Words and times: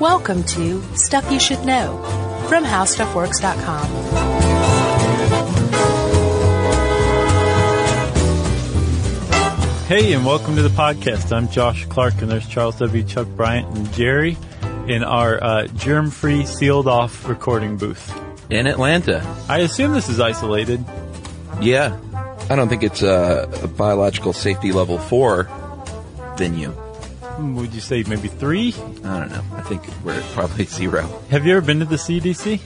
Welcome 0.00 0.42
to 0.44 0.82
Stuff 0.96 1.30
You 1.30 1.38
Should 1.38 1.64
Know 1.64 2.02
from 2.48 2.64
HowStuffWorks.com. 2.64 3.86
Hey, 9.86 10.12
and 10.12 10.26
welcome 10.26 10.56
to 10.56 10.62
the 10.62 10.68
podcast. 10.70 11.30
I'm 11.30 11.48
Josh 11.48 11.84
Clark, 11.86 12.22
and 12.22 12.28
there's 12.28 12.48
Charles 12.48 12.76
W. 12.78 13.04
Chuck 13.04 13.28
Bryant 13.28 13.68
and 13.76 13.92
Jerry 13.92 14.36
in 14.88 15.04
our 15.04 15.42
uh, 15.42 15.66
germ-free, 15.68 16.46
sealed-off 16.46 17.28
recording 17.28 17.76
booth 17.76 18.12
in 18.50 18.66
Atlanta. 18.66 19.22
I 19.48 19.58
assume 19.58 19.92
this 19.92 20.08
is 20.08 20.18
isolated. 20.18 20.84
Yeah, 21.60 21.96
I 22.50 22.56
don't 22.56 22.68
think 22.68 22.82
it's 22.82 23.02
a, 23.02 23.48
a 23.62 23.68
biological 23.68 24.32
safety 24.32 24.72
level 24.72 24.98
four 24.98 25.44
venue. 26.36 26.74
Would 27.38 27.74
you 27.74 27.80
say 27.80 28.02
maybe 28.04 28.28
three? 28.28 28.74
I 29.04 29.20
don't 29.20 29.30
know. 29.30 29.42
I 29.54 29.62
think 29.62 29.82
we're 30.04 30.14
at 30.14 30.22
probably 30.32 30.64
zero. 30.64 31.02
Have 31.30 31.46
you 31.46 31.56
ever 31.56 31.66
been 31.66 31.80
to 31.80 31.84
the 31.84 31.96
CDC? 31.96 32.60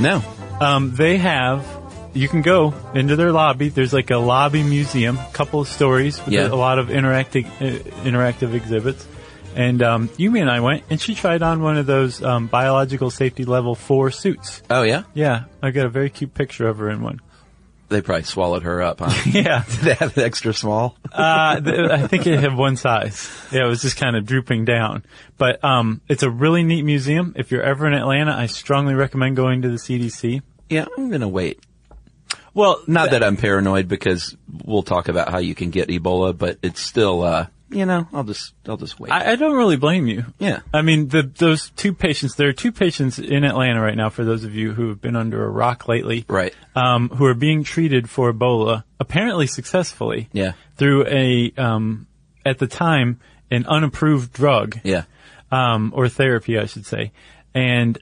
No. 0.00 0.22
Um, 0.60 0.94
they 0.94 1.16
have. 1.18 1.66
You 2.14 2.28
can 2.28 2.42
go 2.42 2.74
into 2.94 3.14
their 3.16 3.30
lobby. 3.32 3.68
There's 3.68 3.92
like 3.92 4.10
a 4.10 4.16
lobby 4.16 4.62
museum, 4.62 5.18
couple 5.32 5.60
of 5.60 5.68
stories 5.68 6.18
with 6.24 6.34
Yeah. 6.34 6.48
a 6.48 6.54
lot 6.56 6.78
of 6.78 6.88
interactive 6.88 7.46
uh, 7.60 7.78
interactive 8.04 8.54
exhibits. 8.54 9.06
And 9.54 9.82
um, 9.82 10.08
Yumi 10.10 10.40
and 10.40 10.50
I 10.50 10.60
went, 10.60 10.84
and 10.90 11.00
she 11.00 11.14
tried 11.14 11.42
on 11.42 11.62
one 11.62 11.76
of 11.78 11.86
those 11.86 12.22
um, 12.22 12.46
biological 12.48 13.10
safety 13.10 13.44
level 13.44 13.74
four 13.74 14.10
suits. 14.10 14.62
Oh 14.70 14.82
yeah, 14.82 15.04
Yeah, 15.14 15.44
I 15.62 15.70
got 15.70 15.86
a 15.86 15.88
very 15.88 16.10
cute 16.10 16.34
picture 16.34 16.68
of 16.68 16.78
her 16.78 16.90
in 16.90 17.02
one. 17.02 17.20
They 17.88 18.02
probably 18.02 18.24
swallowed 18.24 18.62
her 18.64 18.82
up. 18.82 19.00
Huh? 19.00 19.10
Yeah, 19.30 19.64
Did 19.68 19.80
they 19.80 19.94
have 19.94 20.16
it 20.16 20.22
extra 20.22 20.52
small? 20.54 20.96
uh, 21.12 21.60
th- 21.60 21.90
I 21.90 22.06
think 22.06 22.26
it 22.26 22.38
had 22.40 22.54
one 22.54 22.76
size. 22.76 23.30
Yeah, 23.52 23.64
it 23.64 23.68
was 23.68 23.82
just 23.82 23.96
kind 23.96 24.16
of 24.16 24.26
drooping 24.26 24.64
down. 24.64 25.04
But 25.36 25.62
um, 25.64 26.00
it's 26.08 26.22
a 26.22 26.30
really 26.30 26.62
neat 26.62 26.82
museum. 26.82 27.32
If 27.36 27.50
you're 27.50 27.62
ever 27.62 27.86
in 27.86 27.94
Atlanta, 27.94 28.32
I 28.34 28.46
strongly 28.46 28.94
recommend 28.94 29.36
going 29.36 29.62
to 29.62 29.68
the 29.68 29.76
CDC. 29.76 30.42
Yeah, 30.68 30.86
I'm 30.96 31.10
gonna 31.10 31.28
wait. 31.28 31.60
Well, 32.54 32.82
Not 32.86 33.10
that 33.12 33.22
I'm 33.22 33.36
paranoid 33.36 33.86
because 33.88 34.36
we'll 34.64 34.82
talk 34.82 35.08
about 35.08 35.30
how 35.30 35.38
you 35.38 35.54
can 35.54 35.70
get 35.70 35.88
Ebola, 35.88 36.36
but 36.36 36.58
it's 36.62 36.80
still, 36.80 37.22
uh, 37.22 37.46
you 37.70 37.86
know, 37.86 38.08
I'll 38.12 38.24
just, 38.24 38.54
I'll 38.66 38.76
just 38.76 38.98
wait. 38.98 39.12
I, 39.12 39.32
I 39.32 39.36
don't 39.36 39.56
really 39.56 39.76
blame 39.76 40.06
you. 40.06 40.24
Yeah. 40.38 40.60
I 40.72 40.82
mean, 40.82 41.08
the, 41.08 41.22
those 41.22 41.70
two 41.70 41.92
patients, 41.92 42.34
there 42.36 42.48
are 42.48 42.52
two 42.52 42.72
patients 42.72 43.18
in 43.18 43.44
Atlanta 43.44 43.80
right 43.80 43.96
now, 43.96 44.08
for 44.08 44.24
those 44.24 44.44
of 44.44 44.54
you 44.54 44.72
who 44.72 44.88
have 44.88 45.00
been 45.00 45.16
under 45.16 45.44
a 45.44 45.48
rock 45.48 45.88
lately. 45.88 46.24
Right. 46.28 46.54
Um, 46.74 47.08
who 47.10 47.24
are 47.26 47.34
being 47.34 47.64
treated 47.64 48.08
for 48.08 48.32
Ebola, 48.32 48.84
apparently 48.98 49.46
successfully. 49.46 50.28
Yeah. 50.32 50.52
Through 50.76 51.06
a, 51.06 51.52
um, 51.56 52.06
at 52.44 52.58
the 52.58 52.66
time, 52.66 53.20
an 53.50 53.66
unapproved 53.66 54.32
drug. 54.32 54.78
yeah. 54.84 55.04
Um, 55.50 55.92
or 55.96 56.08
therapy, 56.08 56.58
I 56.58 56.66
should 56.66 56.84
say. 56.84 57.12
And 57.54 57.98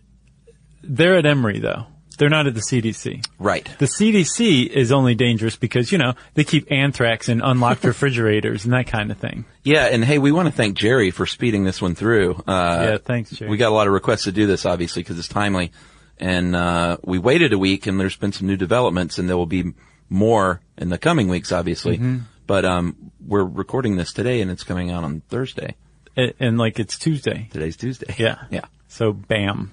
they're 0.82 1.16
at 1.16 1.26
Emory 1.26 1.60
though. 1.60 1.86
They're 2.16 2.28
not 2.28 2.46
at 2.46 2.54
the 2.54 2.60
CDC. 2.60 3.24
Right. 3.38 3.68
The 3.78 3.86
CDC 3.86 4.66
is 4.68 4.90
only 4.92 5.14
dangerous 5.14 5.56
because, 5.56 5.92
you 5.92 5.98
know, 5.98 6.14
they 6.34 6.44
keep 6.44 6.70
anthrax 6.72 7.28
in 7.28 7.40
unlocked 7.42 7.84
refrigerators 7.92 8.64
and 8.64 8.72
that 8.74 8.86
kind 8.86 9.10
of 9.10 9.18
thing. 9.18 9.44
Yeah, 9.62 9.86
and 9.86 10.04
hey, 10.04 10.18
we 10.18 10.32
want 10.32 10.48
to 10.48 10.52
thank 10.52 10.76
Jerry 10.76 11.10
for 11.10 11.26
speeding 11.26 11.64
this 11.64 11.80
one 11.82 11.94
through. 11.94 12.34
Uh, 12.46 12.86
yeah, 12.90 12.98
thanks, 12.98 13.30
Jerry. 13.30 13.50
We 13.50 13.56
got 13.56 13.68
a 13.70 13.74
lot 13.74 13.86
of 13.86 13.92
requests 13.92 14.24
to 14.24 14.32
do 14.32 14.46
this, 14.46 14.64
obviously, 14.66 15.02
because 15.02 15.18
it's 15.18 15.28
timely. 15.28 15.72
And 16.18 16.56
uh, 16.56 16.96
we 17.04 17.18
waited 17.18 17.52
a 17.52 17.58
week, 17.58 17.86
and 17.86 18.00
there's 18.00 18.16
been 18.16 18.32
some 18.32 18.46
new 18.46 18.56
developments, 18.56 19.18
and 19.18 19.28
there 19.28 19.36
will 19.36 19.44
be 19.46 19.72
more 20.08 20.60
in 20.78 20.88
the 20.88 20.98
coming 20.98 21.28
weeks, 21.28 21.52
obviously. 21.52 21.96
Mm-hmm. 21.96 22.18
But 22.46 22.64
um, 22.64 23.10
we're 23.26 23.44
recording 23.44 23.96
this 23.96 24.12
today, 24.12 24.40
and 24.40 24.50
it's 24.50 24.62
coming 24.64 24.90
out 24.90 25.04
on 25.04 25.20
Thursday. 25.28 25.74
and, 26.16 26.32
and 26.40 26.58
like 26.58 26.78
it's 26.78 26.96
Tuesday. 26.98 27.48
Today's 27.52 27.76
Tuesday. 27.76 28.14
Yeah. 28.16 28.36
Yeah, 28.50 28.64
So 28.88 29.12
bam, 29.12 29.72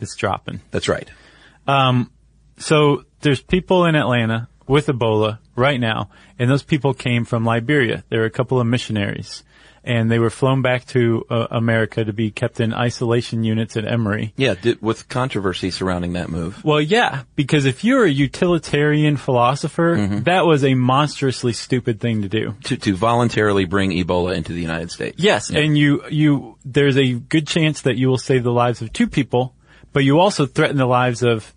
it's 0.00 0.14
dropping. 0.16 0.60
that's 0.70 0.88
right. 0.88 1.08
So 1.66 3.04
there's 3.20 3.42
people 3.42 3.84
in 3.86 3.94
Atlanta 3.96 4.48
with 4.66 4.86
Ebola 4.86 5.38
right 5.56 5.80
now, 5.80 6.10
and 6.38 6.50
those 6.50 6.62
people 6.62 6.94
came 6.94 7.24
from 7.24 7.44
Liberia. 7.44 8.04
There 8.08 8.20
were 8.20 8.26
a 8.26 8.30
couple 8.30 8.60
of 8.60 8.66
missionaries, 8.66 9.42
and 9.82 10.10
they 10.10 10.18
were 10.18 10.30
flown 10.30 10.62
back 10.62 10.86
to 10.86 11.24
uh, 11.28 11.48
America 11.50 12.02
to 12.04 12.12
be 12.12 12.30
kept 12.30 12.60
in 12.60 12.72
isolation 12.72 13.44
units 13.44 13.76
at 13.76 13.84
Emory. 13.86 14.32
Yeah, 14.36 14.54
di- 14.54 14.78
with 14.80 15.08
controversy 15.08 15.70
surrounding 15.70 16.14
that 16.14 16.30
move. 16.30 16.64
Well, 16.64 16.80
yeah, 16.80 17.24
because 17.36 17.66
if 17.66 17.84
you're 17.84 18.04
a 18.04 18.10
utilitarian 18.10 19.16
philosopher, 19.16 19.96
Mm-hmm. 19.96 20.22
that 20.22 20.46
was 20.46 20.64
a 20.64 20.74
monstrously 20.74 21.52
stupid 21.52 22.00
thing 22.00 22.22
to 22.22 22.28
do. 22.28 22.54
To, 22.64 22.76
to 22.78 22.94
voluntarily 22.94 23.64
bring 23.66 23.90
Ebola 23.90 24.34
into 24.36 24.52
the 24.54 24.62
United 24.62 24.90
States. 24.90 25.16
Yes, 25.22 25.50
and 25.50 25.76
you 25.76 26.02
you 26.08 26.56
there's 26.64 26.96
a 26.96 27.12
good 27.12 27.46
chance 27.46 27.82
that 27.82 27.96
you 27.96 28.08
will 28.08 28.16
save 28.18 28.44
the 28.44 28.52
lives 28.52 28.80
of 28.80 28.92
two 28.92 29.08
people, 29.08 29.54
but 29.94 30.04
you 30.04 30.18
also 30.20 30.44
threaten 30.44 30.76
the 30.76 30.84
lives 30.86 31.22
of 31.22 31.54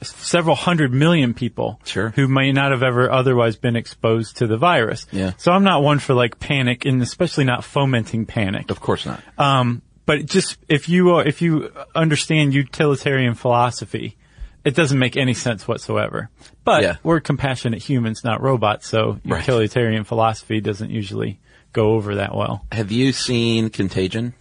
several 0.00 0.54
hundred 0.54 0.92
million 0.92 1.34
people 1.34 1.80
Sure. 1.84 2.10
who 2.10 2.28
may 2.28 2.52
not 2.52 2.70
have 2.70 2.84
ever 2.84 3.10
otherwise 3.10 3.56
been 3.56 3.74
exposed 3.74 4.36
to 4.36 4.46
the 4.46 4.56
virus. 4.56 5.06
Yeah. 5.10 5.32
So 5.38 5.50
I'm 5.50 5.64
not 5.64 5.82
one 5.82 5.98
for 5.98 6.14
like 6.14 6.38
panic 6.38 6.84
and 6.84 7.02
especially 7.02 7.42
not 7.44 7.64
fomenting 7.64 8.24
panic. 8.24 8.70
Of 8.70 8.78
course 8.80 9.04
not. 9.06 9.20
Um, 9.36 9.82
but 10.06 10.24
just 10.26 10.56
if 10.68 10.88
you 10.88 11.16
uh, 11.16 11.24
if 11.26 11.42
you 11.42 11.72
understand 11.96 12.54
utilitarian 12.54 13.34
philosophy, 13.34 14.16
it 14.64 14.76
doesn't 14.76 14.98
make 15.00 15.16
any 15.16 15.34
sense 15.34 15.66
whatsoever. 15.66 16.30
But 16.64 16.82
Yeah. 16.82 16.96
we're 17.02 17.18
compassionate 17.20 17.82
humans, 17.82 18.22
not 18.22 18.40
robots, 18.40 18.86
so 18.86 19.18
Right. 19.24 19.40
utilitarian 19.40 20.04
philosophy 20.04 20.60
doesn't 20.60 20.90
usually 20.90 21.40
go 21.72 21.94
over 21.94 22.14
that 22.16 22.34
well. 22.36 22.64
Have 22.70 22.92
you 22.92 23.10
seen 23.12 23.68
Contagion? 23.70 24.34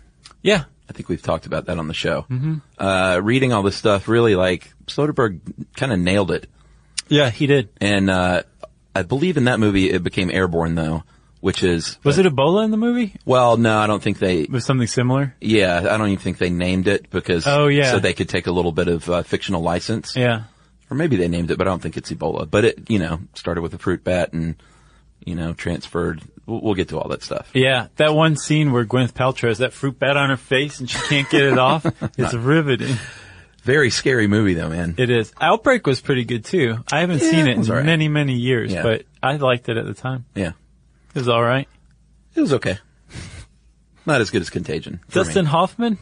Yeah. 0.43 0.65
I 0.89 0.93
think 0.93 1.09
we've 1.09 1.21
talked 1.21 1.45
about 1.45 1.65
that 1.65 1.77
on 1.79 1.87
the 1.87 1.93
show. 1.93 2.25
Mm-hmm. 2.29 2.55
Uh, 2.77 3.19
reading 3.21 3.53
all 3.53 3.63
this 3.63 3.75
stuff, 3.75 4.07
really 4.07 4.35
like 4.35 4.73
Soderbergh 4.87 5.39
kind 5.75 5.91
of 5.91 5.99
nailed 5.99 6.31
it. 6.31 6.47
Yeah, 7.09 7.29
he 7.29 7.47
did. 7.47 7.69
And 7.81 8.09
uh, 8.09 8.43
I 8.95 9.03
believe 9.03 9.37
in 9.37 9.45
that 9.45 9.59
movie 9.59 9.89
it 9.89 10.03
became 10.03 10.29
Airborne 10.31 10.75
though, 10.75 11.03
which 11.41 11.63
is 11.63 11.97
Was 12.03 12.17
it 12.17 12.25
Ebola 12.25 12.63
in 12.65 12.71
the 12.71 12.77
movie? 12.77 13.15
well, 13.25 13.57
no, 13.57 13.77
I 13.79 13.87
don't 13.87 14.01
think 14.01 14.19
they. 14.19 14.45
Was 14.49 14.65
something 14.65 14.87
similar? 14.87 15.35
Yeah, 15.41 15.77
I 15.89 15.97
don't 15.97 16.09
even 16.09 16.21
think 16.23 16.37
they 16.37 16.49
named 16.49 16.87
it 16.87 17.09
because 17.09 17.45
Oh, 17.47 17.67
yeah. 17.67 17.91
so 17.91 17.99
they 17.99 18.13
could 18.13 18.29
take 18.29 18.47
a 18.47 18.51
little 18.51 18.71
bit 18.71 18.87
of 18.87 19.09
uh, 19.09 19.23
fictional 19.23 19.61
license, 19.61 20.15
Yeah. 20.15 20.43
or 20.89 20.95
maybe 20.97 21.15
they 21.17 21.27
named 21.27 21.51
it, 21.51 21.57
but 21.57 21.67
I 21.67 21.69
don't 21.71 21.81
think 21.81 21.97
it's 21.97 22.11
Ebola. 22.11 22.49
But 22.49 22.65
it, 22.65 22.89
you 22.89 22.99
know, 22.99 23.19
started 23.35 23.61
with 23.61 23.73
a 23.73 23.77
fruit 23.77 24.03
bat 24.03 24.33
and 24.33 24.55
you 25.27 25.35
know 25.35 25.53
transferred. 25.53 26.21
We'll, 26.45 26.61
we'll 26.61 26.73
get 26.75 26.89
to 26.89 26.99
all 26.99 27.09
that 27.09 27.21
stuff. 27.23 27.49
Yeah, 27.53 27.87
that 27.97 28.13
one 28.15 28.37
scene 28.37 28.71
where 28.71 28.85
Gwyneth 28.85 29.11
Paltrow 29.11 29.49
has 29.49 29.57
that 29.59 29.73
fruit 29.73 29.99
bat 29.99 30.15
on 30.17 30.29
her 30.29 30.37
face 30.37 30.79
and 30.79 30.89
she 30.89 30.97
can't 31.07 31.29
get 31.29 31.41
it 31.43 31.57
off. 31.59 31.85
It's 32.17 32.33
riveting. 32.33 32.95
Very 33.63 33.89
scary 33.89 34.27
movie 34.27 34.53
though, 34.53 34.69
man. 34.69 34.95
It 34.97 35.09
is. 35.09 35.33
Outbreak 35.41 35.85
was 35.85 35.99
pretty 35.99 36.23
good 36.23 36.45
too. 36.45 36.77
I 36.89 37.01
haven't 37.01 37.21
Yeah, 37.21 37.31
seen 37.31 37.47
it 37.47 37.57
it 37.57 37.57
in 37.57 37.63
right. 37.73 37.83
many, 37.85 38.07
many 38.07 38.33
years, 38.35 38.71
Yeah. 38.71 38.81
but 38.83 39.03
I 39.21 39.35
liked 39.35 39.67
it 39.67 39.75
at 39.75 39.85
the 39.85 39.93
time. 39.93 40.23
yeah, 40.35 40.53
It 41.13 41.19
was 41.19 41.27
alright. 41.27 41.67
it 42.33 42.39
was 42.41 42.53
okay. 42.53 42.77
Not 44.05 44.21
as 44.21 44.29
good 44.29 44.41
as 44.41 44.49
Contagion. 44.49 45.01
Dustin 45.11 45.43
me. 45.45 45.51
Hoffman? 45.51 45.97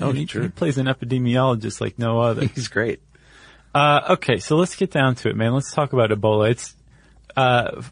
Oh, 0.00 0.10
he, 0.12 0.24
sure. 0.26 0.42
he 0.42 0.48
plays 0.48 0.78
an 0.78 0.86
epidemiologist 0.86 1.82
like 1.82 1.98
no 1.98 2.18
other. 2.20 2.46
He's 2.54 2.68
great. 2.68 3.00
Uh, 3.74 4.00
okay, 4.10 4.38
so 4.38 4.56
let's 4.56 4.74
get 4.74 4.90
down 4.90 5.14
to 5.16 5.28
it, 5.28 5.36
man. 5.36 5.52
Let's 5.52 5.72
talk 5.74 5.92
about 5.92 6.08
Ebola. 6.10 6.50
It's, 6.50 6.74
uh, 7.36 7.82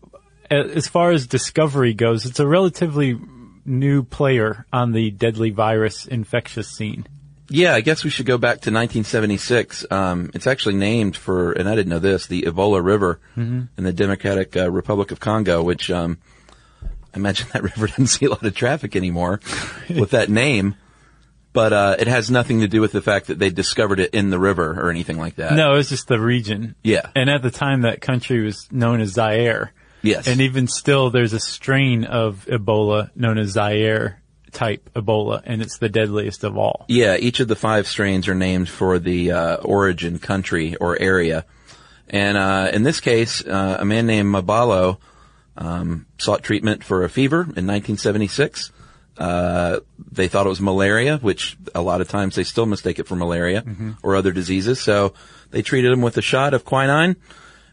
as 0.50 0.88
far 0.88 1.11
as 1.11 1.26
discovery 1.26 1.94
goes, 1.94 2.26
it's 2.26 2.41
a 2.41 2.47
relatively 2.47 3.19
new 3.64 4.02
player 4.02 4.67
on 4.73 4.93
the 4.93 5.11
deadly 5.11 5.50
virus 5.50 6.06
infectious 6.06 6.69
scene. 6.69 7.06
Yeah, 7.52 7.75
I 7.75 7.81
guess 7.81 8.05
we 8.05 8.11
should 8.11 8.26
go 8.26 8.38
back 8.38 8.61
to 8.62 8.70
1976. 8.70 9.87
Um, 9.91 10.31
it's 10.35 10.47
actually 10.47 10.76
named 10.76 11.17
for, 11.17 11.52
and 11.52 11.69
I 11.69 11.75
didn't 11.75 11.91
know 11.91 11.99
this, 11.99 12.29
the 12.29 12.43
Ebola 12.43 12.82
River 12.82 13.19
in 13.37 13.69
the 13.76 13.93
Democratic 13.93 14.56
uh, 14.56 14.70
Republic 14.70 15.11
of 15.11 15.19
Congo, 15.19 15.61
which 15.61 15.91
um, 15.91 16.19
I 17.12 17.17
imagine 17.17 17.49
that 17.52 17.62
river 17.62 17.88
doesn't 17.88 18.06
see 18.06 18.26
a 18.26 18.31
lot 18.31 18.44
of 18.44 18.55
traffic 18.55 18.94
anymore 18.94 19.41
with 19.88 20.11
that 20.11 20.29
name. 20.29 20.76
But 21.52 21.73
uh, 21.73 21.97
it 21.99 22.06
has 22.06 22.31
nothing 22.31 22.61
to 22.61 22.69
do 22.69 22.81
with 22.81 22.93
the 22.93 23.02
fact 23.02 23.26
that 23.26 23.41
they 23.41 23.50
discovered 23.50 23.99
it 23.99 24.14
in 24.14 24.31
the 24.31 24.38
river 24.38 24.70
or 24.81 24.88
anything 24.88 25.19
like 25.19 25.35
that. 25.37 25.55
No, 25.55 25.73
it 25.73 25.79
was 25.79 25.88
just 25.88 26.06
the 26.06 26.20
region. 26.20 26.76
Yeah. 26.85 27.11
And 27.17 27.29
at 27.29 27.43
the 27.43 27.50
time, 27.50 27.81
that 27.81 28.00
country 28.00 28.44
was 28.44 28.69
known 28.70 29.00
as 29.00 29.14
Zaire. 29.14 29.73
Yes. 30.02 30.26
And 30.26 30.41
even 30.41 30.67
still, 30.67 31.11
there's 31.11 31.32
a 31.32 31.41
strain 31.41 32.05
of 32.05 32.47
Ebola 32.47 33.11
known 33.14 33.38
as 33.38 33.50
Zaire 33.50 34.23
type 34.52 34.91
Ebola, 34.94 35.43
and 35.44 35.62
it's 35.62 35.79
the 35.79 35.88
deadliest 35.88 36.44
of 36.44 36.56
all. 36.56 36.85
Yeah, 36.88 37.17
each 37.17 37.41
of 37.41 37.49
the 37.49 37.56
five 37.56 37.87
strains 37.87 38.29
are 38.29 38.35
named 38.35 38.69
for 38.69 38.99
the 38.99 39.32
uh, 39.32 39.56
origin 39.56 40.19
country 40.19 40.76
or 40.76 40.99
area. 40.99 41.44
And 42.08 42.37
uh, 42.37 42.70
in 42.73 42.82
this 42.82 43.00
case, 43.00 43.44
uh, 43.47 43.76
a 43.81 43.85
man 43.85 44.06
named 44.06 44.35
Mabalo 44.35 44.99
um, 45.56 46.06
sought 46.19 46.43
treatment 46.43 46.82
for 46.82 47.05
a 47.05 47.08
fever 47.08 47.43
in 47.43 47.67
1976. 47.67 48.73
Uh, 49.17 49.81
they 50.11 50.29
thought 50.29 50.47
it 50.47 50.49
was 50.49 50.61
malaria, 50.61 51.19
which 51.19 51.56
a 51.75 51.82
lot 51.82 52.00
of 52.00 52.08
times 52.08 52.35
they 52.35 52.44
still 52.44 52.67
mistake 52.67 52.99
it 52.99 53.06
for 53.06 53.17
malaria 53.17 53.64
or 54.02 54.17
other 54.17 54.32
diseases. 54.32 54.81
So 54.81 55.12
they 55.50 55.62
treated 55.62 55.93
him 55.93 56.00
with 56.00 56.17
a 56.17 56.23
shot 56.23 56.55
of 56.55 56.64
quinine 56.64 57.17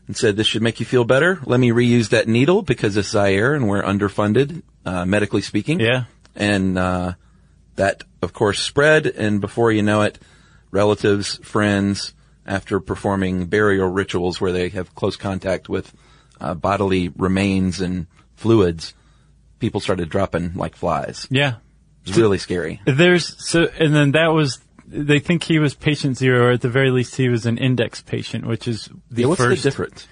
and 0.07 0.15
said, 0.15 0.37
this 0.37 0.47
should 0.47 0.61
make 0.61 0.79
you 0.79 0.85
feel 0.85 1.03
better. 1.03 1.39
Let 1.45 1.59
me 1.59 1.71
reuse 1.71 2.09
that 2.09 2.27
needle 2.27 2.61
because 2.61 2.97
it's 2.97 3.09
Zaire 3.09 3.53
and 3.53 3.67
we're 3.67 3.83
underfunded, 3.83 4.63
uh, 4.85 5.05
medically 5.05 5.41
speaking. 5.41 5.79
Yeah. 5.79 6.05
And, 6.35 6.77
uh, 6.77 7.13
that 7.75 8.03
of 8.21 8.33
course 8.33 8.59
spread 8.59 9.05
and 9.05 9.39
before 9.41 9.71
you 9.71 9.83
know 9.83 10.01
it, 10.01 10.17
relatives, 10.71 11.37
friends, 11.43 12.13
after 12.45 12.79
performing 12.79 13.47
burial 13.47 13.89
rituals 13.89 14.39
where 14.39 14.51
they 14.51 14.69
have 14.69 14.95
close 14.95 15.15
contact 15.17 15.69
with, 15.69 15.93
uh, 16.39 16.53
bodily 16.53 17.09
remains 17.09 17.81
and 17.81 18.07
fluids, 18.35 18.93
people 19.59 19.81
started 19.81 20.09
dropping 20.09 20.53
like 20.53 20.75
flies. 20.75 21.27
Yeah. 21.29 21.55
It 22.05 22.11
was 22.11 22.17
really 22.17 22.37
scary. 22.37 22.79
There's 22.85 23.35
so, 23.45 23.67
and 23.77 23.93
then 23.93 24.11
that 24.11 24.27
was. 24.27 24.59
They 24.87 25.19
think 25.19 25.43
he 25.43 25.59
was 25.59 25.73
patient 25.73 26.17
zero, 26.17 26.47
or 26.47 26.51
at 26.51 26.61
the 26.61 26.69
very 26.69 26.91
least, 26.91 27.15
he 27.15 27.27
was 27.29 27.45
an 27.45 27.57
index 27.57 28.01
patient, 28.01 28.45
which 28.45 28.67
is 28.67 28.89
the 29.11 29.21
Yeah, 29.23 29.27
what's 29.27 29.41
first. 29.41 29.63
the 29.63 29.69
difference 29.69 30.07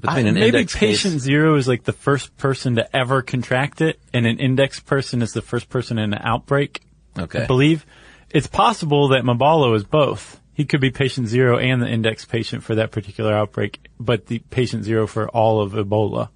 between 0.00 0.26
I- 0.26 0.28
an 0.30 0.34
maybe 0.34 0.46
index 0.46 0.74
patient 0.74 1.14
case? 1.14 1.22
zero 1.22 1.56
is 1.56 1.68
like 1.68 1.84
the 1.84 1.92
first 1.92 2.36
person 2.38 2.76
to 2.76 2.96
ever 2.96 3.20
contract 3.22 3.80
it, 3.82 3.98
and 4.14 4.26
an 4.26 4.38
index 4.38 4.80
person 4.80 5.20
is 5.22 5.32
the 5.34 5.42
first 5.42 5.68
person 5.68 5.98
in 5.98 6.12
an 6.14 6.20
outbreak. 6.22 6.80
Okay. 7.18 7.42
I 7.42 7.46
believe 7.46 7.84
it's 8.30 8.46
possible 8.46 9.08
that 9.08 9.24
Mabalo 9.24 9.74
is 9.76 9.84
both. 9.84 10.40
He 10.54 10.64
could 10.64 10.80
be 10.80 10.90
patient 10.90 11.28
zero 11.28 11.58
and 11.58 11.82
the 11.82 11.86
index 11.88 12.24
patient 12.24 12.62
for 12.62 12.74
that 12.76 12.90
particular 12.90 13.34
outbreak, 13.34 13.78
but 14.00 14.26
the 14.26 14.38
patient 14.50 14.84
zero 14.84 15.06
for 15.06 15.28
all 15.28 15.60
of 15.60 15.72
Ebola. 15.72 16.30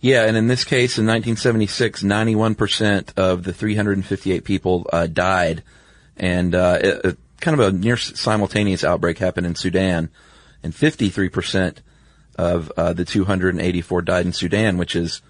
Yeah, 0.00 0.24
and 0.26 0.36
in 0.36 0.46
this 0.46 0.64
case, 0.64 0.98
in 0.98 1.06
1976, 1.06 2.02
91% 2.02 3.14
of 3.16 3.44
the 3.44 3.52
358 3.54 4.44
people 4.44 4.86
uh, 4.92 5.06
died, 5.06 5.62
and 6.16 6.54
uh, 6.54 6.78
it, 6.80 7.04
it- 7.04 7.18
kind 7.40 7.60
of 7.60 7.66
a 7.74 7.76
near 7.76 7.98
simultaneous 7.98 8.82
outbreak 8.82 9.18
happened 9.18 9.46
in 9.46 9.54
Sudan, 9.54 10.08
and 10.62 10.72
53% 10.72 11.76
of 12.38 12.72
uh, 12.78 12.92
the 12.94 13.04
284 13.04 14.02
died 14.02 14.24
in 14.26 14.32
Sudan, 14.32 14.78
which 14.78 14.96
is 14.96 15.20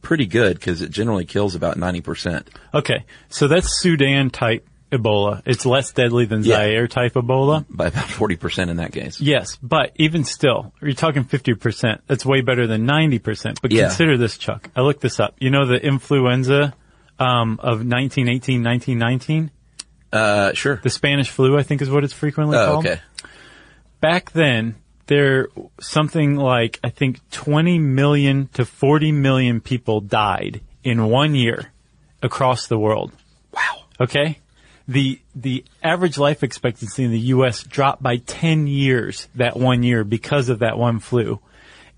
pretty 0.00 0.26
good 0.26 0.58
because 0.58 0.80
it 0.80 0.90
generally 0.92 1.24
kills 1.24 1.56
about 1.56 1.76
90%. 1.76 2.46
Okay, 2.72 3.04
so 3.28 3.48
that's 3.48 3.80
Sudan 3.80 4.30
type 4.30 4.64
Ebola. 4.92 5.42
It's 5.44 5.66
less 5.66 5.90
deadly 5.92 6.24
than 6.26 6.44
Yeah. 6.44 6.56
Zaire 6.58 6.86
type 6.86 7.14
Ebola. 7.14 7.66
By 7.68 7.88
about 7.88 8.06
40% 8.06 8.68
in 8.70 8.76
that 8.76 8.92
case. 8.92 9.20
Yes, 9.20 9.56
but 9.60 9.90
even 9.96 10.22
still, 10.22 10.72
you're 10.80 10.92
talking 10.92 11.24
50%. 11.24 11.98
That's 12.06 12.24
way 12.24 12.42
better 12.42 12.68
than 12.68 12.86
90%. 12.86 13.60
But 13.60 13.72
Yeah. 13.72 13.88
consider 13.88 14.16
this, 14.16 14.38
Chuck. 14.38 14.70
I 14.76 14.82
looked 14.82 15.00
this 15.00 15.18
up. 15.18 15.34
You 15.40 15.50
know 15.50 15.66
the 15.66 15.84
influenza 15.84 16.74
um, 17.18 17.58
of 17.60 17.84
1918, 17.84 18.62
1919? 18.62 19.50
Uh, 20.12 20.52
sure. 20.54 20.76
The 20.82 20.90
Spanish 20.90 21.30
flu, 21.30 21.58
I 21.58 21.62
think 21.62 21.82
is 21.82 21.90
what 21.90 22.04
it's 22.04 22.12
frequently 22.12 22.56
Oh, 22.56 22.66
called. 22.66 22.86
okay. 22.86 23.00
Back 24.00 24.32
then, 24.32 24.76
there 25.06 25.48
something 25.80 26.36
like, 26.36 26.78
I 26.84 26.90
think 26.90 27.20
20 27.30 27.78
million 27.78 28.48
to 28.54 28.64
40 28.64 29.12
million 29.12 29.60
people 29.60 30.00
died 30.00 30.60
in 30.84 31.04
one 31.06 31.34
year 31.34 31.72
across 32.22 32.66
the 32.66 32.78
world. 32.78 33.12
Wow. 33.52 33.84
Okay? 34.00 34.38
The, 34.88 35.20
the 35.34 35.64
average 35.82 36.16
life 36.18 36.42
expectancy 36.44 37.02
in 37.04 37.10
the 37.10 37.18
U.S. 37.34 37.62
dropped 37.64 38.02
by 38.02 38.18
10 38.18 38.66
years 38.68 39.26
that 39.34 39.56
one 39.56 39.82
year 39.82 40.04
because 40.04 40.48
of 40.48 40.60
that 40.60 40.78
one 40.78 41.00
flu. 41.00 41.40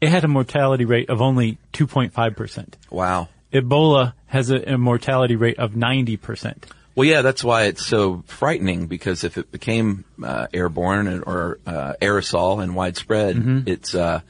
It 0.00 0.08
had 0.08 0.24
a 0.24 0.28
mortality 0.28 0.84
rate 0.84 1.10
of 1.10 1.20
only 1.20 1.58
2.5%. 1.72 2.74
Wow. 2.90 3.28
Ebola 3.52 4.12
has 4.26 4.50
a, 4.50 4.74
a 4.74 4.78
mortality 4.78 5.36
rate 5.36 5.58
of 5.58 5.72
90%. 5.72 6.54
Well, 6.98 7.06
yeah, 7.06 7.22
that's 7.22 7.44
why 7.44 7.64
it's 7.66 7.86
so 7.86 8.24
frightening 8.26 8.88
because 8.88 9.22
if 9.22 9.38
it 9.38 9.52
became 9.52 10.04
uh, 10.22 10.48
airborne 10.52 11.22
or 11.24 11.60
uh, 11.64 11.94
aerosol 12.02 12.60
and 12.62 12.74
widespread, 12.74 13.64
it's 13.68 13.94
uh, 13.94 14.20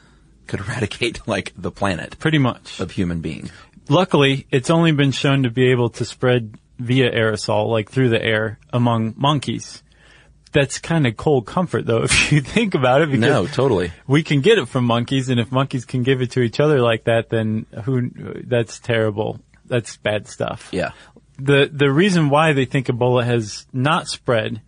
could 0.47 0.61
eradicate 0.69 1.27
like 1.27 1.53
the 1.57 1.71
planet 1.71 2.19
Pretty 2.19 2.37
much. 2.39 2.79
of 2.79 2.91
human 2.91 3.21
beings. 3.23 3.51
Luckily, 3.89 4.47
it's 4.51 4.69
only 4.69 4.93
been 4.93 5.13
shown 5.13 5.45
to 5.45 5.51
be 5.51 5.71
able 5.71 5.89
to 5.89 6.05
spread 6.05 6.59
via 6.79 7.11
aerosol, 7.11 7.71
like 7.71 7.91
through 7.91 8.11
the 8.11 8.23
air, 8.23 8.59
among 8.71 9.15
monkeys. 9.17 9.83
That's 10.53 10.79
kind 10.79 11.07
of 11.07 11.17
cold 11.17 11.47
comfort, 11.47 11.87
though, 11.87 12.03
if 12.05 12.31
you 12.33 12.43
think 12.43 12.75
about 12.75 13.01
it, 13.01 13.11
because 13.11 13.21
No, 13.23 13.47
totally. 13.47 13.93
we 14.07 14.23
can 14.23 14.43
get 14.43 14.59
it 14.59 14.69
from 14.69 14.85
monkeys, 14.85 15.31
and 15.31 15.41
if 15.41 15.51
monkeys 15.51 15.87
can 15.87 16.03
give 16.03 16.21
it 16.21 16.33
to 16.33 16.41
each 16.41 16.61
other 16.61 16.83
like 16.83 17.05
that, 17.05 17.31
then 17.31 17.65
who? 17.85 18.11
That's 18.45 18.79
terrible. 18.79 19.41
That's 19.65 19.97
bad 19.97 20.29
stuff. 20.29 20.69
Yeah. 20.71 20.91
The 21.39 21.71
the 21.73 21.91
reason 21.91 22.31
why 22.31 22.53
they 22.53 22.65
think 22.65 22.87
Ebola 22.89 23.25
has 23.25 23.67
not 23.73 24.09
spread 24.09 24.61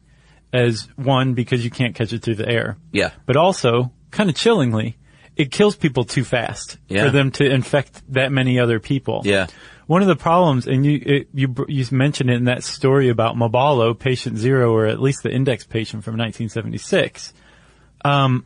as 0.53 0.89
one 0.97 1.35
because 1.35 1.65
you 1.65 1.71
can't 1.71 1.95
catch 1.95 2.13
it 2.13 2.23
through 2.23 2.35
the 2.37 2.49
air, 2.49 2.77
Yeah. 2.93 3.11
but 3.27 3.37
also 3.37 3.93
kind 4.11 4.29
of 4.31 4.37
chillingly, 4.37 4.97
it 5.37 5.51
kills 5.53 5.77
people 5.77 6.05
too 6.05 6.25
fast 6.25 6.77
Yeah. 6.89 7.05
for 7.05 7.11
them 7.11 7.31
to 7.33 7.45
infect 7.49 8.03
that 8.13 8.33
many 8.33 8.59
other 8.59 8.81
people. 8.81 9.23
Yeah. 9.25 9.47
One 9.87 10.03
of 10.03 10.09
the 10.09 10.17
problems, 10.17 10.67
and 10.69 10.85
you 10.87 11.03
it, 11.05 11.29
you 11.35 11.55
you 11.69 11.85
mentioned 11.91 12.31
it 12.31 12.35
in 12.35 12.45
that 12.45 12.63
story 12.63 13.09
about 13.09 13.35
Mabalo, 13.37 13.99
patient 13.99 14.39
zero, 14.39 14.73
or 14.73 14.87
at 14.87 15.01
least 15.01 15.23
the 15.25 15.31
index 15.31 15.65
patient 15.67 16.05
from 16.05 16.17
1976. 16.17 17.33
Um, 18.05 18.45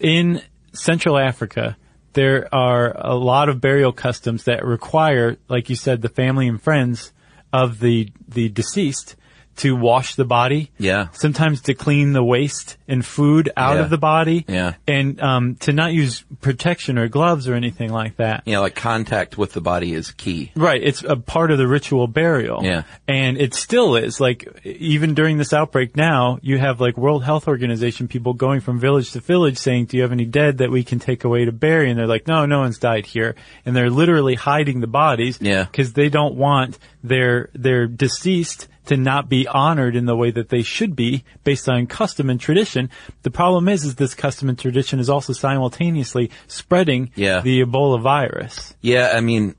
in 0.00 0.40
Central 0.72 1.18
Africa, 1.18 1.76
there 2.12 2.52
are 2.54 2.92
a 2.94 3.14
lot 3.14 3.48
of 3.48 3.60
burial 3.60 3.92
customs 3.92 4.44
that 4.44 4.64
require, 4.64 5.36
like 5.48 5.70
you 5.70 5.76
said, 5.76 6.02
the 6.02 6.08
family 6.08 6.48
and 6.48 6.60
friends 6.60 7.12
of 7.52 7.80
the 7.80 8.10
the 8.28 8.48
deceased 8.48 9.16
to 9.56 9.76
wash 9.76 10.14
the 10.14 10.24
body. 10.24 10.70
Yeah. 10.78 11.08
Sometimes 11.12 11.62
to 11.62 11.74
clean 11.74 12.12
the 12.12 12.24
waste 12.24 12.76
and 12.88 13.04
food 13.04 13.50
out 13.56 13.76
Yeah. 13.76 13.82
of 13.82 13.90
the 13.90 13.98
body. 13.98 14.44
Yeah. 14.48 14.74
And 14.86 15.20
um, 15.20 15.54
to 15.56 15.72
not 15.72 15.92
use 15.92 16.24
protection 16.40 16.98
or 16.98 17.08
gloves 17.08 17.48
or 17.48 17.54
anything 17.54 17.90
like 17.92 18.16
that. 18.16 18.42
Yeah, 18.46 18.60
like 18.60 18.74
contact 18.74 19.36
with 19.36 19.52
the 19.52 19.60
body 19.60 19.92
is 19.92 20.10
key. 20.12 20.52
Right. 20.56 20.82
It's 20.82 21.02
a 21.02 21.16
part 21.16 21.50
of 21.50 21.58
the 21.58 21.66
ritual 21.68 22.06
burial. 22.06 22.60
Yeah. 22.64 22.82
And 23.06 23.36
it 23.38 23.54
still 23.54 23.96
is. 23.96 24.20
Like, 24.20 24.60
even 24.64 25.14
during 25.14 25.36
this 25.38 25.52
outbreak 25.52 25.96
now, 25.96 26.38
you 26.42 26.58
have 26.58 26.80
like 26.80 26.96
World 26.96 27.22
Health 27.24 27.46
Organization 27.46 28.08
people 28.08 28.32
going 28.34 28.60
from 28.60 28.80
village 28.80 29.12
to 29.12 29.20
village 29.20 29.58
saying, 29.58 29.86
do 29.86 29.96
you 29.96 30.02
have 30.02 30.12
any 30.12 30.24
dead 30.24 30.58
that 30.58 30.70
we 30.70 30.82
can 30.82 30.98
take 30.98 31.24
away 31.24 31.44
to 31.44 31.52
bury? 31.52 31.90
And 31.90 31.98
they're 31.98 32.06
like, 32.06 32.26
no, 32.26 32.46
no 32.46 32.60
one's 32.60 32.78
died 32.78 33.06
here. 33.06 33.34
And 33.66 33.76
they're 33.76 33.90
literally 33.90 34.34
hiding 34.34 34.80
the 34.80 34.86
bodies. 34.86 35.38
Yeah. 35.40 35.66
Cause 35.72 35.92
they 35.92 36.08
don't 36.08 36.36
want 36.36 36.78
their, 37.04 37.50
their 37.54 37.86
deceased 37.86 38.68
to 38.86 38.96
not 38.96 39.28
be 39.28 39.46
honored 39.46 39.94
in 39.96 40.06
the 40.06 40.16
way 40.16 40.30
that 40.30 40.48
they 40.48 40.62
should 40.62 40.96
be 40.96 41.24
based 41.44 41.68
on 41.68 41.86
custom 41.86 42.28
and 42.30 42.40
tradition. 42.40 42.90
The 43.22 43.30
problem 43.30 43.68
is, 43.68 43.84
is 43.84 43.94
this 43.94 44.14
custom 44.14 44.48
and 44.48 44.58
tradition 44.58 44.98
is 44.98 45.08
also 45.08 45.32
simultaneously 45.32 46.30
spreading 46.48 47.10
Yeah. 47.14 47.40
the 47.42 47.62
Ebola 47.64 48.00
virus. 48.00 48.74
Yeah, 48.80 49.12
I 49.14 49.20
mean, 49.20 49.54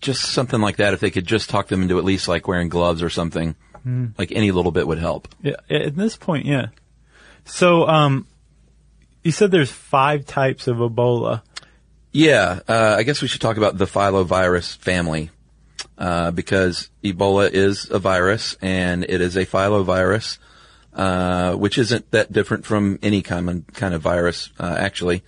just 0.00 0.22
something 0.26 0.60
like 0.60 0.76
that. 0.76 0.94
If 0.94 1.00
they 1.00 1.10
could 1.10 1.26
just 1.26 1.50
talk 1.50 1.66
them 1.68 1.82
into 1.82 1.98
at 1.98 2.04
least 2.04 2.28
like 2.28 2.46
wearing 2.46 2.68
gloves 2.68 3.02
or 3.02 3.10
something, 3.10 3.56
like 4.18 4.30
any 4.32 4.50
little 4.52 4.70
bit 4.72 4.86
would 4.86 4.98
help. 4.98 5.28
Yeah, 5.42 5.56
at 5.70 5.96
this 5.96 6.16
point, 6.16 6.44
yeah. 6.46 6.66
So, 7.46 7.88
um, 7.88 8.26
you 9.24 9.32
said 9.32 9.50
there's 9.50 9.70
five 9.72 10.26
types 10.26 10.68
of 10.68 10.76
Ebola. 10.76 11.42
Yeah, 12.12 12.60
uh, 12.68 12.94
I 12.98 13.02
guess 13.02 13.22
we 13.22 13.28
should 13.28 13.40
talk 13.40 13.56
about 13.56 13.76
the 13.78 13.86
filovirus 13.86 14.76
family, 14.78 15.30
uh, 15.98 16.30
because 16.30 16.88
Ebola 17.04 17.50
is 17.50 17.90
a 17.90 17.98
virus 17.98 18.56
and 18.62 19.04
it 19.04 19.20
is 19.20 19.36
a 19.36 19.44
filovirus, 19.44 20.38
uh, 20.94 21.54
which 21.54 21.76
isn't 21.78 22.10
that 22.12 22.32
different 22.32 22.64
from 22.64 22.98
any 23.02 23.20
common 23.22 23.64
kind 23.74 23.92
of 23.94 24.00
virus, 24.02 24.50
uh, 24.58 24.76
actually. 24.78 25.22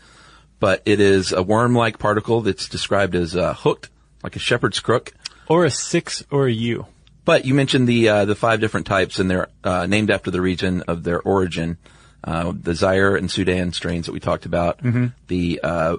But 0.61 0.83
it 0.85 1.01
is 1.01 1.33
a 1.33 1.43
worm-like 1.43 1.99
particle 1.99 2.41
that's 2.43 2.69
described 2.69 3.15
as 3.15 3.35
uh, 3.35 3.55
hooked, 3.55 3.89
like 4.23 4.37
a 4.37 4.39
shepherd's 4.39 4.81
crook. 4.81 5.13
Or 5.49 5.65
a 5.65 5.71
six 5.71 6.25
or 6.31 6.47
a 6.47 6.53
U. 6.53 6.87
but 7.25 7.45
you 7.45 7.55
mentioned 7.55 7.89
the 7.89 8.09
uh, 8.09 8.25
the 8.25 8.35
five 8.37 8.61
different 8.61 8.87
types, 8.87 9.19
and 9.19 9.29
they're 9.31 9.49
uh, 9.65 9.87
named 9.87 10.11
after 10.11 10.31
the 10.31 10.41
region 10.41 10.83
of 10.87 11.03
their 11.03 11.21
origin. 11.21 11.77
Uh, 12.23 12.53
the 12.55 12.75
Zaire 12.75 13.17
and 13.17 13.31
Sudan 13.31 13.73
strains 13.73 14.07
that 14.07 14.13
we 14.13 14.21
talked 14.21 14.45
about, 14.47 14.79
Mm-hmm. 14.83 15.07
the 15.29 15.61
uh, 15.63 15.97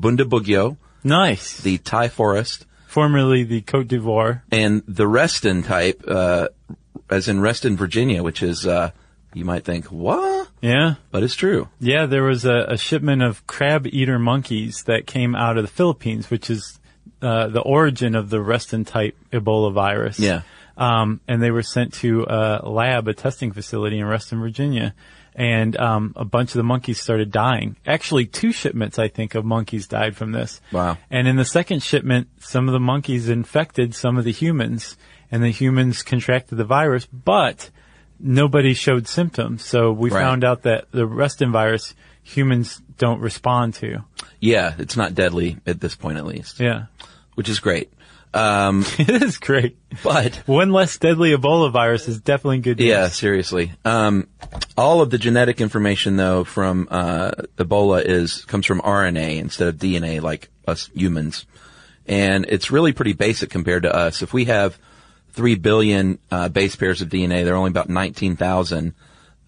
Bundibugyo, 0.00 0.76
Nice. 1.04 1.60
the 1.60 1.78
Tai 1.78 2.08
forest, 2.08 2.64
Formerly 2.98 3.44
the 3.44 3.60
Cote 3.60 3.86
d'Ivoire. 3.86 4.42
and 4.50 4.82
the 4.88 5.06
Reston 5.06 5.62
type, 5.62 6.02
uh, 6.08 6.48
as 7.08 7.28
in 7.28 7.40
Reston, 7.40 7.76
Virginia, 7.76 8.24
which 8.24 8.42
is 8.42 8.66
uh, 8.66 8.90
you 9.34 9.44
might 9.44 9.64
think 9.64 9.86
what, 9.86 10.48
Yeah. 10.60 10.94
but 11.12 11.22
it's 11.22 11.36
true. 11.36 11.68
Yeah, 11.78 12.06
there 12.06 12.24
was 12.24 12.44
a, 12.44 12.64
a 12.70 12.76
shipment 12.76 13.22
of 13.22 13.46
crab 13.46 13.86
eater 13.86 14.18
monkeys 14.18 14.82
that 14.84 15.06
came 15.06 15.36
out 15.36 15.56
of 15.58 15.62
the 15.62 15.70
Philippines, 15.70 16.28
which 16.28 16.50
is 16.50 16.80
uh, 17.22 17.46
the 17.46 17.60
origin 17.60 18.16
of 18.16 18.30
the 18.30 18.40
Reston 18.40 18.84
type 18.84 19.16
Ebola 19.32 19.72
virus. 19.72 20.18
Yeah. 20.18 20.42
Um, 20.76 21.20
and 21.28 21.40
they 21.40 21.50
were 21.52 21.62
sent 21.62 21.92
to 21.94 22.24
a 22.28 22.68
lab, 22.68 23.06
a 23.06 23.14
testing 23.14 23.52
facility 23.52 23.98
in 24.00 24.06
Reston, 24.06 24.40
Virginia. 24.40 24.92
And 25.40 25.76
um, 25.76 26.14
a 26.16 26.24
bunch 26.24 26.50
of 26.50 26.54
the 26.54 26.64
monkeys 26.64 27.00
started 27.00 27.30
dying. 27.30 27.76
Actually, 27.86 28.26
two 28.26 28.50
shipments, 28.50 28.98
I 28.98 29.06
think, 29.06 29.36
of 29.36 29.44
monkeys 29.44 29.86
died 29.86 30.16
from 30.16 30.32
this. 30.32 30.60
Wow. 30.72 30.98
And 31.12 31.28
in 31.28 31.36
the 31.36 31.44
second 31.44 31.84
shipment, 31.84 32.26
some 32.40 32.66
of 32.68 32.72
the 32.72 32.80
monkeys 32.80 33.28
infected 33.28 33.94
some 33.94 34.18
of 34.18 34.24
the 34.24 34.32
humans, 34.32 34.96
and 35.30 35.40
the 35.44 35.50
humans 35.50 36.02
contracted 36.02 36.58
the 36.58 36.64
virus, 36.64 37.06
but 37.06 37.70
nobody 38.18 38.74
showed 38.74 39.06
symptoms. 39.06 39.64
So 39.64 39.92
we 39.92 40.10
Right. 40.10 40.20
found 40.20 40.42
out 40.42 40.62
that 40.62 40.90
the 40.90 41.06
Reston 41.06 41.52
virus 41.52 41.94
humans 42.24 42.82
don't 42.98 43.20
respond 43.20 43.74
to. 43.74 44.02
Yeah, 44.40 44.74
it's 44.76 44.96
not 44.96 45.14
deadly 45.14 45.58
at 45.66 45.80
this 45.80 45.94
point, 45.94 46.18
at 46.18 46.26
least, 46.26 46.58
Yeah. 46.58 46.86
which 47.36 47.48
is 47.48 47.60
great. 47.60 47.92
Um, 48.34 48.84
it 48.98 49.22
is 49.22 49.38
great. 49.38 49.78
but 50.02 50.34
One 50.46 50.70
less 50.70 50.96
deadly 50.98 51.32
Ebola 51.32 51.72
virus 51.72 52.08
is 52.08 52.20
definitely 52.20 52.58
good 52.58 52.78
news. 52.78 52.88
Yeah, 52.88 53.08
seriously. 53.08 53.72
Um, 53.84 54.28
all 54.76 55.00
of 55.00 55.10
the 55.10 55.18
genetic 55.18 55.60
information 55.60 56.16
though 56.16 56.44
from 56.44 56.88
uh, 56.90 57.30
Ebola 57.56 58.04
is 58.04 58.44
comes 58.44 58.66
from 58.66 58.80
RNA 58.80 59.38
instead 59.38 59.68
of 59.68 59.76
DNA, 59.76 60.20
like 60.20 60.50
us 60.66 60.90
humans, 60.94 61.46
and 62.06 62.46
it's 62.48 62.70
really 62.70 62.92
pretty 62.92 63.14
basic 63.14 63.50
compared 63.50 63.84
to 63.84 63.94
us. 63.94 64.22
If 64.22 64.32
we 64.32 64.46
have 64.46 64.78
three 65.32 65.54
billion 65.54 66.18
uh, 66.30 66.48
base 66.48 66.76
pairs 66.76 67.00
of 67.00 67.08
DNA, 67.08 67.44
there 67.44 67.54
are 67.54 67.58
only 67.58 67.70
about 67.70 67.88
nineteen 67.88 68.36
thousand 68.36 68.94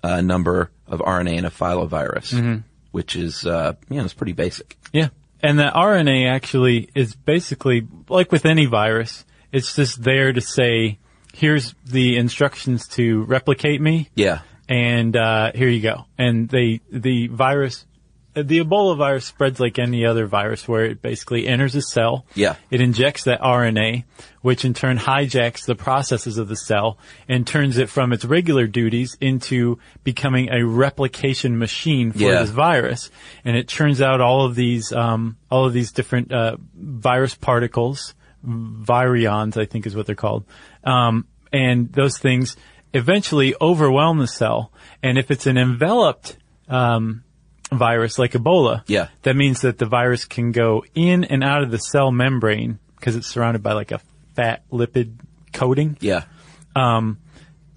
uh, 0.02 0.20
number 0.20 0.70
of 0.86 1.00
RNA 1.00 1.36
in 1.38 1.44
a 1.44 1.50
filovirus, 1.50 2.62
which 2.90 3.14
is 3.16 3.46
uh, 3.46 3.74
you 3.88 3.98
know 3.98 4.04
it's 4.04 4.14
pretty 4.14 4.32
basic. 4.32 4.76
Yeah. 4.92 5.08
And 5.42 5.58
the 5.58 5.70
RNA 5.74 6.30
actually 6.30 6.90
is 6.94 7.14
basically 7.14 7.86
like 8.08 8.30
with 8.30 8.44
any 8.44 8.66
virus, 8.66 9.24
it's 9.52 9.74
just 9.74 10.02
there 10.02 10.32
to 10.32 10.40
say, 10.40 10.98
here's 11.32 11.74
the 11.86 12.16
instructions 12.16 12.88
to 12.88 13.22
replicate 13.24 13.80
me. 13.80 14.10
Yeah, 14.14 14.40
and 14.68 15.16
uh, 15.16 15.52
here 15.54 15.68
you 15.68 15.80
go. 15.80 16.06
And 16.18 16.48
they 16.48 16.80
the 16.90 17.28
virus, 17.28 17.86
the 18.42 18.60
Ebola 18.60 18.96
virus 18.96 19.24
spreads 19.26 19.58
like 19.60 19.78
any 19.78 20.04
other 20.04 20.26
virus, 20.26 20.66
where 20.68 20.84
it 20.84 21.02
basically 21.02 21.46
enters 21.48 21.74
a 21.74 21.82
cell. 21.82 22.26
Yeah. 22.34 22.56
It 22.70 22.80
injects 22.80 23.24
that 23.24 23.40
RNA, 23.40 24.04
which 24.42 24.64
in 24.64 24.74
turn 24.74 24.98
hijacks 24.98 25.64
the 25.66 25.74
processes 25.74 26.38
of 26.38 26.48
the 26.48 26.56
cell 26.56 26.98
and 27.28 27.46
turns 27.46 27.78
it 27.78 27.88
from 27.88 28.12
its 28.12 28.24
regular 28.24 28.66
duties 28.66 29.16
into 29.20 29.78
becoming 30.04 30.48
a 30.50 30.64
replication 30.64 31.58
machine 31.58 32.12
for 32.12 32.18
Yeah. 32.18 32.40
this 32.40 32.50
virus. 32.50 33.10
And 33.44 33.56
it 33.56 33.68
churns 33.68 34.00
out 34.00 34.20
all 34.20 34.44
of 34.46 34.54
these 34.54 34.92
um, 34.92 35.36
all 35.50 35.66
of 35.66 35.72
these 35.72 35.92
different 35.92 36.32
uh, 36.32 36.56
virus 36.74 37.34
particles, 37.34 38.14
virions, 38.44 39.56
I 39.60 39.64
think 39.66 39.86
is 39.86 39.94
what 39.96 40.06
they're 40.06 40.14
called. 40.14 40.44
Um, 40.84 41.26
and 41.52 41.92
those 41.92 42.18
things 42.18 42.56
eventually 42.94 43.54
overwhelm 43.60 44.18
the 44.18 44.26
cell. 44.26 44.72
And 45.02 45.18
if 45.18 45.30
it's 45.30 45.46
an 45.46 45.56
enveloped 45.58 46.36
um, 46.68 47.24
virus 47.72 48.18
like 48.18 48.32
Ebola, 48.32 48.82
Yeah. 48.86 49.08
that 49.22 49.36
means 49.36 49.60
that 49.62 49.78
the 49.78 49.86
virus 49.86 50.24
can 50.24 50.52
go 50.52 50.84
in 50.94 51.24
and 51.24 51.42
out 51.44 51.62
of 51.62 51.70
the 51.70 51.78
cell 51.78 52.10
membrane 52.10 52.78
because 52.96 53.16
it's 53.16 53.26
surrounded 53.28 53.62
by 53.62 53.72
like 53.72 53.92
a 53.92 54.00
fat 54.34 54.62
lipid 54.70 55.14
coating. 55.52 55.96
yeah, 56.00 56.24
um, 56.76 57.18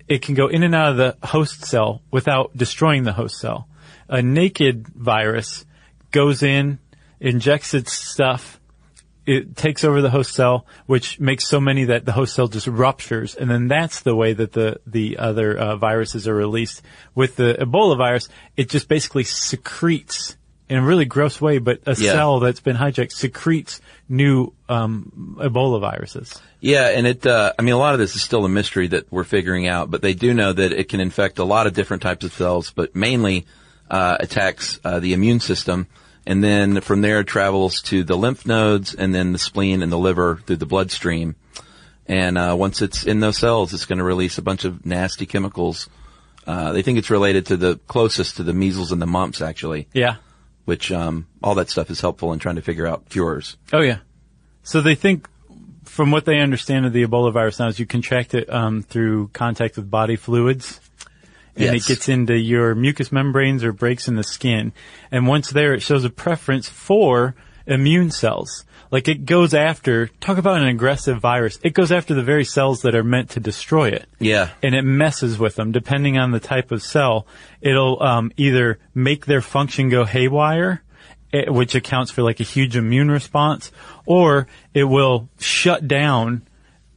It 0.08 0.22
can 0.22 0.36
go 0.36 0.48
in 0.48 0.64
and 0.64 0.76
out 0.76 0.92
of 0.92 0.98
the 0.98 1.16
host 1.28 1.66
cell 1.66 2.02
without 2.12 2.56
destroying 2.58 3.04
the 3.04 3.14
host 3.14 3.40
cell. 3.40 3.68
A 4.10 4.22
naked 4.22 4.88
virus 4.90 5.66
goes 6.12 6.44
in, 6.44 6.78
injects 7.22 7.74
its 7.74 7.94
stuff, 7.94 8.60
it 9.26 9.56
takes 9.56 9.84
over 9.84 10.02
the 10.02 10.10
host 10.10 10.34
cell, 10.34 10.66
which 10.86 11.20
makes 11.20 11.48
so 11.48 11.60
many 11.60 11.86
that 11.86 12.06
the 12.06 12.12
host 12.12 12.36
cell 12.36 12.48
just 12.48 12.68
ruptures, 12.68 13.36
and 13.36 13.50
then 13.50 13.68
that's 13.68 14.02
the 14.02 14.16
way 14.16 14.34
that 14.34 14.52
the 14.54 14.80
the 14.86 15.18
other 15.18 15.58
uh, 15.58 15.76
viruses 15.78 16.28
are 16.28 16.36
released. 16.36 16.82
With 17.16 17.36
the 17.36 17.56
Ebola 17.60 17.98
virus, 17.98 18.28
it 18.58 18.70
just 18.70 18.88
basically 18.88 19.24
secretes 19.24 20.36
in 20.70 20.78
a 20.78 20.82
really 20.82 21.06
gross 21.06 21.40
way, 21.42 21.58
but 21.60 21.80
a 21.86 21.92
Yeah. 21.92 22.14
cell 22.14 22.40
that's 22.40 22.60
been 22.62 22.78
hijacked 22.78 23.12
secretes 23.12 23.82
new 24.10 24.54
um, 24.70 25.38
Ebola 25.40 25.80
viruses. 25.80 26.40
Yeah, 26.62 26.88
and 26.88 27.06
it, 27.06 27.26
uh, 27.26 27.54
I 27.60 27.62
mean, 27.62 27.74
a 27.74 27.78
lot 27.78 27.94
of 27.94 28.00
this 28.00 28.16
is 28.16 28.22
still 28.24 28.46
a 28.46 28.50
mystery 28.50 28.88
that 28.88 29.12
we're 29.12 29.26
figuring 29.26 29.68
out, 29.68 29.92
but 29.92 30.02
they 30.02 30.14
do 30.14 30.34
know 30.34 30.54
that 30.54 30.72
it 30.72 30.88
can 30.90 31.00
infect 31.02 31.38
a 31.40 31.44
lot 31.44 31.68
of 31.68 31.74
different 31.74 32.02
types 32.02 32.26
of 32.26 32.34
cells, 32.34 32.72
but 32.72 32.96
mainly, 32.96 33.46
uh, 33.92 34.18
attacks, 34.20 34.80
uh, 34.86 35.00
the 35.00 35.14
immune 35.14 35.40
system. 35.42 35.88
And 36.26 36.44
then 36.44 36.80
from 36.82 37.02
there 37.02 37.20
it 37.20 37.28
travels 37.28 37.82
to 37.84 38.04
the 38.04 38.16
lymph 38.16 38.46
nodes 38.46 38.94
and 38.96 39.14
then 39.14 39.34
the 39.34 39.40
spleen 39.40 39.82
and 39.84 39.92
the 39.92 39.98
liver 39.98 40.42
through 40.46 40.56
the 40.58 40.66
bloodstream. 40.66 41.36
And, 42.06 42.38
uh, 42.38 42.56
once 42.58 42.82
it's 42.82 43.06
in 43.06 43.20
those 43.20 43.38
cells, 43.38 43.74
it's 43.74 43.86
going 43.86 43.98
to 44.00 44.04
release 44.04 44.38
a 44.38 44.42
bunch 44.42 44.66
of 44.66 44.86
nasty 44.86 45.26
chemicals. 45.26 45.90
Uh, 46.46 46.74
they 46.74 46.82
think 46.82 46.98
it's 46.98 47.10
related 47.10 47.46
to 47.48 47.58
the 47.58 47.78
closest 47.88 48.38
to 48.38 48.44
the 48.44 48.54
measles 48.54 48.92
and 48.92 49.02
the 49.02 49.06
mumps, 49.08 49.42
actually, 49.42 49.88
Yeah. 49.94 50.16
which, 50.66 50.92
um, 50.92 51.28
all 51.42 51.56
that 51.56 51.70
stuff 51.70 51.90
is 51.90 52.02
helpful 52.02 52.34
in 52.34 52.40
trying 52.40 52.56
to 52.56 52.62
figure 52.62 52.86
out 52.88 53.10
cures. 53.10 53.56
Oh 53.72 53.82
yeah. 53.82 54.00
So 54.64 54.82
they 54.82 54.96
think, 54.96 55.30
from 55.86 56.12
what 56.12 56.26
they 56.26 56.40
understand 56.40 56.86
of 56.86 56.94
the 56.94 57.06
Ebola 57.06 57.32
virus 57.34 57.60
now, 57.60 57.68
is 57.68 57.80
you 57.80 57.86
contract 57.86 58.34
it 58.34 58.52
um, 58.52 58.82
through 58.82 59.30
contact 59.34 59.76
with 59.78 59.90
body 59.92 60.16
fluids, 60.16 60.80
and 61.56 61.66
Yes. 61.76 61.86
it 61.86 61.88
gets 61.88 62.10
into 62.10 62.36
your 62.38 62.76
mucous 62.76 63.12
membranes 63.12 63.64
or 63.64 63.72
breaks 63.74 64.08
in 64.08 64.16
the 64.16 64.24
skin. 64.24 64.72
And 65.12 65.28
once 65.28 65.50
there, 65.52 65.74
it 65.74 65.82
shows 65.82 66.04
a 66.04 66.10
preference 66.10 66.68
for 66.70 67.36
immune 67.68 68.12
cells. 68.12 68.66
Like 68.92 69.08
it 69.08 69.26
goes 69.26 69.54
after, 69.56 70.08
talk 70.20 70.38
about 70.38 70.58
an 70.62 70.68
aggressive 70.68 71.20
virus. 71.20 71.58
It 71.64 71.74
goes 71.74 71.92
after 71.92 72.14
the 72.14 72.22
very 72.22 72.46
cells 72.46 72.82
that 72.84 72.94
are 72.94 73.04
meant 73.04 73.32
to 73.32 73.40
destroy 73.40 73.90
it 73.90 74.08
Yeah. 74.20 74.50
and 74.62 74.76
it 74.76 74.84
messes 74.84 75.40
with 75.40 75.56
them 75.56 75.72
depending 75.72 76.18
on 76.20 76.32
the 76.32 76.40
type 76.40 76.72
of 76.72 76.84
cell. 76.84 77.26
It'll 77.62 78.02
um, 78.04 78.32
either 78.38 78.78
make 78.94 79.26
their 79.26 79.42
function 79.42 79.90
go 79.90 80.06
haywire, 80.06 80.84
eh, 81.32 81.50
which 81.50 81.74
accounts 81.74 82.12
for 82.12 82.22
like 82.22 82.40
a 82.40 82.44
huge 82.44 82.76
immune 82.76 83.10
response, 83.10 83.72
or 84.06 84.48
it 84.76 84.84
will 84.84 85.28
shut 85.40 85.88
down 85.88 86.44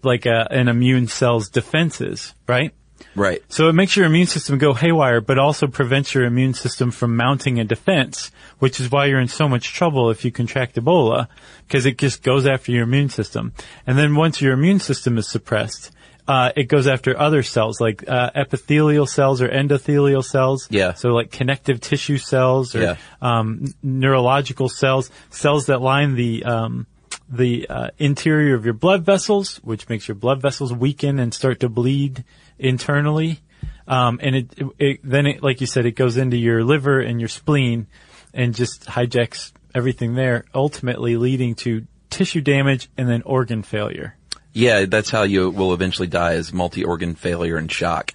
like 0.03 0.27
a, 0.27 0.47
an 0.51 0.69
immune 0.69 1.07
cell's 1.07 1.49
defenses, 1.49 2.35
right? 2.47 2.75
Right. 3.15 3.43
So 3.49 3.69
it 3.69 3.73
makes 3.73 3.97
your 3.97 4.07
immune 4.07 4.27
system 4.27 4.59
go 4.59 4.75
haywire, 4.75 5.21
but 5.21 5.39
also 5.39 5.67
prevents 5.67 6.15
your 6.15 6.25
immune 6.25 6.55
system 6.55 6.91
from 6.91 7.17
mounting 7.17 7.59
a 7.59 7.65
defense, 7.65 8.31
which 8.59 8.81
is 8.81 8.91
why 8.91 9.07
you're 9.07 9.21
in 9.21 9.29
so 9.29 9.49
much 9.49 9.73
trouble 9.73 10.11
if 10.11 10.25
you 10.25 10.31
contract 10.33 10.77
Ebola, 10.77 11.29
because 11.67 11.87
it 11.87 11.99
just 11.99 12.23
goes 12.23 12.47
after 12.47 12.73
your 12.73 12.85
immune 12.85 13.09
system. 13.09 13.53
And 13.87 13.99
then 13.99 14.15
once 14.15 14.41
your 14.41 14.53
immune 14.53 14.81
system 14.81 15.19
is 15.19 15.29
suppressed, 15.29 15.93
uh, 16.29 16.51
it 16.57 16.65
goes 16.65 16.87
after 16.87 17.17
other 17.19 17.43
cells 17.43 17.81
like 17.81 18.07
uh, 18.09 18.31
epithelial 18.35 19.07
cells 19.07 19.41
or 19.41 19.49
endothelial 19.49 20.25
cells. 20.25 20.67
Yeah. 20.71 20.95
So 20.95 21.11
like 21.11 21.31
connective 21.31 21.81
tissue 21.81 22.19
cells 22.19 22.75
or 22.75 22.81
Yeah. 22.83 22.97
um, 23.23 23.73
neurological 23.83 24.69
cells, 24.69 25.11
cells 25.31 25.67
that 25.67 25.81
line 25.81 26.17
the 26.17 26.45
um, 26.45 26.87
the 27.29 27.69
uh, 27.69 27.89
interior 27.99 28.55
of 28.55 28.65
your 28.65 28.75
blood 28.75 29.05
vessels, 29.05 29.57
which 29.65 29.89
makes 29.89 30.07
your 30.07 30.15
blood 30.15 30.41
vessels 30.41 30.73
weaken 30.73 31.19
and 31.19 31.35
start 31.35 31.61
to 31.61 31.69
bleed 31.69 32.25
internally. 32.59 33.41
Um, 33.89 34.19
and 34.23 34.37
it, 34.37 34.47
it, 34.57 34.67
it 34.79 35.01
then 35.05 35.27
it, 35.27 35.43
like 35.43 35.61
you 35.61 35.67
said, 35.67 35.87
it 35.87 35.93
goes 35.93 36.17
into 36.17 36.37
your 36.37 36.65
liver 36.65 37.01
and 37.01 37.21
your 37.21 37.29
spleen 37.29 37.87
and 38.35 38.55
just 38.55 38.87
hijacks 38.87 39.53
everything 39.75 40.15
there, 40.15 40.45
ultimately 40.55 41.17
leading 41.17 41.55
to 41.55 41.87
tissue 42.11 42.41
damage 42.41 42.89
and 42.97 43.09
then 43.09 43.23
organ 43.23 43.63
failure. 43.63 44.17
Yeah, 44.53 44.87
that's 44.87 45.11
how 45.11 45.23
you 45.25 45.51
will 45.51 45.73
eventually 45.75 46.09
die 46.09 46.33
is 46.35 46.53
multi-organ 46.53 47.15
failure 47.15 47.57
and 47.59 47.71
shock. 47.71 48.13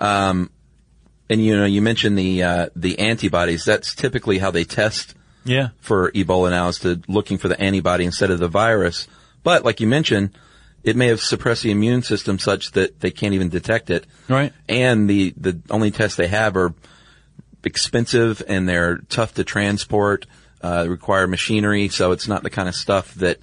Um, 0.00 0.50
and 1.28 1.44
you 1.44 1.56
know, 1.56 1.66
you 1.66 1.82
mentioned 1.82 2.18
the, 2.18 2.42
uh, 2.42 2.68
the 2.74 2.98
antibodies. 2.98 3.64
That's 3.64 3.94
typically 3.94 4.38
how 4.38 4.50
they 4.50 4.64
test 4.64 5.14
Yeah. 5.44 5.68
for 5.80 6.10
Ebola 6.12 6.50
now 6.50 6.68
is 6.68 6.78
to 6.80 7.00
looking 7.08 7.36
for 7.38 7.48
the 7.48 7.60
antibody 7.60 8.04
instead 8.04 8.30
of 8.30 8.38
the 8.38 8.48
virus. 8.48 9.06
But 9.42 9.64
like 9.64 9.80
you 9.80 9.86
mentioned, 9.86 10.30
it 10.86 10.94
may 10.94 11.08
have 11.08 11.20
suppressed 11.20 11.64
the 11.64 11.72
immune 11.72 12.02
system 12.02 12.38
such 12.38 12.70
that 12.70 13.00
they 13.00 13.10
can't 13.10 13.34
even 13.34 13.48
detect 13.48 13.90
it. 13.90 14.06
Right. 14.28 14.52
And 14.68 15.10
the, 15.10 15.34
the 15.36 15.60
only 15.68 15.90
tests 15.90 16.16
they 16.16 16.28
have 16.28 16.56
are 16.56 16.74
expensive 17.64 18.40
and 18.46 18.68
they're 18.68 18.98
tough 19.08 19.34
to 19.34 19.44
transport, 19.44 20.26
uh, 20.62 20.86
require 20.88 21.26
machinery. 21.26 21.88
So 21.88 22.12
it's 22.12 22.28
not 22.28 22.44
the 22.44 22.50
kind 22.50 22.68
of 22.68 22.76
stuff 22.76 23.12
that, 23.14 23.38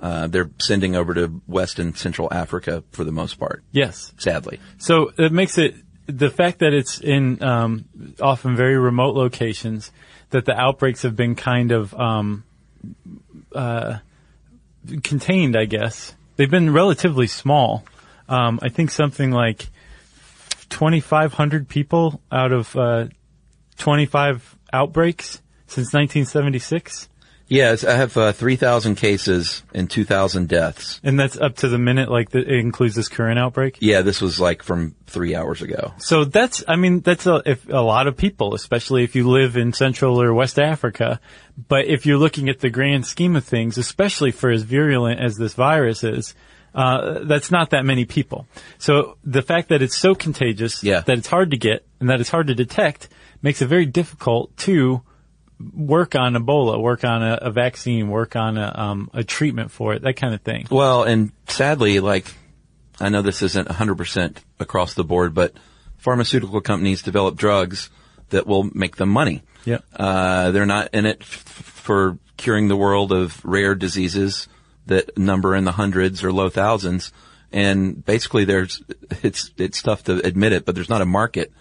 uh, 0.00 0.28
they're 0.28 0.50
sending 0.60 0.94
over 0.94 1.12
to 1.14 1.42
West 1.48 1.80
and 1.80 1.96
Central 1.98 2.32
Africa 2.32 2.84
for 2.92 3.02
the 3.02 3.10
most 3.10 3.34
part. 3.34 3.64
Yes. 3.72 4.12
Sadly. 4.18 4.60
So 4.78 5.10
it 5.18 5.32
makes 5.32 5.58
it 5.58 5.74
the 6.06 6.30
fact 6.30 6.60
that 6.60 6.72
it's 6.72 7.00
in 7.00 7.42
um, 7.42 7.86
often 8.20 8.54
very 8.54 8.78
remote 8.78 9.16
locations 9.16 9.90
that 10.30 10.44
the 10.44 10.54
outbreaks 10.54 11.02
have 11.02 11.16
been 11.16 11.34
kind 11.34 11.72
of 11.72 11.92
um, 11.94 12.44
uh, 13.52 13.98
contained. 15.02 15.56
I 15.56 15.64
guess 15.64 16.14
they've 16.36 16.50
been 16.50 16.72
relatively 16.72 17.26
small. 17.26 17.84
Um, 18.28 18.58
I 18.62 18.68
think 18.68 18.90
something 18.90 19.30
like 19.30 19.68
2,500 20.70 21.68
people 21.68 22.20
out 22.30 22.52
of 22.52 22.76
uh, 22.76 23.06
25 23.78 24.56
outbreaks 24.72 25.40
since 25.66 25.92
1976. 25.92 27.08
Yes, 27.48 27.84
I 27.84 27.94
have 27.94 28.16
uh, 28.16 28.32
3,000 28.32 28.96
cases 28.96 29.62
and 29.72 29.88
2,000 29.88 30.48
deaths. 30.48 31.00
And 31.04 31.18
that's 31.18 31.36
up 31.36 31.56
to 31.58 31.68
the 31.68 31.78
minute, 31.78 32.10
like 32.10 32.30
the, 32.30 32.40
it 32.40 32.58
includes 32.58 32.96
this 32.96 33.08
current 33.08 33.38
outbreak? 33.38 33.78
Yeah, 33.80 34.02
this 34.02 34.20
was 34.20 34.40
like 34.40 34.62
from 34.64 34.96
three 35.06 35.36
hours 35.36 35.62
ago. 35.62 35.94
So 35.98 36.24
that's, 36.24 36.64
I 36.66 36.74
mean, 36.76 37.00
that's 37.00 37.26
a, 37.26 37.42
if, 37.46 37.68
a 37.68 37.80
lot 37.80 38.08
of 38.08 38.16
people, 38.16 38.54
especially 38.54 39.04
if 39.04 39.14
you 39.14 39.28
live 39.28 39.56
in 39.56 39.72
Central 39.72 40.20
or 40.20 40.34
West 40.34 40.58
Africa. 40.58 41.20
But 41.68 41.86
if 41.86 42.04
you're 42.04 42.18
looking 42.18 42.48
at 42.48 42.58
the 42.58 42.70
grand 42.70 43.06
scheme 43.06 43.36
of 43.36 43.44
things, 43.44 43.78
especially 43.78 44.32
for 44.32 44.50
as 44.50 44.62
virulent 44.62 45.20
as 45.20 45.36
this 45.36 45.54
virus 45.54 46.02
is, 46.02 46.34
uh, 46.74 47.20
that's 47.24 47.50
not 47.50 47.70
that 47.70 47.84
many 47.84 48.04
people. 48.04 48.46
So 48.78 49.16
the 49.24 49.40
fact 49.40 49.68
that 49.68 49.82
it's 49.82 49.96
so 49.96 50.14
contagious, 50.14 50.82
Yeah. 50.82 51.00
that 51.00 51.18
it's 51.18 51.28
hard 51.28 51.52
to 51.52 51.56
get, 51.56 51.86
and 52.00 52.10
that 52.10 52.20
it's 52.20 52.28
hard 52.28 52.48
to 52.48 52.54
detect, 52.54 53.08
makes 53.40 53.62
it 53.62 53.66
very 53.66 53.86
difficult 53.86 54.54
to 54.58 55.00
work 55.58 56.14
on 56.14 56.34
Ebola, 56.34 56.80
work 56.80 57.04
on 57.04 57.22
a, 57.22 57.38
a 57.42 57.50
vaccine, 57.50 58.08
work 58.08 58.36
on 58.36 58.58
a, 58.58 58.72
um, 58.74 59.10
a 59.14 59.24
treatment 59.24 59.70
for 59.70 59.94
it, 59.94 60.02
that 60.02 60.14
kind 60.14 60.34
of 60.34 60.42
thing. 60.42 60.66
Well, 60.70 61.04
and 61.04 61.32
sadly, 61.48 62.00
like, 62.00 62.32
I 63.00 63.08
know 63.08 63.22
this 63.22 63.42
isn't 63.42 63.68
100% 63.68 64.36
across 64.60 64.94
the 64.94 65.04
board, 65.04 65.34
but 65.34 65.54
pharmaceutical 65.98 66.60
companies 66.60 67.02
develop 67.02 67.36
drugs 67.36 67.90
that 68.30 68.46
will 68.46 68.64
make 68.74 68.96
them 68.96 69.08
money. 69.08 69.42
Yep. 69.64 69.84
Uh, 69.94 70.50
they're 70.50 70.66
not 70.66 70.90
in 70.92 71.06
it 71.06 71.18
f- 71.20 71.26
for 71.26 72.18
curing 72.36 72.68
the 72.68 72.76
world 72.76 73.12
of 73.12 73.44
rare 73.44 73.74
diseases 73.74 74.48
that 74.86 75.16
number 75.18 75.54
in 75.54 75.64
the 75.64 75.72
hundreds 75.72 76.22
or 76.22 76.32
low 76.32 76.48
thousands. 76.48 77.12
And 77.52 78.04
basically 78.04 78.44
there's, 78.44 78.82
it's, 79.22 79.50
it's 79.56 79.82
tough 79.82 80.04
to 80.04 80.24
admit 80.24 80.52
it, 80.52 80.64
but 80.64 80.74
there's 80.74 80.88
not 80.88 81.02
a 81.02 81.06
market 81.06 81.52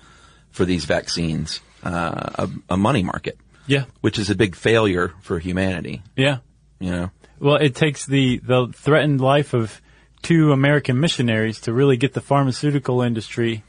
for 0.51 0.65
these 0.65 0.85
vaccines, 0.85 1.61
uh, 1.83 2.47
a, 2.47 2.49
a 2.71 2.77
money 2.77 3.03
market, 3.03 3.37
Yeah. 3.67 3.85
which 4.01 4.19
is 4.19 4.29
a 4.29 4.35
big 4.35 4.55
failure 4.55 5.13
for 5.21 5.39
humanity, 5.39 6.01
Yeah. 6.15 6.37
you 6.79 6.91
know? 6.91 7.11
Well, 7.39 7.55
it 7.55 7.75
takes 7.75 8.05
the, 8.05 8.37
the 8.39 8.71
threatened 8.73 9.19
life 9.21 9.53
of 9.53 9.81
two 10.21 10.51
American 10.51 10.99
missionaries 10.99 11.59
to 11.61 11.73
really 11.73 11.97
get 11.97 12.13
the 12.13 12.21
pharmaceutical 12.21 13.01
industry 13.01 13.63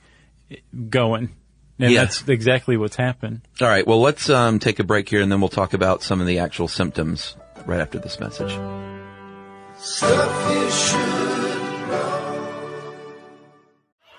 going. 0.89 1.31
And 1.79 1.91
Yeah. 1.93 2.03
that's 2.05 2.27
exactly 2.29 2.77
what's 2.77 2.97
happened. 2.97 3.43
All 3.61 3.69
right. 3.69 3.87
Well, 3.87 4.01
let's 4.01 4.31
um, 4.31 4.59
take 4.59 4.79
a 4.79 4.85
break 4.85 5.09
here, 5.09 5.21
and 5.21 5.31
then 5.31 5.41
we'll 5.41 5.49
talk 5.51 5.75
about 5.75 6.03
some 6.03 6.21
of 6.21 6.27
the 6.27 6.39
actual 6.39 6.69
symptoms 6.69 7.37
right 7.67 7.81
after 7.81 7.99
this 7.99 8.19
message. 8.21 8.53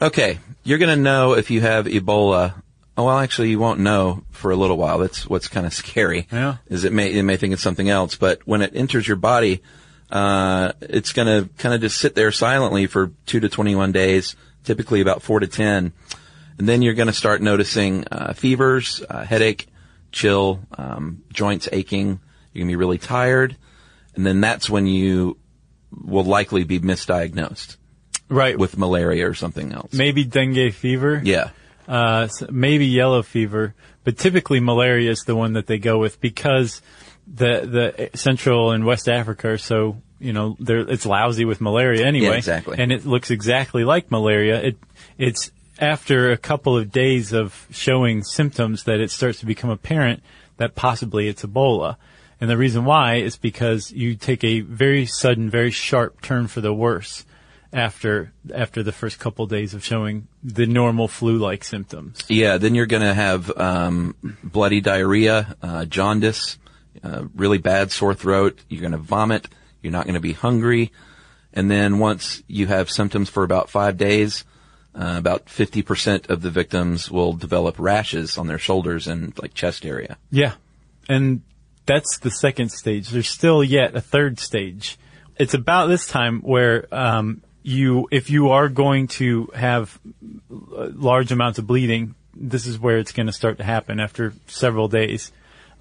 Okay, 0.00 0.38
you're 0.62 0.78
going 0.78 0.94
to 0.94 1.02
know 1.02 1.32
if 1.32 1.50
you 1.50 1.62
have 1.62 1.86
Ebola. 1.86 2.54
Oh, 2.98 3.04
well, 3.04 3.18
actually, 3.18 3.50
you 3.50 3.58
won't 3.58 3.80
know 3.80 4.24
for 4.30 4.50
a 4.50 4.56
little 4.56 4.76
while. 4.76 4.98
That's 4.98 5.26
what's 5.26 5.48
kind 5.48 5.66
of 5.66 5.72
scary. 5.72 6.28
Yeah. 6.30 6.56
Is 6.68 6.84
it 6.84 6.92
may 6.92 7.12
it 7.12 7.22
may 7.22 7.36
think 7.36 7.52
it's 7.54 7.62
something 7.62 7.88
else, 7.88 8.14
but 8.14 8.46
when 8.46 8.62
it 8.62 8.72
enters 8.74 9.08
your 9.08 9.16
body, 9.16 9.62
uh, 10.10 10.72
it's 10.80 11.12
going 11.12 11.26
to 11.26 11.48
kind 11.56 11.74
of 11.74 11.80
just 11.80 11.98
sit 11.98 12.14
there 12.14 12.30
silently 12.30 12.86
for 12.86 13.12
two 13.26 13.40
to 13.40 13.48
21 13.48 13.92
days, 13.92 14.36
typically 14.64 15.00
about 15.00 15.22
four 15.22 15.40
to 15.40 15.46
10. 15.46 15.92
And 16.58 16.68
then 16.68 16.82
you're 16.82 16.94
going 16.94 17.08
to 17.08 17.12
start 17.12 17.42
noticing 17.42 18.04
uh, 18.10 18.32
fevers, 18.32 19.02
uh, 19.08 19.24
headache, 19.24 19.66
chill, 20.12 20.60
um, 20.76 21.22
joints 21.32 21.68
aching. 21.72 22.20
You're 22.52 22.62
going 22.62 22.68
to 22.68 22.72
be 22.72 22.76
really 22.76 22.98
tired. 22.98 23.56
And 24.14 24.24
then 24.24 24.40
that's 24.40 24.70
when 24.70 24.86
you 24.86 25.36
will 26.04 26.24
likely 26.24 26.64
be 26.64 26.80
misdiagnosed 26.80 27.76
Right. 28.28 28.58
with 28.58 28.76
malaria 28.76 29.28
or 29.28 29.34
something 29.34 29.72
else. 29.72 29.92
maybe 29.92 30.24
dengue 30.24 30.72
fever. 30.74 31.20
Yeah. 31.24 31.50
uh, 31.88 32.28
maybe 32.50 32.86
yellow 32.86 33.22
fever, 33.22 33.74
but 34.04 34.18
typically 34.18 34.58
malaria 34.60 35.10
is 35.10 35.20
the 35.24 35.36
one 35.36 35.52
that 35.54 35.66
they 35.66 35.78
go 35.78 35.98
with 35.98 36.20
because 36.20 36.82
the 37.26 38.08
the 38.10 38.18
Central 38.18 38.72
and 38.72 38.84
West 38.84 39.08
Africa 39.08 39.50
are 39.50 39.58
so 39.58 40.00
you 40.18 40.32
know 40.32 40.56
they're 40.58 40.80
it's 40.88 41.06
lousy 41.06 41.44
with 41.44 41.60
malaria 41.60 42.04
anyway. 42.06 42.28
Yeah, 42.28 42.34
exactly. 42.34 42.76
And 42.78 42.90
it 42.92 43.04
looks 43.06 43.30
exactly 43.30 43.84
like 43.84 44.10
malaria. 44.10 44.60
It 44.62 44.76
it's 45.18 45.50
after 45.78 46.30
a 46.32 46.36
couple 46.36 46.76
of 46.76 46.90
days 46.90 47.32
of 47.32 47.66
showing 47.70 48.24
symptoms 48.24 48.84
that 48.84 48.98
it 49.00 49.10
starts 49.10 49.40
to 49.40 49.46
become 49.46 49.70
apparent 49.70 50.22
that 50.56 50.74
possibly 50.74 51.28
it's 51.28 51.42
Ebola. 51.44 51.96
And 52.40 52.50
the 52.50 52.56
reason 52.56 52.84
why 52.84 53.16
is 53.16 53.36
because 53.36 53.92
you 53.92 54.14
take 54.14 54.44
a 54.44 54.60
very 54.60 55.06
sudden, 55.06 55.48
very 55.48 55.70
sharp 55.70 56.20
turn 56.20 56.48
for 56.48 56.60
the 56.60 56.74
worse 56.74 57.24
after 57.72 58.32
after 58.54 58.82
the 58.82 58.92
first 58.92 59.18
couple 59.18 59.46
days 59.46 59.74
of 59.74 59.84
showing 59.84 60.28
the 60.42 60.66
normal 60.66 61.08
flu-like 61.08 61.64
symptoms. 61.64 62.20
Yeah, 62.28 62.58
then 62.58 62.74
you're 62.74 62.86
going 62.86 63.02
to 63.02 63.14
have 63.14 63.50
um, 63.56 64.14
bloody 64.42 64.80
diarrhea, 64.80 65.56
uh, 65.62 65.84
jaundice, 65.86 66.58
uh, 67.02 67.24
really 67.34 67.58
bad 67.58 67.90
sore 67.90 68.14
throat. 68.14 68.58
You're 68.68 68.80
going 68.80 68.92
to 68.92 68.98
vomit. 68.98 69.48
You're 69.82 69.92
not 69.92 70.04
going 70.04 70.14
to 70.14 70.20
be 70.20 70.32
hungry. 70.32 70.92
And 71.52 71.70
then 71.70 71.98
once 71.98 72.42
you 72.46 72.66
have 72.66 72.90
symptoms 72.90 73.30
for 73.30 73.42
about 73.42 73.70
five 73.70 73.96
days, 73.96 74.44
uh, 74.94 75.14
about 75.16 75.46
50% 75.46 76.28
of 76.28 76.42
the 76.42 76.50
victims 76.50 77.10
will 77.10 77.32
develop 77.32 77.78
rashes 77.78 78.38
on 78.38 78.46
their 78.46 78.58
shoulders 78.58 79.06
and 79.06 79.36
like 79.40 79.54
chest 79.54 79.86
area. 79.86 80.18
Yeah. 80.30 80.54
And 81.08 81.42
that's 81.86 82.18
the 82.18 82.30
second 82.30 82.70
stage. 82.70 83.08
There's 83.08 83.28
still 83.28 83.62
yet 83.64 83.94
a 83.94 84.00
third 84.00 84.38
stage. 84.38 84.98
It's 85.38 85.54
about 85.54 85.86
this 85.86 86.06
time 86.06 86.40
where, 86.40 86.86
um, 86.92 87.42
you, 87.62 88.06
if 88.10 88.30
you 88.30 88.50
are 88.50 88.68
going 88.68 89.08
to 89.08 89.50
have 89.54 89.98
uh, 90.50 90.88
large 90.94 91.32
amounts 91.32 91.58
of 91.58 91.66
bleeding, 91.66 92.14
this 92.34 92.66
is 92.66 92.78
where 92.78 92.98
it's 92.98 93.12
going 93.12 93.26
to 93.26 93.32
start 93.32 93.58
to 93.58 93.64
happen 93.64 93.98
after 93.98 94.32
several 94.46 94.88
days. 94.88 95.32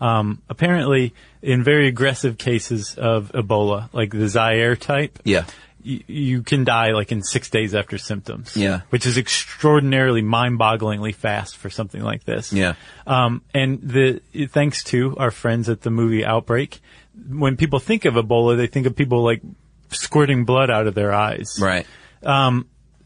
Um, 0.02 0.41
apparently, 0.50 1.13
in 1.41 1.63
very 1.63 1.88
aggressive 1.88 2.38
cases 2.38 2.96
of 2.98 3.32
Ebola, 3.34 3.89
like 3.94 4.12
the 4.12 4.28
Zaire 4.28 4.76
type, 4.76 5.20
Yeah. 5.24 5.46
You 5.86 6.41
can 6.41 6.63
die 6.63 6.91
like 6.93 7.12
in 7.12 7.21
six 7.21 7.50
days 7.50 7.76
after 7.76 7.98
symptoms. 7.98 8.58
Yeah. 8.58 8.82
Which 8.89 9.06
is 9.06 9.17
extraordinarily 9.17 10.24
mind-bogglingly 10.24 11.13
fast 11.13 11.58
for 11.58 11.69
something 11.69 12.02
like 12.02 12.24
this. 12.24 12.52
Yeah. 12.52 12.74
Um, 13.06 13.43
and 13.54 13.80
the, 13.82 14.21
thanks 14.50 14.84
to 14.86 15.15
our 15.17 15.32
friends 15.32 15.69
at 15.69 15.82
the 15.82 15.91
movie 15.91 16.26
Outbreak, 16.26 16.82
when 17.30 17.56
people 17.56 17.80
think 17.80 18.06
of 18.06 18.15
Ebola, 18.15 18.58
they 18.58 18.67
think 18.67 18.88
of 18.88 18.95
people 18.95 19.24
like 19.24 19.41
squirting 19.89 20.45
blood 20.45 20.71
out 20.71 20.88
of 20.88 20.95
their 20.95 21.13
eyes. 21.13 21.60
Right. 21.62 21.86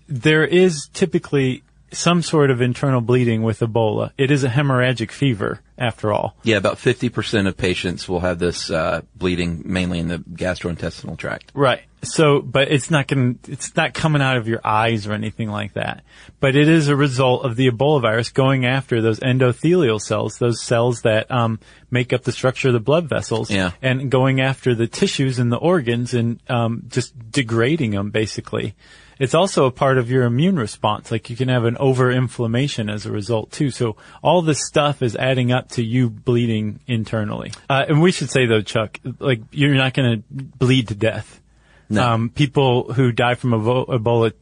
There 0.07 0.43
is 0.43 0.89
typically 0.93 1.63
some 1.91 2.21
sort 2.21 2.52
of 2.52 2.62
internal 2.62 3.02
bleeding 3.02 3.43
with 3.43 3.60
Ebola. 3.60 4.12
It 4.17 4.32
is 4.32 4.43
a 4.43 4.49
hemorrhagic 4.49 5.12
fever, 5.12 5.62
after 5.80 6.12
all. 6.12 6.36
Yeah, 6.43 6.58
about 6.58 6.75
50% 6.75 7.47
of 7.47 7.58
patients 7.58 8.08
will 8.08 8.19
have 8.19 8.38
this 8.38 8.69
uh, 8.69 9.02
bleeding 9.15 9.63
mainly 9.65 9.99
in 9.99 10.10
the 10.10 10.17
gastrointestinal 10.17 11.17
tract. 11.17 11.52
Right. 11.54 11.82
So, 12.04 12.41
but 12.41 12.71
it's 12.71 12.89
not 12.89 13.08
going 13.08 13.39
it's 13.47 13.75
not 13.75 13.93
coming 13.93 14.21
out 14.21 14.38
of 14.38 14.47
your 14.47 14.62
eyes 14.63 15.06
or 15.06 15.13
anything 15.13 15.49
like 15.49 15.73
that. 15.73 16.04
But 16.39 16.56
it 16.56 16.69
is 16.69 16.88
a 16.88 16.95
result 16.95 17.43
of 17.43 17.56
the 17.56 17.69
Ebola 17.69 18.02
virus 18.02 18.30
going 18.30 18.65
after 18.65 19.02
those 19.02 19.19
endothelial 19.19 19.99
cells, 19.99 20.38
those 20.38 20.62
cells 20.62 21.02
that, 21.02 21.30
um, 21.30 21.60
make 21.91 22.13
up 22.13 22.23
the 22.23 22.32
structure 22.32 22.69
of 22.69 22.73
the 22.73 22.80
blood 22.80 23.10
vessels. 23.10 23.49
Yeah. 23.49 23.71
And 23.82 24.10
going 24.10 24.39
after 24.39 24.75
the 24.75 24.88
tissues 24.88 25.39
and 25.39 25.52
the 25.52 25.58
organs 25.58 26.13
and, 26.13 26.39
um, 26.49 26.84
just 26.88 27.32
degrading 27.32 27.91
them 27.91 28.12
basically. 28.12 28.75
It's 29.19 29.36
also 29.36 29.65
a 29.65 29.71
part 29.71 29.97
of 29.97 30.10
your 30.10 30.23
immune 30.23 30.58
response. 30.58 31.12
Like 31.12 31.29
you 31.29 31.36
can 31.36 31.49
have 31.49 31.65
an 31.65 31.75
overinflammation 31.75 32.91
as 32.91 33.05
a 33.05 33.12
result 33.12 33.51
too. 33.51 33.69
So 33.69 33.97
all 34.23 34.41
this 34.41 34.65
stuff 34.65 35.01
is 35.01 35.15
adding 35.15 35.51
up 35.51 35.69
to 35.71 35.84
you 35.84 36.10
bleeding 36.10 36.79
internally. 36.88 37.51
Uh, 37.69 37.86
and 37.88 38.01
we 38.01 38.12
should 38.12 38.29
say 38.32 38.45
though, 38.45 38.62
Chuck, 38.62 38.99
like 39.19 39.41
you're 39.51 39.75
not 39.75 39.93
going 39.93 40.19
to 40.19 40.23
bleed 40.34 40.88
to 40.88 40.95
death. 40.95 41.41
No. 41.89 42.08
Um, 42.08 42.29
people 42.29 42.93
who 42.93 43.12
die 43.12 43.36
from 43.36 43.51
Ebola 43.51 44.34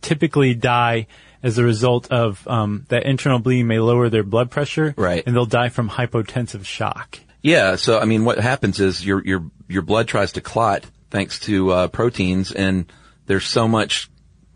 typically 0.00 0.54
die 0.54 1.06
as 1.42 1.56
a 1.56 1.64
result 1.64 2.10
of 2.10 2.46
um, 2.48 2.84
that 2.88 3.04
internal 3.04 3.38
bleeding 3.38 3.68
may 3.68 3.78
lower 3.78 4.08
their 4.08 4.24
blood 4.24 4.50
pressure, 4.50 4.94
Right. 4.96 5.22
And 5.24 5.34
they'll 5.34 5.46
die 5.46 5.68
from 5.68 5.88
hypotensive 5.88 6.64
shock. 6.64 7.20
Yeah, 7.40 7.76
so 7.76 8.00
I 8.00 8.04
mean, 8.04 8.24
what 8.24 8.38
happens 8.38 8.80
is 8.80 9.04
your 9.04 9.24
your 9.24 9.44
your 9.68 9.82
blood 9.82 10.08
tries 10.08 10.32
to 10.32 10.40
clot 10.40 10.84
thanks 11.10 11.38
to 11.40 11.70
uh, 11.70 11.88
proteins, 11.88 12.50
and 12.50 12.92
there's 13.26 13.46
so 13.46 13.68
much 13.68 14.10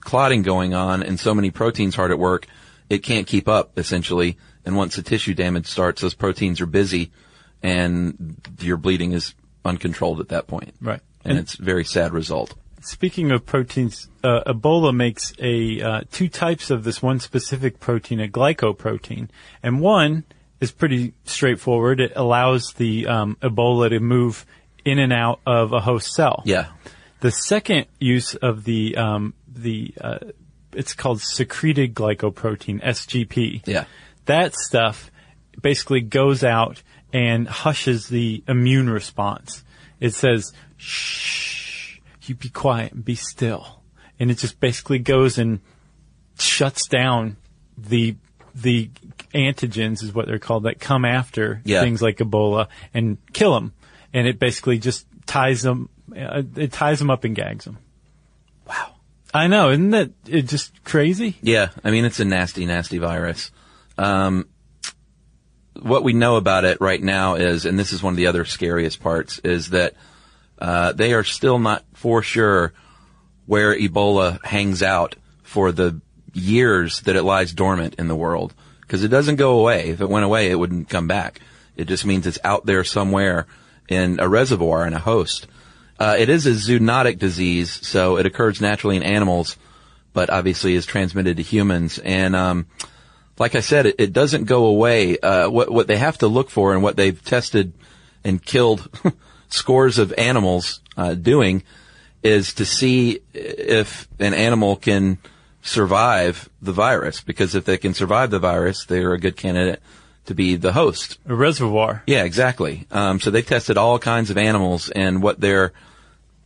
clotting 0.05 0.43
going 0.43 0.75
on, 0.75 1.03
and 1.03 1.19
so 1.19 1.35
many 1.35 1.51
proteins 1.51 1.95
hard 1.95 2.11
at 2.11 2.19
work, 2.19 2.47
it 2.91 2.99
can't 2.99 3.27
keep 3.27 3.49
up 3.49 3.79
essentially. 3.79 4.37
And 4.65 4.77
once 4.77 4.97
the 4.97 5.03
tissue 5.03 5.35
damage 5.35 5.67
starts, 5.67 6.03
those 6.03 6.15
proteins 6.15 6.61
are 6.61 6.67
busy, 6.67 7.11
and 7.63 8.37
your 8.61 8.77
bleeding 8.77 9.13
is 9.13 9.35
uncontrolled 9.65 10.21
at 10.21 10.29
that 10.29 10.47
point. 10.47 10.75
Right. 10.81 11.01
and 11.25 11.39
it's 11.39 11.55
a 11.59 11.63
very 11.63 11.85
sad 11.85 12.13
result. 12.13 12.55
Speaking 12.81 13.31
of 13.31 13.47
proteins, 13.47 14.09
uh, 14.25 14.41
Ebola 14.45 14.93
makes 14.95 15.33
a 15.39 15.81
uh, 15.81 16.01
two 16.11 16.29
types 16.29 16.71
of 16.71 16.83
this 16.83 17.01
one 17.01 17.21
specific 17.21 17.79
protein, 17.79 18.19
a 18.21 18.27
glycoprotein, 18.27 19.29
and 19.63 19.81
one 19.81 20.25
is 20.61 20.73
pretty 20.73 21.13
straightforward. 21.25 22.01
It 22.01 22.13
allows 22.17 22.73
the 22.73 23.07
um, 23.07 23.37
Ebola 23.41 23.91
to 23.91 24.01
move 24.01 24.45
in 24.85 24.99
and 24.99 25.13
out 25.13 25.41
of 25.47 25.73
a 25.73 25.81
host 25.81 26.13
cell. 26.13 26.43
Yeah, 26.45 26.67
The 27.21 27.31
second 27.31 27.87
use 28.01 28.35
of 28.35 28.65
the 28.65 28.97
um, 28.97 29.35
the 29.55 29.95
uh, 30.01 30.19
it's 30.73 30.95
called 30.95 31.21
secreted 31.21 31.95
glycoprotein 31.95 32.83
(SGP). 32.83 33.63
yeah, 33.67 33.85
That 34.27 34.55
stuff 34.55 35.11
basically 35.61 36.01
goes 36.01 36.43
out 36.43 36.83
and 37.13 37.47
hushes 37.47 38.09
the 38.09 38.43
immune 38.49 38.89
response. 38.89 39.63
It 40.01 40.15
says, 40.15 40.53
"Shh, 40.79 41.99
you 42.23 42.35
be 42.35 42.49
quiet 42.49 42.93
and 42.93 43.05
be 43.05 43.15
still," 43.15 43.83
and 44.19 44.31
it 44.31 44.39
just 44.39 44.61
basically 44.61 44.99
goes 44.99 45.39
and 45.39 45.61
shuts 46.39 46.89
down 46.89 47.37
the 47.77 48.17
the 48.55 48.91
antigens 49.35 50.03
is 50.03 50.13
what 50.13 50.27
they're 50.27 50.39
called 50.39 50.65
that 50.65 50.79
come 50.79 51.05
after 51.05 51.63
Yeah. 51.65 51.81
things 51.83 52.03
like 52.03 52.19
Ebola 52.19 52.69
and 52.93 53.17
kill 53.33 53.55
them. 53.55 53.73
And 54.13 54.27
it 54.27 54.39
basically 54.39 54.79
just 54.79 55.07
ties 55.27 55.63
them. 55.63 55.89
Uh, 56.15 56.43
it 56.57 56.71
ties 56.73 56.99
them 56.99 57.09
up 57.11 57.25
and 57.25 57.35
gags 57.35 57.65
them. 57.65 57.79
I 59.35 59.47
know, 59.47 59.71
isn't 59.71 59.91
that 59.91 60.11
it 60.27 60.43
just 60.43 60.85
crazy? 60.85 61.37
yeah. 61.43 61.71
I 61.83 61.91
mean, 61.91 62.05
it's 62.05 62.21
a 62.21 62.25
nasty, 62.25 62.67
nasty 62.67 62.99
virus. 62.99 63.51
Um, 63.97 64.49
what 65.81 66.05
we 66.05 66.13
know 66.13 66.37
about 66.37 66.65
it 66.65 66.81
right 66.81 67.03
now 67.03 67.35
is, 67.37 67.65
and 67.65 67.79
this 67.79 67.93
is 67.93 68.03
one 68.03 68.13
of 68.13 68.17
the 68.19 68.27
other 68.27 68.45
scariest 68.45 69.01
parts, 69.01 69.39
is 69.39 69.71
that 69.71 69.95
uh, 70.59 70.93
they 70.93 71.15
are 71.15 71.25
still 71.25 71.59
not 71.59 71.85
for 71.95 72.23
sure 72.23 72.73
where 73.47 73.77
Ebola 73.77 74.45
hangs 74.45 74.83
out 74.83 75.17
for 75.43 75.73
the 75.73 76.01
years 76.35 77.01
that 77.03 77.17
it 77.17 77.23
lies 77.23 77.53
dormant 77.53 77.95
in 77.97 78.09
the 78.09 78.17
world. 78.17 78.55
Because 78.83 79.03
it 79.03 79.09
doesn't 79.09 79.37
go 79.37 79.59
away. 79.59 79.89
If 79.89 80.01
it 80.03 80.09
went 80.09 80.25
away, 80.25 80.51
it 80.51 80.59
wouldn't 80.59 80.91
come 80.91 81.09
back. 81.09 81.41
It 81.77 81.87
just 81.87 82.05
means 82.05 82.27
it's 82.27 82.39
out 82.45 82.67
there 82.67 82.85
somewhere 82.85 83.47
in 83.89 84.21
a 84.21 84.29
reservoir 84.29 84.87
in 84.87 84.93
a 84.93 84.99
host. 84.99 85.47
Uh, 86.03 86.17
it 86.19 86.29
is 86.29 86.47
a 86.47 86.51
zoonotic 86.51 87.17
disease, 87.21 87.87
so 87.87 88.17
it 88.17 88.27
occurs 88.27 88.61
naturally 88.61 88.97
in 88.97 89.05
animals, 89.05 89.57
but 90.13 90.31
obviously 90.31 90.75
is 90.75 90.85
transmitted 90.85 91.37
to 91.37 91.45
humans. 91.45 92.01
And 92.01 92.35
um, 92.35 92.67
like 93.39 93.55
I 93.55 93.61
said, 93.61 93.87
it, 93.87 93.95
it 94.01 94.13
doesn't 94.13 94.47
go 94.47 94.65
away. 94.65 95.17
Uh, 95.21 95.49
what 95.49 95.71
what 95.71 95.87
they 95.87 95.99
have 95.99 96.19
to 96.19 96.27
look 96.27 96.51
for 96.51 96.75
and 96.75 96.83
what 96.83 96.97
they've 96.97 97.25
tested 97.25 97.73
and 98.25 98.45
killed 98.45 98.89
scores 99.49 99.99
of 99.99 100.13
animals 100.19 100.81
uh, 100.97 101.15
doing 101.15 101.63
is 102.25 102.55
to 102.55 102.65
see 102.65 103.21
if 103.33 104.09
an 104.19 104.35
animal 104.35 104.75
can 104.75 105.19
survive 105.63 106.51
the 106.61 106.73
virus. 106.73 107.21
Because 107.21 107.55
if 107.55 107.65
they 107.65 107.77
can 107.77 107.95
survive 107.95 108.33
the 108.33 108.41
virus, 108.41 108.87
they're 108.87 109.13
a 109.13 109.21
good 109.21 109.37
candidate 109.37 109.81
to 110.25 110.35
be 110.35 110.57
the 110.57 110.73
host. 110.73 111.19
A 111.29 111.35
reservoir. 111.37 112.03
Yeah, 112.09 112.25
exactly. 112.25 112.89
Um, 112.91 113.21
so 113.21 113.31
they've 113.31 113.47
tested 113.47 113.79
all 113.79 114.01
kinds 114.01 114.31
of 114.31 114.37
animals, 114.37 114.91
and 114.91 115.23
what 115.23 115.39
they're 115.39 115.73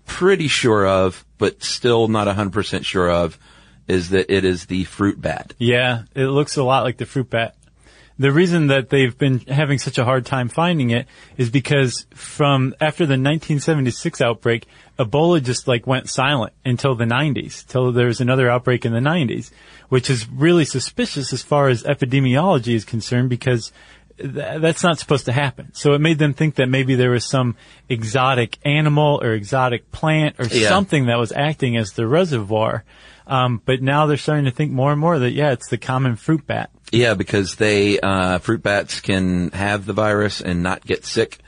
pretty 0.06 0.48
sure 0.48 0.86
of, 0.86 1.24
but 1.38 1.62
still 1.62 2.08
not 2.08 2.26
100% 2.26 2.84
sure 2.84 3.10
of, 3.10 3.38
is 3.86 4.10
that 4.10 4.32
it 4.34 4.44
is 4.44 4.66
the 4.66 4.84
fruit 4.84 5.20
bat. 5.20 5.54
Yeah, 5.58 6.02
it 6.14 6.26
looks 6.26 6.56
a 6.56 6.64
lot 6.64 6.84
like 6.84 6.96
the 6.96 7.06
fruit 7.06 7.30
bat. 7.30 7.54
The 8.18 8.32
reason 8.32 8.68
that 8.68 8.88
they've 8.88 9.16
been 9.16 9.40
having 9.40 9.78
such 9.78 9.98
a 9.98 10.04
hard 10.04 10.24
time 10.24 10.48
finding 10.48 10.88
it 10.88 11.06
is 11.36 11.50
because 11.50 12.06
from 12.14 12.74
after 12.80 13.04
the 13.04 13.12
1976 13.12 14.22
outbreak, 14.22 14.66
Ebola 14.98 15.42
just 15.42 15.68
like 15.68 15.86
went 15.86 16.08
silent 16.08 16.54
until 16.64 16.94
the 16.94 17.04
90s, 17.04 17.66
till 17.66 17.92
there 17.92 18.06
was 18.06 18.22
another 18.22 18.48
outbreak 18.48 18.86
in 18.86 18.94
the 18.94 19.00
90s, 19.00 19.50
which 19.90 20.08
is 20.08 20.26
really 20.30 20.64
suspicious 20.64 21.34
as 21.34 21.42
far 21.42 21.68
as 21.68 21.82
epidemiology 21.82 22.74
is 22.74 22.86
concerned 22.86 23.28
because 23.28 23.70
th- 24.18 24.60
that's 24.60 24.82
not 24.82 24.98
supposed 24.98 25.26
to 25.26 25.32
happen. 25.32 25.70
So 25.74 25.94
it 25.94 26.00
made 26.00 26.18
them 26.18 26.34
think 26.34 26.56
that 26.56 26.68
maybe 26.68 26.94
there 26.94 27.10
was 27.10 27.24
some 27.24 27.56
exotic 27.88 28.58
animal 28.64 29.20
or 29.22 29.32
exotic 29.32 29.90
plant 29.92 30.36
or 30.38 30.46
Yeah. 30.46 30.68
something 30.68 31.06
that 31.06 31.18
was 31.18 31.32
acting 31.32 31.76
as 31.76 31.92
the 31.92 32.06
reservoir. 32.06 32.84
Um, 33.26 33.60
but 33.64 33.82
now 33.82 34.06
they're 34.06 34.16
starting 34.16 34.44
to 34.44 34.50
think 34.52 34.70
more 34.72 34.92
and 34.92 35.00
more 35.00 35.18
that 35.18 35.32
yeah, 35.32 35.50
it's 35.52 35.68
the 35.68 35.78
common 35.78 36.16
fruit 36.16 36.46
bat. 36.46 36.70
Yeah, 36.92 37.14
because 37.14 37.56
they 37.56 37.98
uh, 37.98 38.38
fruit 38.38 38.62
bats 38.62 39.00
can 39.00 39.50
have 39.50 39.84
the 39.86 39.92
virus 39.92 40.40
and 40.40 40.62
not 40.62 40.86
get 40.86 41.04
sick, 41.04 41.38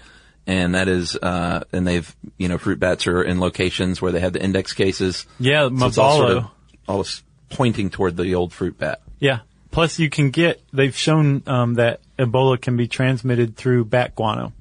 and 0.48 0.74
that 0.74 0.88
is, 0.88 1.14
uh, 1.14 1.62
and 1.72 1.86
they've 1.86 2.16
you 2.36 2.48
know 2.48 2.58
fruit 2.58 2.80
bats 2.80 3.06
are 3.06 3.22
in 3.22 3.38
locations 3.38 4.02
where 4.02 4.10
they 4.10 4.18
have 4.18 4.32
the 4.32 4.42
index 4.42 4.72
cases. 4.72 5.26
Yeah, 5.38 5.68
So 5.68 5.86
it's 5.86 5.98
all 5.98 6.16
sort 6.18 6.30
of 6.32 6.44
all 6.88 7.06
pointing 7.50 7.90
toward 7.90 8.16
the 8.16 8.34
old 8.34 8.52
fruit 8.52 8.76
bat. 8.76 9.00
Yeah. 9.20 9.40
Plus, 9.78 10.00
you 10.00 10.10
can 10.10 10.30
get. 10.30 10.60
They've 10.72 10.96
shown 10.96 11.44
um, 11.46 11.74
that 11.74 12.00
Ebola 12.18 12.60
can 12.60 12.76
be 12.76 12.88
transmitted 12.88 13.56
through 13.56 13.84
bat 13.84 14.16
guano, 14.16 14.52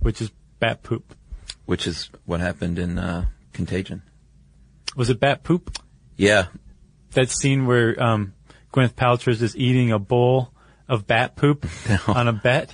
which 0.00 0.20
is 0.20 0.30
bat 0.60 0.82
poop. 0.82 1.16
which 1.64 1.86
is 1.86 2.10
what 2.26 2.40
happened 2.40 2.78
in 2.78 2.98
uh, 2.98 3.24
Contagion. 3.54 4.02
Was 4.94 5.08
it 5.08 5.18
bat 5.18 5.42
poop? 5.42 5.78
Yeah, 6.18 6.48
That 7.12 7.30
scene 7.30 7.64
where 7.64 7.98
um, 8.02 8.34
Gwyneth 8.70 8.92
Paltrow 8.92 9.28
is 9.28 9.56
eating 9.56 9.92
a 9.92 9.98
bowl 9.98 10.52
of 10.90 11.06
bat 11.06 11.36
poop 11.36 11.66
on 12.06 12.28
a 12.28 12.34
bet. 12.34 12.68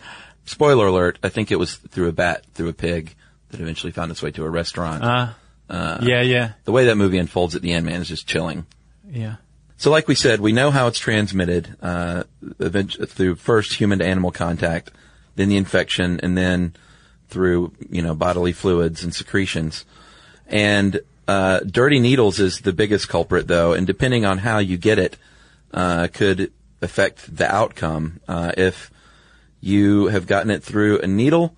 spoiler 0.44 0.88
alert, 0.88 1.20
I 1.22 1.28
think 1.28 1.52
it 1.52 1.56
was 1.56 1.76
through 1.76 2.08
a 2.08 2.12
bat, 2.12 2.44
through 2.52 2.70
a 2.70 2.72
pig, 2.72 3.14
that 3.50 3.60
eventually 3.60 3.92
found 3.92 4.10
its 4.10 4.24
way 4.24 4.32
to 4.32 4.44
a 4.44 4.50
restaurant. 4.50 5.04
Uh, 5.70 5.98
yeah, 6.02 6.22
yeah, 6.22 6.52
the 6.64 6.72
way 6.72 6.86
that 6.86 6.96
movie 6.96 7.18
unfolds 7.18 7.54
at 7.54 7.62
the 7.62 7.72
end, 7.72 7.86
man, 7.86 8.00
is 8.00 8.08
just 8.08 8.26
chilling. 8.26 8.66
yeah. 9.08 9.36
So, 9.82 9.90
like 9.90 10.06
we 10.06 10.14
said, 10.14 10.38
we 10.38 10.52
know 10.52 10.70
how 10.70 10.86
it's 10.86 11.00
transmitted 11.00 11.76
uh, 11.82 12.22
through 12.60 13.34
first 13.34 13.72
human 13.72 13.98
to 13.98 14.06
animal 14.06 14.30
contact, 14.30 14.92
then 15.34 15.48
the 15.48 15.56
infection, 15.56 16.20
and 16.20 16.38
then 16.38 16.76
through 17.30 17.72
you 17.90 18.00
know 18.00 18.14
bodily 18.14 18.52
fluids 18.52 19.02
and 19.02 19.12
secretions. 19.12 19.84
And 20.46 21.00
uh, 21.26 21.62
dirty 21.66 21.98
needles 21.98 22.38
is 22.38 22.60
the 22.60 22.72
biggest 22.72 23.08
culprit, 23.08 23.48
though, 23.48 23.72
and 23.72 23.84
depending 23.84 24.24
on 24.24 24.38
how 24.38 24.58
you 24.58 24.76
get 24.76 25.00
it, 25.00 25.16
uh, 25.74 26.06
could 26.12 26.52
affect 26.80 27.36
the 27.36 27.52
outcome. 27.52 28.20
Uh, 28.28 28.52
if 28.56 28.88
you 29.60 30.06
have 30.06 30.28
gotten 30.28 30.52
it 30.52 30.62
through 30.62 31.00
a 31.00 31.08
needle, 31.08 31.56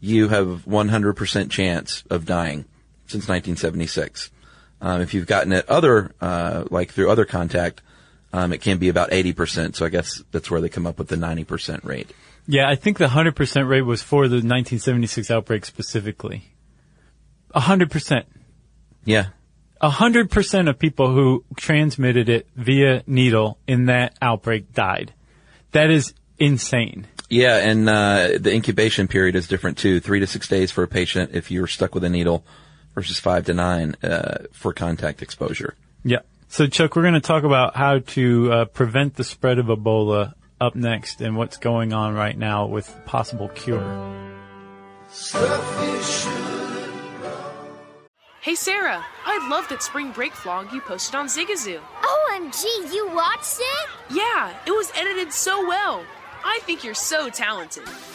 you 0.00 0.26
have 0.26 0.64
100% 0.66 1.50
chance 1.52 2.02
of 2.10 2.26
dying 2.26 2.64
since 3.06 3.28
1976. 3.28 4.32
Um, 4.80 5.00
if 5.00 5.14
you've 5.14 5.26
gotten 5.26 5.52
it 5.52 5.68
other, 5.68 6.12
uh, 6.20 6.64
like 6.70 6.92
through 6.92 7.10
other 7.10 7.24
contact, 7.24 7.82
um, 8.32 8.52
it 8.52 8.60
can 8.60 8.78
be 8.78 8.88
about 8.88 9.10
80%. 9.10 9.74
So 9.74 9.84
I 9.84 9.88
guess 9.88 10.22
that's 10.30 10.50
where 10.50 10.60
they 10.60 10.68
come 10.68 10.86
up 10.86 10.98
with 10.98 11.08
the 11.08 11.16
90% 11.16 11.84
rate. 11.84 12.10
Yeah, 12.46 12.68
I 12.68 12.76
think 12.76 12.98
the 12.98 13.06
100% 13.06 13.68
rate 13.68 13.82
was 13.82 14.02
for 14.02 14.28
the 14.28 14.36
1976 14.36 15.30
outbreak 15.30 15.64
specifically. 15.64 16.44
100%. 17.54 18.24
Yeah. 19.04 19.26
100% 19.82 20.68
of 20.68 20.78
people 20.78 21.12
who 21.12 21.44
transmitted 21.56 22.28
it 22.28 22.46
via 22.54 23.02
needle 23.06 23.58
in 23.66 23.86
that 23.86 24.16
outbreak 24.20 24.72
died. 24.72 25.12
That 25.72 25.90
is 25.90 26.14
insane. 26.38 27.06
Yeah, 27.28 27.58
and 27.58 27.88
uh, 27.88 28.38
the 28.40 28.52
incubation 28.52 29.06
period 29.06 29.36
is 29.36 29.46
different 29.46 29.78
too. 29.78 30.00
Three 30.00 30.20
to 30.20 30.26
six 30.26 30.48
days 30.48 30.72
for 30.72 30.82
a 30.82 30.88
patient 30.88 31.30
if 31.32 31.50
you're 31.50 31.68
stuck 31.68 31.94
with 31.94 32.02
a 32.02 32.08
needle, 32.08 32.44
versus 33.00 33.18
five 33.18 33.46
to 33.46 33.54
nine 33.54 33.96
uh, 34.02 34.44
for 34.52 34.74
contact 34.74 35.22
exposure. 35.22 35.74
Yeah. 36.04 36.18
So 36.48 36.66
Chuck, 36.66 36.96
we're 36.96 37.02
going 37.02 37.14
to 37.14 37.20
talk 37.20 37.44
about 37.44 37.74
how 37.74 38.00
to 38.00 38.52
uh, 38.52 38.64
prevent 38.66 39.16
the 39.16 39.24
spread 39.24 39.58
of 39.58 39.66
Ebola 39.66 40.34
up 40.60 40.74
next 40.74 41.22
and 41.22 41.34
what's 41.34 41.56
going 41.56 41.94
on 41.94 42.12
right 42.12 42.36
now 42.36 42.66
with 42.66 42.94
possible 43.06 43.48
cure. 43.48 43.80
Hey 48.42 48.54
Sarah, 48.54 49.04
I 49.24 49.48
love 49.48 49.66
that 49.70 49.82
spring 49.82 50.12
break 50.12 50.32
vlog 50.32 50.70
you 50.72 50.82
posted 50.82 51.14
on 51.14 51.26
Zigazoo. 51.26 51.80
OMG, 52.02 52.92
you 52.92 53.08
watched 53.14 53.60
it? 53.60 53.88
Yeah, 54.10 54.54
it 54.66 54.72
was 54.72 54.92
edited 54.94 55.32
so 55.32 55.66
well. 55.66 56.04
I 56.44 56.60
think 56.64 56.84
you're 56.84 56.94
so 56.94 57.30
talented. 57.30 57.88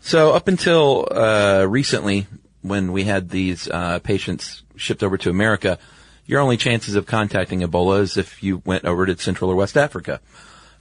So 0.00 0.32
up 0.32 0.46
until 0.48 1.08
uh, 1.10 1.64
recently, 1.66 2.26
when 2.60 2.92
we 2.92 3.04
had 3.04 3.30
these 3.30 3.68
uh, 3.68 3.98
patients 4.00 4.62
shipped 4.76 5.02
over 5.02 5.16
to 5.18 5.30
America, 5.30 5.78
your 6.26 6.40
only 6.40 6.56
chances 6.56 6.96
of 6.96 7.06
contacting 7.06 7.60
Ebola 7.60 8.00
is 8.00 8.16
if 8.16 8.42
you 8.42 8.62
went 8.66 8.84
over 8.84 9.06
to 9.06 9.16
Central 9.16 9.50
or 9.50 9.56
West 9.56 9.76
Africa, 9.76 10.20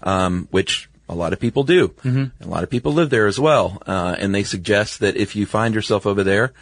um, 0.03 0.47
which 0.51 0.89
a 1.07 1.15
lot 1.15 1.33
of 1.33 1.39
people 1.39 1.63
do. 1.63 1.89
Mm-hmm. 1.89 2.43
A 2.43 2.47
lot 2.47 2.63
of 2.63 2.69
people 2.69 2.93
live 2.93 3.09
there 3.09 3.27
as 3.27 3.39
well, 3.39 3.81
uh, 3.85 4.15
and 4.17 4.33
they 4.33 4.43
suggest 4.43 4.99
that 4.99 5.15
if 5.15 5.35
you 5.35 5.45
find 5.45 5.75
yourself 5.75 6.05
over 6.05 6.23
there, 6.23 6.53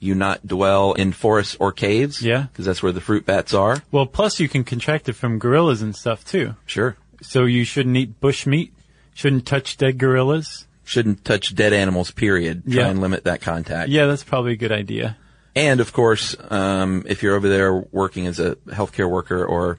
you 0.00 0.14
not 0.14 0.46
dwell 0.46 0.92
in 0.92 1.12
forests 1.12 1.56
or 1.58 1.72
caves. 1.72 2.22
Yeah. 2.22 2.46
because 2.52 2.64
that's 2.66 2.82
where 2.82 2.92
the 2.92 3.00
fruit 3.00 3.26
bats 3.26 3.54
are. 3.54 3.82
Well, 3.90 4.06
plus 4.06 4.40
you 4.40 4.48
can 4.48 4.64
contract 4.64 5.08
it 5.08 5.14
from 5.14 5.38
gorillas 5.38 5.82
and 5.82 5.96
stuff 5.96 6.24
too. 6.24 6.54
Sure, 6.66 6.96
So 7.22 7.44
you 7.44 7.64
shouldn't 7.64 7.96
eat 7.96 8.20
bush 8.20 8.46
meat. 8.46 8.72
Shouldn't 9.14 9.46
touch 9.46 9.76
dead 9.76 9.98
gorillas. 9.98 10.66
shouldn't 10.86 11.24
touch 11.24 11.54
dead 11.54 11.72
animals. 11.72 12.10
Period. 12.10 12.62
Try 12.64 12.74
Yeah. 12.82 12.88
and 12.90 13.00
limit 13.00 13.24
that 13.24 13.40
contact. 13.40 13.88
Yeah, 13.88 14.04
that's 14.06 14.22
probably 14.22 14.52
a 14.52 14.56
good 14.56 14.72
idea. 14.72 15.16
And 15.56 15.80
of 15.80 15.92
course, 15.94 16.36
um, 16.50 17.04
if 17.08 17.22
you're 17.22 17.34
over 17.36 17.48
there 17.48 17.72
working 17.72 18.26
as 18.26 18.38
a 18.38 18.56
healthcare 18.68 19.08
worker, 19.08 19.44
or 19.46 19.78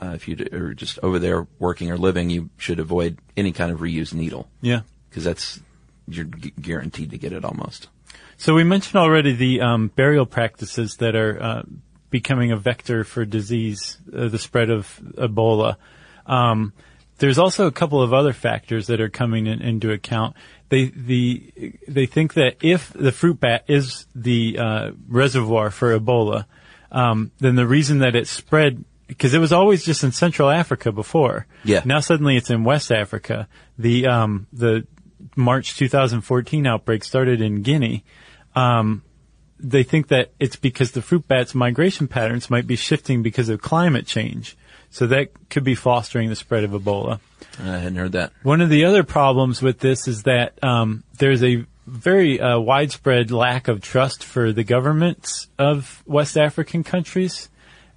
uh, 0.00 0.12
if 0.14 0.28
you 0.28 0.46
are 0.52 0.72
just 0.72 0.98
over 1.02 1.18
there 1.18 1.46
working 1.58 1.90
or 1.90 1.98
living, 1.98 2.30
you 2.30 2.48
should 2.56 2.78
avoid 2.78 3.18
any 3.36 3.52
kind 3.52 3.70
of 3.70 3.80
reused 3.80 4.14
needle 4.14 4.48
Yeah. 4.62 4.80
because 5.10 5.24
that's 5.24 5.60
you're 6.08 6.24
gu- 6.24 6.50
guaranteed 6.60 7.10
to 7.10 7.18
get 7.18 7.32
it 7.32 7.44
almost. 7.44 7.88
So 8.38 8.54
we 8.54 8.62
mentioned 8.64 8.96
already 8.96 9.32
the 9.34 9.60
um, 9.60 9.88
burial 9.94 10.24
practices 10.26 10.96
that 11.00 11.14
are 11.16 11.42
uh, 11.42 11.62
becoming 12.10 12.52
a 12.52 12.56
vector 12.56 13.02
for 13.04 13.24
disease, 13.24 13.98
uh, 14.16 14.28
the 14.28 14.38
spread 14.38 14.70
of 14.70 15.00
Ebola. 15.18 15.76
Um, 16.26 16.72
there's 17.18 17.38
also 17.38 17.66
a 17.66 17.72
couple 17.72 18.02
of 18.02 18.12
other 18.12 18.32
factors 18.32 18.86
that 18.88 19.00
are 19.00 19.08
coming 19.08 19.46
in, 19.46 19.62
into 19.62 19.90
account. 19.90 20.36
They 20.68 20.86
the 20.86 21.74
they 21.88 22.06
think 22.06 22.34
that 22.34 22.56
if 22.60 22.92
the 22.92 23.12
fruit 23.12 23.40
bat 23.40 23.64
is 23.68 24.06
the 24.14 24.58
uh, 24.58 24.90
reservoir 25.08 25.70
for 25.70 25.98
Ebola, 25.98 26.46
um, 26.90 27.30
then 27.38 27.54
the 27.54 27.66
reason 27.66 28.00
that 28.00 28.14
it 28.14 28.26
spread 28.26 28.84
because 29.06 29.34
it 29.34 29.38
was 29.38 29.52
always 29.52 29.84
just 29.84 30.02
in 30.02 30.12
Central 30.12 30.50
Africa 30.50 30.90
before. 30.92 31.46
Yeah. 31.64 31.82
Now 31.84 32.00
suddenly 32.00 32.36
it's 32.36 32.50
in 32.50 32.64
West 32.64 32.90
Africa. 32.90 33.48
The 33.78 34.06
um, 34.06 34.46
the 34.52 34.86
March 35.36 35.76
2014 35.76 36.66
outbreak 36.66 37.04
started 37.04 37.40
in 37.40 37.62
Guinea. 37.62 38.04
Um, 38.54 39.02
they 39.58 39.82
think 39.82 40.08
that 40.08 40.32
it's 40.38 40.56
because 40.56 40.92
the 40.92 41.02
fruit 41.02 41.26
bat's 41.26 41.54
migration 41.54 42.08
patterns 42.08 42.50
might 42.50 42.66
be 42.66 42.76
shifting 42.76 43.22
because 43.22 43.48
of 43.48 43.62
climate 43.62 44.06
change. 44.06 44.56
So 44.90 45.06
that 45.08 45.28
could 45.50 45.64
be 45.64 45.74
fostering 45.74 46.28
the 46.28 46.36
spread 46.36 46.64
of 46.64 46.70
Ebola. 46.70 47.20
I 47.58 47.78
hadn't 47.78 47.96
heard 47.96 48.12
that. 48.12 48.32
One 48.42 48.60
of 48.60 48.68
the 48.70 48.84
other 48.84 49.02
problems 49.02 49.62
with 49.62 49.78
this 49.78 50.08
is 50.08 50.22
that 50.24 50.62
um, 50.62 51.04
there's 51.18 51.42
a 51.42 51.64
very 51.86 52.40
uh, 52.40 52.58
widespread 52.58 53.30
lack 53.30 53.68
of 53.68 53.80
trust 53.80 54.24
for 54.24 54.52
the 54.52 54.64
governments 54.64 55.48
of 55.58 56.02
West 56.06 56.36
African 56.36 56.82
countries, 56.82 57.48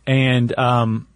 and 0.05 0.57
um, 0.57 1.07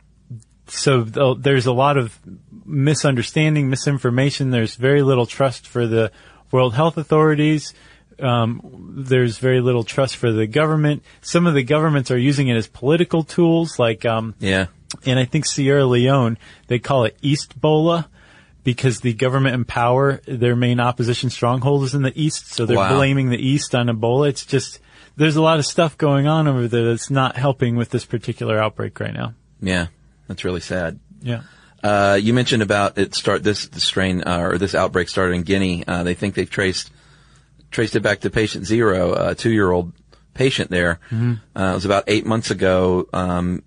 so 0.67 1.03
th- 1.03 1.37
there's 1.39 1.65
a 1.65 1.71
lot 1.73 1.97
of 1.97 2.17
misunderstanding, 2.65 3.69
misinformation. 3.69 4.49
There's 4.49 4.75
very 4.75 5.03
little 5.03 5.25
trust 5.25 5.67
for 5.67 5.87
the 5.87 6.11
World 6.51 6.73
Health 6.73 6.97
Authorities. 6.97 7.73
Um, 8.19 8.93
there's 8.95 9.37
very 9.37 9.59
little 9.59 9.83
trust 9.83 10.17
for 10.17 10.31
the 10.31 10.47
government. 10.47 11.03
Some 11.21 11.47
of 11.47 11.53
the 11.55 11.63
governments 11.63 12.11
are 12.11 12.17
using 12.17 12.47
it 12.47 12.55
as 12.55 12.67
political 12.67 13.23
tools, 13.23 13.79
like 13.79 14.05
um, 14.05 14.35
Yeah. 14.39 14.67
And 15.05 15.19
I 15.19 15.25
think 15.25 15.45
Sierra 15.45 15.85
Leone, 15.85 16.37
they 16.67 16.79
call 16.79 17.05
it 17.05 17.17
East 17.21 17.59
Bola 17.59 18.09
because 18.63 19.01
the 19.01 19.13
government 19.13 19.55
in 19.55 19.65
power, 19.65 20.21
their 20.27 20.55
main 20.55 20.79
opposition 20.79 21.29
stronghold 21.29 21.83
is 21.83 21.93
in 21.93 22.01
the 22.01 22.13
East. 22.21 22.53
So 22.53 22.65
they're 22.65 22.77
Wow. 22.77 22.95
blaming 22.95 23.29
the 23.29 23.37
East 23.37 23.75
on 23.75 23.87
Ebola. 23.87 24.29
It's 24.29 24.45
just, 24.45 24.79
there's 25.17 25.35
a 25.35 25.41
lot 25.41 25.59
of 25.59 25.65
stuff 25.65 25.97
going 25.97 26.27
on 26.27 26.47
over 26.47 26.67
there 26.67 26.85
that's 26.85 27.09
not 27.09 27.35
helping 27.35 27.75
with 27.75 27.89
this 27.89 28.05
particular 28.05 28.57
outbreak 28.57 28.99
right 28.99 29.13
now. 29.13 29.33
Yeah. 29.61 29.87
That's 30.27 30.45
really 30.45 30.61
sad. 30.61 30.99
Yeah. 31.21 31.41
Uh, 31.83 32.17
you 32.21 32.33
mentioned 32.33 32.63
about 32.63 32.97
it 32.97 33.13
start 33.13 33.43
this 33.43 33.69
strain 33.73 34.23
uh, 34.23 34.39
or 34.39 34.57
this 34.57 34.73
outbreak 34.73 35.09
started 35.09 35.33
in 35.33 35.43
Guinea. 35.43 35.83
Uh, 35.85 36.03
they 36.03 36.13
think 36.13 36.33
they've 36.35 36.49
traced 36.49 36.89
traced 37.71 37.95
it 37.97 37.99
back 38.01 38.21
to 38.21 38.29
patient 38.29 38.65
zero, 38.65 39.13
a 39.13 39.35
two 39.35 39.51
year 39.51 39.69
old 39.69 39.91
patient 40.33 40.69
there. 40.71 40.99
Uh, 41.11 41.35
it 41.55 41.73
was 41.73 41.83
about 41.83 42.05
eight 42.07 42.25
months 42.25 42.51
ago. 42.51 43.07
Um, 43.11 43.63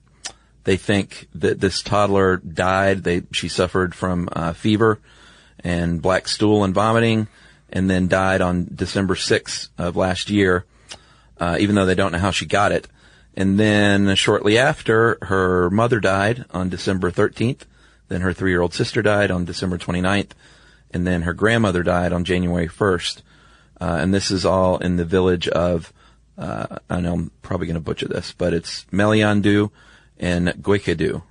they 0.66 0.76
think 0.76 1.28
that 1.36 1.60
this 1.60 1.80
toddler 1.80 2.38
died. 2.38 3.04
They 3.04 3.22
she 3.30 3.46
suffered 3.46 3.94
from 3.94 4.28
uh, 4.32 4.52
fever 4.52 4.98
and 5.60 6.02
black 6.02 6.26
stool 6.26 6.64
and 6.64 6.74
vomiting, 6.74 7.28
and 7.70 7.88
then 7.88 8.08
died 8.08 8.40
on 8.40 8.68
December 8.74 9.14
sixth 9.14 9.70
of 9.78 9.94
last 9.94 10.28
year. 10.28 10.64
Uh, 11.38 11.56
even 11.60 11.76
though 11.76 11.86
they 11.86 11.94
don't 11.94 12.12
know 12.12 12.18
how 12.18 12.30
she 12.30 12.46
got 12.46 12.72
it. 12.72 12.88
And 13.36 13.60
then 13.60 14.14
shortly 14.16 14.56
after, 14.56 15.18
her 15.22 15.68
mother 15.68 16.00
died 16.00 16.46
on 16.50 16.70
December 16.70 17.10
13th. 17.10 17.60
Then 18.08 18.22
her 18.22 18.32
three-year-old 18.32 18.72
sister 18.72 19.02
died 19.02 19.30
on 19.30 19.44
December 19.44 19.76
29th. 19.76 20.30
And 20.92 21.06
then 21.06 21.22
her 21.22 21.34
grandmother 21.34 21.82
died 21.82 22.14
on 22.14 22.24
January 22.24 22.68
1st. 22.68 23.20
Uh, 23.78 23.98
and 24.00 24.14
this 24.14 24.30
is 24.30 24.46
all 24.46 24.78
in 24.78 24.96
the 24.96 25.04
village 25.04 25.46
of, 25.48 25.92
uh, 26.38 26.78
I 26.88 27.02
know 27.02 27.12
I'm 27.12 27.30
probably 27.42 27.66
going 27.66 27.74
to 27.74 27.80
butcher 27.80 28.08
this, 28.08 28.32
but 28.32 28.54
it's 28.54 28.86
Meliandou 28.90 29.70
and 30.18 30.48
Guéckédou. 30.48 31.22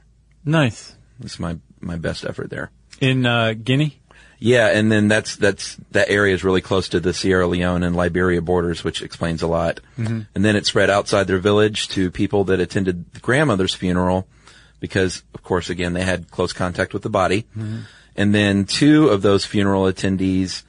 Nice. 0.44 0.96
That's 1.20 1.40
my, 1.40 1.58
my 1.80 1.96
best 1.96 2.26
effort 2.26 2.50
there. 2.50 2.72
In, 3.00 3.26
uh, 3.26 3.54
Guinea? 3.54 4.00
Yeah, 4.38 4.68
and 4.68 4.92
then 4.92 5.08
that's 5.08 5.38
that's 5.38 5.78
that 5.92 6.10
area 6.10 6.36
is 6.36 6.44
really 6.44 6.62
close 6.62 6.90
to 6.90 7.00
the 7.00 7.14
Sierra 7.14 7.48
Leone 7.48 7.84
and 7.84 7.96
Liberia 7.96 8.42
borders, 8.42 8.84
which 8.84 9.02
explains 9.02 9.42
a 9.42 9.48
lot. 9.48 9.80
And 10.36 10.46
then 10.46 10.58
it 10.58 10.66
spread 10.66 10.90
outside 10.90 11.26
their 11.26 11.40
village 11.40 11.88
to 11.90 12.12
people 12.12 12.44
that 12.46 12.60
attended 12.60 13.14
the 13.14 13.22
grandmother's 13.22 13.74
funeral, 13.74 14.28
because 14.82 15.24
of 15.34 15.42
course, 15.42 15.70
again, 15.70 15.94
they 15.94 16.04
had 16.04 16.30
close 16.30 16.52
contact 16.52 16.94
with 16.94 17.02
the 17.02 17.10
body. 17.10 17.48
And 18.18 18.36
then 18.36 18.66
two 18.66 19.08
of 19.08 19.22
those 19.22 19.46
funeral 19.46 19.84
attendees 19.84 20.64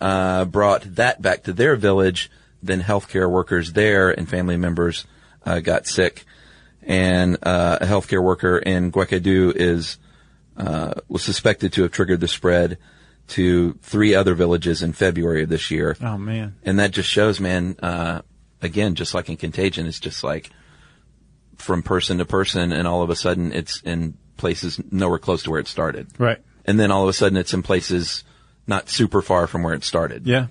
uh, 0.00 0.46
brought 0.46 0.96
that 0.96 1.20
back 1.20 1.44
to 1.44 1.52
their 1.52 1.76
village. 1.76 2.30
Then 2.62 2.80
healthcare 2.82 3.30
workers 3.30 3.74
there 3.74 4.10
and 4.10 4.28
family 4.28 4.56
members 4.56 5.06
uh, 5.44 5.60
got 5.60 5.86
sick, 5.86 6.24
and 6.82 7.36
uh, 7.42 7.78
a 7.80 7.86
healthcare 7.86 8.22
worker 8.22 8.58
in 8.58 8.92
Guéckédou 8.92 9.54
is 9.54 9.98
uh, 10.56 10.94
was 11.08 11.22
suspected 11.22 11.72
to 11.74 11.82
have 11.82 11.92
triggered 11.92 12.20
the 12.20 12.28
spread 12.28 12.78
to 13.28 13.74
three 13.82 14.14
other 14.14 14.34
villages 14.34 14.82
in 14.82 14.92
February 14.92 15.44
of 15.44 15.48
this 15.48 15.70
year. 15.70 15.96
Oh 16.00 16.18
man. 16.18 16.56
And 16.64 16.78
that 16.78 16.90
just 16.90 17.08
shows, 17.08 17.40
man, 17.40 17.76
uh, 17.82 18.22
again, 18.60 18.94
just 18.94 19.14
like 19.14 19.28
in 19.28 19.36
Contagion, 19.36 19.86
it's 19.86 20.00
just 20.00 20.24
like 20.24 20.50
from 21.56 21.82
person 21.82 22.18
to 22.18 22.24
person 22.24 22.72
and 22.72 22.88
all 22.88 23.02
of 23.02 23.10
a 23.10 23.16
sudden 23.16 23.52
it's 23.52 23.80
in 23.82 24.14
places 24.36 24.80
nowhere 24.90 25.18
close 25.18 25.44
to 25.44 25.50
where 25.50 25.60
it 25.60 25.68
started. 25.68 26.08
Right. 26.18 26.38
And 26.64 26.80
then 26.80 26.90
all 26.90 27.02
of 27.04 27.08
a 27.08 27.12
sudden 27.12 27.36
it's 27.36 27.54
in 27.54 27.62
places 27.62 28.24
not 28.66 28.88
super 28.88 29.22
far 29.22 29.46
from 29.46 29.62
where 29.62 29.74
it 29.74 29.84
started. 29.84 30.26
Yeah. 30.26 30.46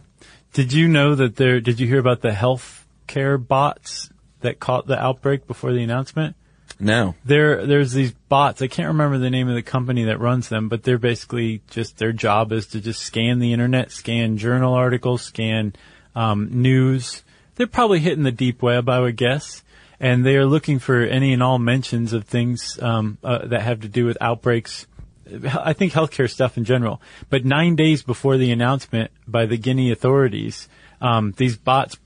Did 0.54 0.74
you 0.74 0.88
know 0.88 1.16
that 1.16 1.36
there, 1.36 1.60
did 1.60 1.80
you 1.80 1.88
hear 1.88 2.00
about 2.00 2.22
the 2.22 2.34
health 2.34 2.88
care 3.08 3.38
bots 3.38 4.10
that 4.42 4.60
caught 4.60 4.88
the 4.88 5.00
outbreak 5.00 5.48
before 5.48 5.74
the 5.74 5.84
announcement? 5.84 6.36
No. 6.80 7.16
there 7.26 7.66
there's 7.66 7.92
these 7.92 8.12
bots. 8.12 8.62
I 8.62 8.68
can't 8.68 8.90
remember 8.90 9.18
the 9.18 9.30
name 9.30 9.50
of 9.50 9.56
the 9.56 9.62
company 9.62 10.06
that 10.06 10.20
runs 10.20 10.48
them, 10.48 10.70
but 10.70 10.84
they're 10.84 10.98
basically 10.98 11.62
just 11.70 11.98
their 11.98 12.14
job 12.14 12.54
is 12.54 12.68
to 12.68 12.80
just 12.80 13.02
scan 13.02 13.40
the 13.40 13.52
internet, 13.52 13.92
scan 13.92 14.38
journal 14.38 14.74
articles, 14.74 15.22
scan 15.22 15.74
um, 16.16 16.62
news. 16.62 17.24
They're 17.56 17.68
probably 17.68 18.00
hitting 18.00 18.24
the 18.24 18.32
deep 18.32 18.62
web, 18.62 18.88
I 18.88 19.02
would 19.02 19.18
guess, 19.18 19.64
and 20.00 20.26
they 20.26 20.38
are 20.38 20.46
looking 20.46 20.80
for 20.80 21.02
any 21.02 21.34
and 21.34 21.44
all 21.44 21.60
mentions 21.60 22.14
of 22.14 22.24
things 22.24 22.80
um, 22.82 23.18
uh, 23.24 23.46
that 23.48 23.62
have 23.62 23.82
to 23.82 23.90
do 23.90 24.06
with 24.06 24.18
outbreaks. 24.22 24.88
I 25.28 25.74
think 25.74 25.92
healthcare 25.92 26.30
stuff 26.30 26.58
in 26.58 26.64
general. 26.64 27.02
But 27.30 27.44
nine 27.44 27.76
days 27.76 28.04
before 28.04 28.38
the 28.38 28.52
announcement 28.52 29.12
by 29.28 29.46
the 29.46 29.58
Guinea 29.58 29.92
authorities, 29.92 30.70
um, 31.02 31.34
these 31.36 31.58
bots 31.58 31.98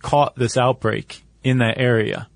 caught 0.00 0.34
this 0.34 0.56
outbreak 0.56 1.22
in 1.46 1.58
that 1.58 1.78
area. 1.78 2.28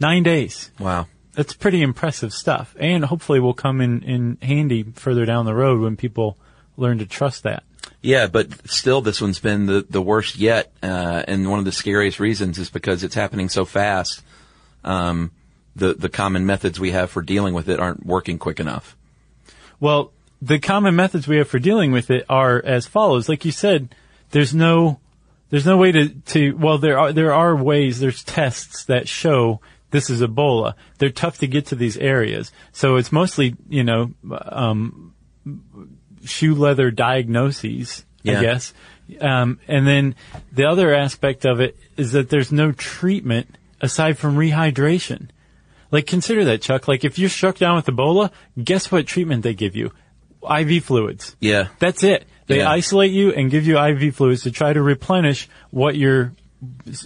Nine 0.00 0.22
days 0.22 0.70
Wow. 0.78 1.06
that's 1.34 1.52
pretty 1.52 1.82
impressive 1.82 2.32
stuff, 2.32 2.74
and 2.80 3.04
hopefully 3.04 3.40
will 3.40 3.54
come 3.54 3.80
in, 3.80 4.02
in 4.02 4.38
handy 4.40 4.84
further 4.94 5.26
down 5.26 5.44
the 5.44 5.54
road 5.54 5.80
when 5.80 5.96
people 5.96 6.36
learn 6.76 6.98
to 6.98 7.06
trust 7.06 7.42
that. 7.42 7.62
Yeah, 8.00 8.26
but 8.28 8.70
still, 8.70 9.00
this 9.00 9.20
one's 9.20 9.38
been 9.40 9.66
the, 9.66 9.84
the 9.90 10.00
worst 10.00 10.36
yet, 10.36 10.72
uh, 10.82 11.22
and 11.28 11.50
one 11.50 11.58
of 11.58 11.64
the 11.64 11.72
scariest 11.72 12.20
reasons 12.20 12.58
is 12.58 12.70
because 12.70 13.02
it's 13.04 13.14
happening 13.14 13.48
so 13.48 13.64
fast. 13.64 14.22
Um, 14.84 15.32
the 15.76 15.94
the 15.94 16.08
common 16.08 16.46
methods 16.46 16.78
we 16.80 16.92
have 16.92 17.10
for 17.10 17.22
dealing 17.22 17.54
with 17.54 17.68
it 17.68 17.80
aren't 17.80 18.06
working 18.06 18.38
quick 18.38 18.60
enough. 18.60 18.96
Well, 19.80 20.12
the 20.40 20.58
common 20.58 20.94
methods 20.96 21.26
we 21.28 21.36
have 21.38 21.48
for 21.48 21.58
dealing 21.58 21.92
with 21.92 22.10
it 22.10 22.24
are 22.28 22.62
as 22.64 22.86
follows. 22.86 23.28
Like 23.28 23.44
you 23.44 23.52
said, 23.52 23.94
there's 24.30 24.54
no, 24.54 25.00
there's 25.50 25.66
no 25.66 25.76
way 25.76 25.92
to, 25.92 26.08
to, 26.08 26.52
well, 26.52 26.78
there 26.78 26.98
are, 26.98 27.12
there 27.12 27.32
are 27.32 27.56
ways, 27.56 28.00
there's 28.00 28.22
tests 28.22 28.84
that 28.84 29.08
show 29.08 29.60
this 29.90 30.10
is 30.10 30.20
Ebola. 30.20 30.74
They're 30.98 31.10
tough 31.10 31.38
to 31.38 31.46
get 31.46 31.66
to 31.66 31.74
these 31.74 31.96
areas. 31.96 32.52
So 32.72 32.96
it's 32.96 33.10
mostly, 33.10 33.56
you 33.68 33.84
know, 33.84 34.12
um, 34.30 35.14
shoe 36.24 36.54
leather 36.54 36.90
diagnoses, 36.90 38.04
Yeah. 38.22 38.38
I 38.38 38.42
guess. 38.42 38.74
Um, 39.20 39.58
and 39.66 39.86
then 39.86 40.14
the 40.52 40.66
other 40.66 40.94
aspect 40.94 41.46
of 41.46 41.60
it 41.60 41.76
is 41.96 42.12
that 42.12 42.28
there's 42.28 42.52
no 42.52 42.72
treatment 42.72 43.56
aside 43.80 44.18
from 44.18 44.36
rehydration. 44.36 45.30
Like 45.90 46.06
consider 46.06 46.44
that, 46.46 46.60
Chuck. 46.60 46.86
Like 46.86 47.04
if 47.04 47.18
you're 47.18 47.30
struck 47.30 47.56
down 47.56 47.76
with 47.76 47.86
Ebola, 47.86 48.30
guess 48.62 48.92
what 48.92 49.06
treatment 49.06 49.42
they 49.42 49.54
give 49.54 49.74
you? 49.74 49.92
IV 50.42 50.84
fluids. 50.84 51.34
Yeah. 51.40 51.68
That's 51.78 52.04
it. 52.04 52.26
They 52.48 52.58
Yeah. 52.58 52.70
isolate 52.70 53.12
you 53.12 53.32
and 53.32 53.50
give 53.50 53.66
you 53.66 53.78
IV 53.78 54.14
fluids 54.16 54.42
to 54.42 54.50
try 54.50 54.72
to 54.72 54.82
replenish 54.82 55.48
what 55.70 55.96
you're 55.96 56.32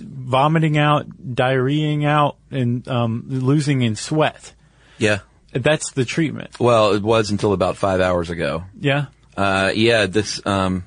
vomiting 0.01 0.79
out, 0.79 1.07
diarrheaing 1.35 2.07
out, 2.07 2.37
and 2.51 2.87
um, 2.89 3.25
losing 3.29 3.83
in 3.83 3.97
sweat. 3.97 4.55
Yeah. 4.99 5.19
That's 5.53 5.91
the 5.93 6.05
treatment. 6.05 6.59
Well, 6.59 6.93
it 6.95 7.03
was 7.03 7.31
until 7.31 7.53
about 7.53 7.77
five 7.77 8.01
hours 8.01 8.31
ago. 8.31 8.65
Yeah. 8.81 9.07
Uh, 9.37 9.73
yeah, 9.75 10.07
this, 10.07 10.41
um, 10.47 10.85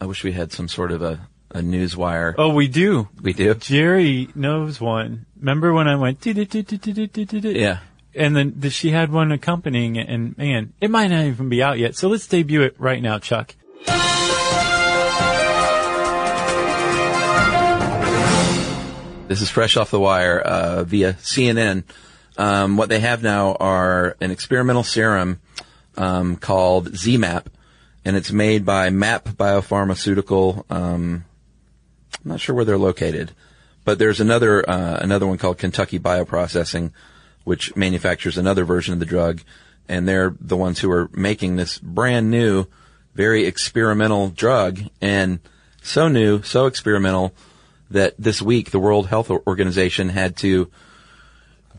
I 0.00 0.06
wish 0.06 0.24
we 0.24 0.32
had 0.32 0.52
some 0.52 0.68
sort 0.68 0.92
of 0.92 1.02
a, 1.02 1.20
a 1.50 1.60
news 1.60 1.96
wire. 1.96 2.34
Oh, 2.38 2.54
we 2.54 2.68
do. 2.68 3.08
We 3.20 3.32
do? 3.32 3.54
Jerry 3.54 4.28
knows 4.34 4.80
one. 4.80 5.26
Remember 5.38 5.72
when 5.74 5.88
I 5.88 5.96
went? 5.96 6.24
Yeah. 6.24 7.78
And 8.14 8.34
then 8.36 8.54
the, 8.56 8.70
she 8.70 8.90
had 8.90 9.12
one 9.12 9.32
accompanying 9.32 9.96
it, 9.96 10.08
and 10.08 10.36
man, 10.38 10.72
it 10.80 10.90
might 10.90 11.08
not 11.08 11.24
even 11.26 11.48
be 11.48 11.62
out 11.62 11.78
yet. 11.78 11.94
So 11.94 12.08
let's 12.08 12.26
debut 12.26 12.62
it 12.62 12.74
right 12.78 13.02
now, 13.02 13.18
Chuck. 13.18 13.54
This 19.28 19.42
is 19.42 19.50
fresh 19.50 19.76
off 19.76 19.90
the 19.90 20.00
wire 20.00 20.40
uh, 20.40 20.84
via 20.84 21.12
CNN. 21.14 21.84
Um, 22.38 22.78
what 22.78 22.88
they 22.88 23.00
have 23.00 23.22
now 23.22 23.56
are 23.60 24.16
an 24.22 24.30
experimental 24.30 24.82
serum 24.82 25.40
um, 25.98 26.36
called 26.36 26.92
ZMapp, 26.92 27.46
and 28.06 28.16
it's 28.16 28.32
made 28.32 28.64
by 28.64 28.88
Mapp 28.88 29.24
Biopharmaceutical. 29.24 30.64
Um, 30.70 31.26
I'm 32.24 32.30
not 32.30 32.40
sure 32.40 32.54
where 32.54 32.64
they're 32.64 32.78
located, 32.78 33.32
but 33.84 33.98
there's 33.98 34.20
another 34.20 34.68
uh, 34.68 34.98
another 35.02 35.26
one 35.26 35.36
called 35.36 35.58
Kentucky 35.58 35.98
Bioprocessing, 35.98 36.92
which 37.44 37.76
manufactures 37.76 38.38
another 38.38 38.64
version 38.64 38.94
of 38.94 39.00
the 39.00 39.06
drug, 39.06 39.42
and 39.88 40.08
they're 40.08 40.34
the 40.40 40.56
ones 40.56 40.78
who 40.78 40.90
are 40.90 41.10
making 41.12 41.56
this 41.56 41.78
brand 41.78 42.30
new, 42.30 42.66
very 43.18 43.44
experimental 43.44 44.30
drug, 44.30 44.80
and 45.00 45.40
so 45.82 46.06
new, 46.06 46.42
so 46.42 46.66
experimental 46.66 47.34
that 47.90 48.14
this 48.18 48.40
week 48.40 48.70
the 48.70 48.78
World 48.78 49.08
Health 49.08 49.28
Organization 49.30 50.08
had 50.08 50.36
to 50.38 50.70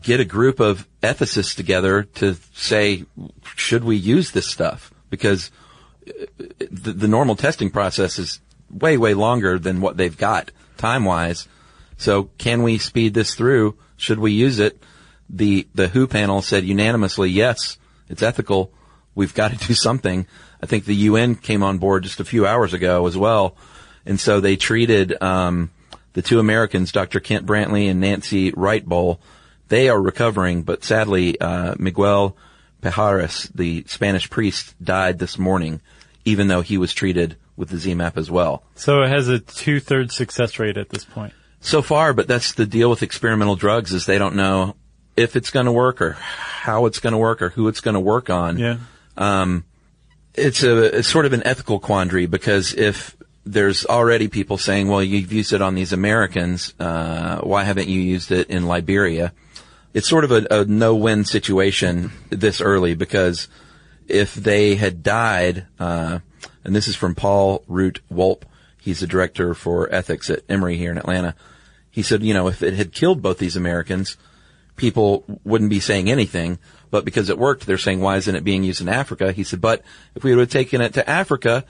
get 0.02 0.20
a 0.20 0.24
group 0.24 0.60
of 0.60 0.86
ethicists 1.02 1.56
together 1.56 2.02
to 2.02 2.36
say, 2.54 3.06
should 3.56 3.84
we 3.84 3.96
use 3.96 4.30
this 4.30 4.46
stuff? 4.46 4.92
Because 5.08 5.50
uh, 6.06 6.12
the, 6.70 6.92
the 6.92 7.08
normal 7.08 7.36
testing 7.36 7.70
process 7.70 8.18
is 8.18 8.40
way, 8.70 8.96
way 8.96 9.14
longer 9.14 9.58
than 9.58 9.80
what 9.80 9.96
they've 9.96 10.16
got 10.16 10.52
time 10.76 11.04
wise. 11.04 11.48
So 11.96 12.24
can 12.38 12.62
we 12.62 12.78
speed 12.78 13.14
this 13.14 13.34
through? 13.34 13.76
Should 13.96 14.18
we 14.18 14.32
use 14.32 14.58
it? 14.58 14.82
the 15.32 15.66
the 15.74 15.88
WHO 15.88 16.06
panel 16.06 16.42
said 16.42 16.64
unanimously, 16.64 17.30
yes, 17.30 17.78
it's 18.08 18.22
ethical. 18.22 18.72
We've 19.14 19.34
got 19.34 19.52
to 19.52 19.66
do 19.68 19.74
something. 19.74 20.26
I 20.62 20.66
think 20.66 20.84
the 20.84 20.94
UN 20.94 21.34
came 21.34 21.62
on 21.62 21.78
board 21.78 22.02
just 22.02 22.20
a 22.20 22.24
few 22.24 22.46
hours 22.46 22.74
ago 22.74 23.06
as 23.06 23.16
well, 23.16 23.56
and 24.04 24.18
so 24.20 24.40
they 24.40 24.56
treated 24.56 25.20
um, 25.22 25.70
the 26.12 26.22
two 26.22 26.38
Americans, 26.38 26.92
Dr. 26.92 27.20
Kent 27.20 27.46
Brantly 27.46 27.90
and 27.90 28.00
Nancy 28.00 28.52
Writebol. 28.52 29.18
They 29.68 29.88
are 29.88 30.00
recovering, 30.00 30.62
but 30.62 30.84
sadly, 30.84 31.40
uh, 31.40 31.74
Miguel 31.78 32.36
Pajares, 32.82 33.50
the 33.54 33.84
Spanish 33.86 34.28
priest, 34.28 34.74
died 34.82 35.18
this 35.18 35.38
morning, 35.38 35.80
even 36.24 36.48
though 36.48 36.60
he 36.60 36.78
was 36.78 36.92
treated 36.92 37.36
with 37.56 37.68
the 37.68 37.76
ZMapp 37.76 38.16
as 38.16 38.30
well. 38.30 38.64
So 38.74 39.02
it 39.02 39.08
has 39.08 39.28
a 39.28 39.38
two 39.38 39.80
thirds 39.80 40.14
success 40.14 40.58
rate 40.58 40.76
at 40.76 40.88
this 40.88 41.04
point. 41.04 41.32
So 41.60 41.82
far, 41.82 42.14
but 42.14 42.26
that's 42.26 42.54
the 42.54 42.66
deal 42.66 42.88
with 42.88 43.02
experimental 43.02 43.54
drugs 43.54 43.92
is 43.92 44.06
they 44.06 44.18
don't 44.18 44.34
know 44.34 44.76
if 45.16 45.36
it's 45.36 45.50
going 45.50 45.66
to 45.66 45.72
work 45.72 46.00
or 46.00 46.12
how 46.12 46.86
it's 46.86 47.00
going 47.00 47.12
to 47.12 47.18
work 47.18 47.42
or 47.42 47.50
who 47.50 47.68
it's 47.68 47.80
going 47.80 47.94
to 47.94 48.00
work 48.00 48.30
on. 48.30 48.58
Yeah. 48.58 48.78
Um, 49.16 49.64
it's 50.40 50.62
a 50.62 50.98
it's 50.98 51.08
sort 51.08 51.26
of 51.26 51.32
an 51.32 51.42
ethical 51.44 51.78
quandary 51.78 52.26
because 52.26 52.74
if 52.74 53.16
there's 53.44 53.86
already 53.86 54.28
people 54.28 54.58
saying, 54.58 54.88
well, 54.88 55.02
you've 55.02 55.32
used 55.32 55.52
it 55.52 55.62
on 55.62 55.74
these 55.74 55.92
Americans, 55.92 56.74
uh, 56.78 57.40
why 57.40 57.64
haven't 57.64 57.88
you 57.88 58.00
used 58.00 58.30
it 58.30 58.48
in 58.50 58.66
Liberia? 58.66 59.32
It's 59.92 60.08
sort 60.08 60.24
of 60.24 60.30
a, 60.30 60.46
a 60.50 60.64
no-win 60.66 61.24
situation 61.24 62.12
this 62.28 62.60
early 62.60 62.94
because 62.94 63.48
if 64.06 64.34
they 64.34 64.76
had 64.76 65.02
died, 65.02 65.66
uh, 65.78 66.20
and 66.64 66.76
this 66.76 66.86
is 66.86 66.96
from 66.96 67.14
Paul 67.14 67.64
Root 67.66 68.00
Wolpe, 68.12 68.44
he's 68.78 69.00
the 69.00 69.06
director 69.06 69.54
for 69.54 69.92
ethics 69.92 70.30
at 70.30 70.42
Emory 70.48 70.76
here 70.76 70.92
in 70.92 70.98
Atlanta. 70.98 71.34
He 71.90 72.02
said, 72.02 72.22
you 72.22 72.34
know, 72.34 72.46
if 72.48 72.62
it 72.62 72.74
had 72.74 72.92
killed 72.92 73.22
both 73.22 73.38
these 73.38 73.56
Americans, 73.56 74.16
people 74.76 75.24
wouldn't 75.44 75.70
be 75.70 75.80
saying 75.80 76.10
anything. 76.10 76.58
But 76.90 77.04
because 77.04 77.30
it 77.30 77.38
worked, 77.38 77.66
they're 77.66 77.78
saying, 77.78 78.00
why 78.00 78.16
isn't 78.16 78.34
it 78.34 78.44
being 78.44 78.64
used 78.64 78.80
in 78.80 78.88
Africa? 78.88 79.32
He 79.32 79.44
said, 79.44 79.60
but 79.60 79.82
if 80.14 80.24
we 80.24 80.34
would 80.34 80.40
have 80.40 80.50
taken 80.50 80.80
it 80.80 80.94
to 80.94 81.08
Africa 81.08 81.64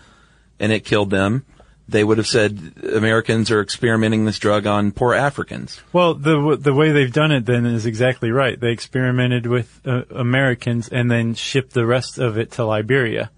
and 0.59 0.73
it 0.73 0.85
killed 0.85 1.11
them, 1.11 1.45
they 1.91 2.05
would 2.05 2.19
have 2.19 2.27
said 2.27 2.73
Americans 2.95 3.51
are 3.51 3.61
experimenting 3.61 4.25
this 4.25 4.39
drug 4.39 4.67
on 4.67 4.93
poor 4.93 5.13
Africans. 5.13 5.81
Well, 5.93 6.15
the 6.15 6.57
the 6.59 6.73
way 6.73 6.93
they've 6.93 7.13
done 7.13 7.33
it 7.33 7.47
then 7.47 7.67
is 7.67 7.85
exactly 7.85 8.31
right. 8.31 8.59
They 8.59 8.71
experimented 8.71 9.47
with 9.47 9.81
uh, 9.85 10.03
Americans 10.11 10.89
and 10.89 11.11
then 11.11 11.35
shipped 11.35 11.75
the 11.75 11.87
rest 11.87 12.19
of 12.19 12.39
it 12.39 12.53
to 12.53 12.65
Liberia. 12.65 13.31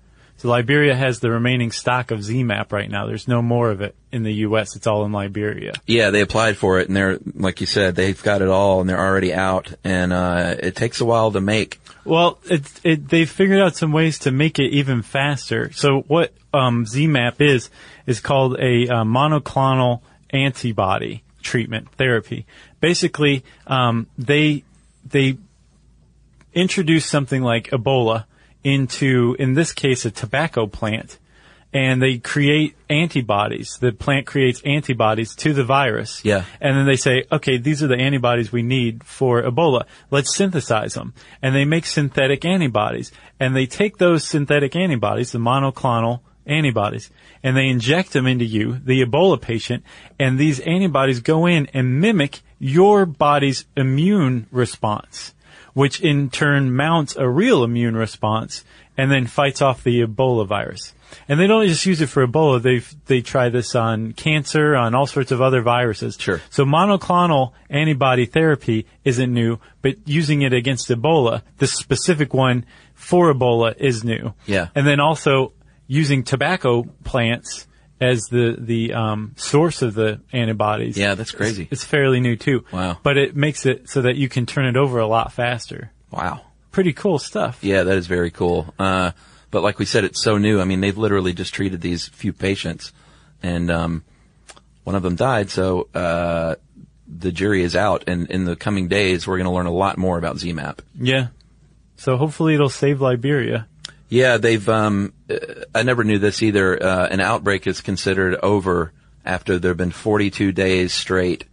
So 0.42 0.48
Liberia 0.48 0.96
has 0.96 1.20
the 1.20 1.30
remaining 1.30 1.70
stock 1.70 2.10
of 2.10 2.18
ZMapp 2.18 2.72
right 2.72 2.90
now. 2.90 3.06
There's 3.06 3.28
no 3.28 3.42
more 3.42 3.70
of 3.70 3.80
it 3.80 3.94
in 4.10 4.24
the 4.24 4.32
U.S. 4.46 4.74
It's 4.74 4.88
all 4.88 5.04
in 5.04 5.12
Liberia. 5.12 5.74
Yeah, 5.86 6.10
they 6.10 6.20
applied 6.20 6.56
for 6.56 6.80
it, 6.80 6.88
and 6.88 6.96
they're 6.96 7.20
like 7.36 7.60
you 7.60 7.66
said, 7.68 7.94
they've 7.94 8.20
got 8.20 8.42
it 8.42 8.48
all, 8.48 8.80
and 8.80 8.90
they're 8.90 8.98
already 8.98 9.32
out, 9.32 9.72
and 9.84 10.12
uh, 10.12 10.56
it 10.58 10.74
takes 10.74 11.00
a 11.00 11.04
while 11.04 11.30
to 11.30 11.40
make. 11.40 11.80
Well, 12.04 12.40
it, 12.46 12.62
it, 12.82 13.08
they've 13.08 13.30
figured 13.30 13.60
out 13.60 13.76
some 13.76 13.92
ways 13.92 14.18
to 14.20 14.32
make 14.32 14.58
it 14.58 14.72
even 14.72 15.02
faster. 15.02 15.70
So 15.70 16.00
what 16.08 16.32
um, 16.52 16.86
ZMapp 16.86 17.40
is 17.40 17.70
is 18.08 18.18
called 18.18 18.58
a 18.58 18.88
uh, 18.88 19.04
monoclonal 19.04 20.00
antibody 20.30 21.22
treatment 21.42 21.88
therapy. 21.92 22.46
Basically, 22.80 23.44
um, 23.68 24.08
they 24.18 24.64
they 25.08 25.36
introduce 26.52 27.06
something 27.06 27.42
like 27.42 27.70
Ebola 27.70 28.24
into, 28.64 29.36
in 29.38 29.54
this 29.54 29.72
case, 29.72 30.04
a 30.04 30.10
tobacco 30.10 30.66
plant, 30.66 31.18
and 31.72 32.02
they 32.02 32.18
create 32.18 32.76
antibodies. 32.90 33.78
The 33.80 33.92
plant 33.92 34.26
creates 34.26 34.60
antibodies 34.64 35.34
to 35.36 35.54
the 35.54 35.64
virus. 35.64 36.22
Yeah. 36.24 36.44
And 36.60 36.76
then 36.76 36.86
they 36.86 36.96
say, 36.96 37.24
okay, 37.32 37.56
these 37.56 37.82
are 37.82 37.86
the 37.86 37.96
antibodies 37.96 38.52
we 38.52 38.62
need 38.62 39.04
for 39.04 39.42
Ebola. 39.42 39.86
Let's 40.10 40.36
synthesize 40.36 40.94
them. 40.94 41.14
And 41.40 41.54
they 41.54 41.64
make 41.64 41.86
synthetic 41.86 42.44
antibodies. 42.44 43.10
And 43.40 43.56
they 43.56 43.64
take 43.64 43.96
those 43.96 44.22
synthetic 44.24 44.76
antibodies, 44.76 45.32
the 45.32 45.38
monoclonal 45.38 46.20
antibodies, 46.46 47.10
and 47.42 47.56
they 47.56 47.68
inject 47.68 48.12
them 48.12 48.26
into 48.26 48.44
you, 48.44 48.80
the 48.84 49.02
Ebola 49.02 49.40
patient, 49.40 49.84
and 50.18 50.38
these 50.38 50.60
antibodies 50.60 51.20
go 51.20 51.46
in 51.46 51.66
and 51.72 52.00
mimic 52.00 52.40
your 52.58 53.06
body's 53.06 53.64
immune 53.76 54.46
response, 54.50 55.34
which 55.74 56.00
in 56.00 56.30
turn 56.30 56.74
mounts 56.74 57.16
a 57.16 57.28
real 57.28 57.64
immune 57.64 57.96
response 57.96 58.64
and 58.96 59.10
then 59.10 59.26
fights 59.26 59.62
off 59.62 59.82
the 59.82 60.02
Ebola 60.02 60.46
virus. 60.46 60.94
And 61.28 61.38
they 61.38 61.46
don't 61.46 61.66
just 61.66 61.84
use 61.84 62.00
it 62.00 62.06
for 62.06 62.26
Ebola. 62.26 62.62
They 62.62 62.82
they 63.06 63.20
try 63.20 63.48
this 63.48 63.74
on 63.74 64.12
cancer, 64.12 64.74
on 64.74 64.94
all 64.94 65.06
sorts 65.06 65.30
of 65.30 65.40
other 65.40 65.60
viruses. 65.60 66.16
Sure. 66.18 66.40
So 66.50 66.64
monoclonal 66.64 67.52
antibody 67.68 68.26
therapy 68.26 68.86
isn't 69.04 69.32
new, 69.32 69.58
but 69.82 69.96
using 70.06 70.42
it 70.42 70.52
against 70.52 70.88
Ebola, 70.88 71.42
this 71.58 71.74
specific 71.74 72.32
one 72.32 72.64
for 72.94 73.32
Ebola 73.32 73.76
is 73.76 74.04
new. 74.04 74.34
Yeah. 74.46 74.68
And 74.74 74.86
then 74.86 75.00
also 75.00 75.52
using 75.86 76.22
tobacco 76.22 76.84
plants 77.04 77.66
as 78.02 78.24
the 78.24 78.56
the 78.58 78.92
um, 78.94 79.32
source 79.36 79.82
of 79.82 79.94
the 79.94 80.20
antibodies. 80.32 80.96
Yeah, 80.96 81.14
that's 81.14 81.30
crazy. 81.30 81.64
It's, 81.64 81.72
it's 81.72 81.84
fairly 81.84 82.20
new 82.20 82.36
too. 82.36 82.64
Wow. 82.72 82.98
But 83.02 83.16
it 83.16 83.36
makes 83.36 83.64
it 83.64 83.88
so 83.88 84.02
that 84.02 84.16
you 84.16 84.28
can 84.28 84.46
turn 84.46 84.66
it 84.66 84.76
over 84.76 84.98
a 84.98 85.06
lot 85.06 85.32
faster. 85.32 85.92
Wow. 86.10 86.42
Pretty 86.72 86.92
cool 86.92 87.18
stuff. 87.18 87.62
Yeah, 87.62 87.84
that 87.84 87.96
is 87.96 88.06
very 88.06 88.30
cool. 88.30 88.74
Uh, 88.78 89.12
but 89.50 89.62
like 89.62 89.78
we 89.78 89.84
said, 89.84 90.04
it's 90.04 90.22
so 90.22 90.38
new. 90.38 90.60
I 90.60 90.64
mean, 90.64 90.80
they've 90.80 90.96
literally 90.96 91.32
just 91.32 91.54
treated 91.54 91.80
these 91.80 92.08
few 92.08 92.32
patients, 92.32 92.92
and 93.42 93.70
um, 93.70 94.04
one 94.84 94.96
of 94.96 95.02
them 95.02 95.14
died. 95.14 95.50
So 95.50 95.88
uh, 95.94 96.56
the 97.06 97.30
jury 97.30 97.62
is 97.62 97.76
out, 97.76 98.04
and 98.06 98.30
in 98.30 98.44
the 98.44 98.56
coming 98.56 98.88
days, 98.88 99.26
we're 99.26 99.36
going 99.36 99.46
to 99.46 99.52
learn 99.52 99.66
a 99.66 99.72
lot 99.72 99.98
more 99.98 100.16
about 100.16 100.36
ZMapp. 100.36 100.78
Yeah. 100.98 101.28
So 101.96 102.16
hopefully 102.16 102.54
it'll 102.54 102.70
save 102.70 103.02
Liberia. 103.02 103.68
Yeah, 104.12 104.36
they've. 104.36 104.68
Um, 104.68 105.14
uh, 105.30 105.36
I 105.74 105.84
never 105.84 106.04
knew 106.04 106.18
this 106.18 106.42
either. 106.42 106.80
Uh, 106.82 107.06
an 107.06 107.20
outbreak 107.20 107.66
is 107.66 107.80
considered 107.80 108.34
over 108.42 108.92
after 109.24 109.58
there 109.58 109.70
have 109.70 109.78
been 109.78 109.90
42 109.90 110.52
days 110.52 110.92
straight, 110.92 111.46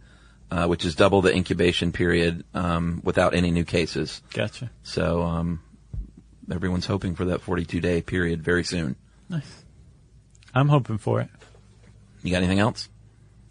uh, 0.50 0.66
which 0.66 0.84
is 0.84 0.94
double 0.94 1.22
the 1.22 1.34
incubation 1.34 1.90
period 1.90 2.44
um, 2.52 3.00
without 3.02 3.34
any 3.34 3.50
new 3.50 3.64
cases. 3.64 4.20
Gotcha. 4.34 4.70
So 4.82 5.22
um, 5.22 5.62
everyone's 6.52 6.84
hoping 6.84 7.14
for 7.14 7.24
that 7.26 7.40
42 7.40 7.80
day 7.80 8.02
period 8.02 8.42
very 8.42 8.64
soon. 8.64 8.94
Nice. 9.30 9.64
I'm 10.54 10.68
hoping 10.68 10.98
for 10.98 11.22
it. 11.22 11.30
You 12.22 12.30
got 12.30 12.42
anything 12.42 12.58
else? 12.58 12.90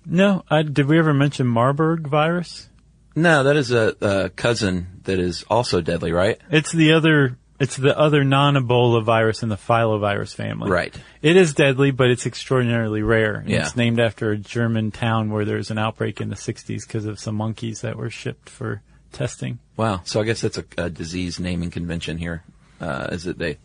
No, 0.06 0.44
I, 0.52 0.62
did 0.62 0.86
we 0.86 1.00
ever 1.00 1.16
mention 1.16 1.48
Marburg 1.48 2.08
virus? 2.08 2.70
No, 3.16 3.42
that 3.42 3.56
is 3.56 3.72
a, 3.72 3.96
a 4.02 4.30
cousin 4.30 5.02
that 5.06 5.18
is 5.18 5.46
also 5.50 5.82
deadly, 5.82 6.12
right? 6.12 6.38
It's 6.52 6.72
the 6.72 6.94
other. 6.94 7.40
It's 7.60 7.76
the 7.76 7.98
other 7.98 8.24
non-Ebola 8.24 9.04
virus 9.04 9.44
in 9.44 9.50
the 9.50 9.58
filovirus 9.58 10.34
family. 10.34 10.72
Right. 10.72 10.96
It 11.22 11.36
is 11.36 11.54
deadly, 11.54 11.92
but 11.92 12.10
it's 12.10 12.26
extraordinarily 12.26 13.02
rare. 13.02 13.44
Yeah. 13.46 13.64
It's 13.66 13.76
named 13.76 14.00
after 14.00 14.32
a 14.32 14.38
German 14.38 14.92
town 14.92 15.30
where 15.30 15.44
there 15.44 15.58
was 15.58 15.70
an 15.70 15.78
outbreak 15.78 16.22
in 16.22 16.30
the 16.30 16.36
60s 16.36 16.88
because 16.88 17.06
of 17.06 17.20
some 17.20 17.36
monkeys 17.36 17.82
that 17.82 17.98
were 17.98 18.10
shipped 18.10 18.50
for 18.50 18.82
testing. 19.12 19.60
Wow. 19.76 20.02
So 20.06 20.22
I 20.22 20.24
guess 20.24 20.40
that's 20.42 20.58
a, 20.58 20.66
a 20.78 20.90
disease 20.90 21.40
naming 21.40 21.70
convention 21.70 22.18
here. 22.18 22.44
Uh, 22.80 23.08
is 23.12 23.28
it 23.28 23.38
they, 23.38 23.58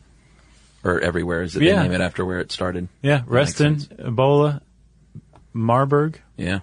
or 0.82 1.00
everywhere? 1.00 1.42
Is 1.42 1.54
it 1.54 1.62
Yeah. 1.62 1.76
they 1.76 1.82
name 1.84 1.92
it 1.92 2.00
after 2.00 2.24
where 2.24 2.40
it 2.40 2.50
started? 2.50 2.88
Yeah, 3.00 3.18
makes 3.18 3.28
Reston. 3.30 3.76
Ebola, 3.76 4.60
Marburg. 5.52 6.20
Yeah. 6.36 6.60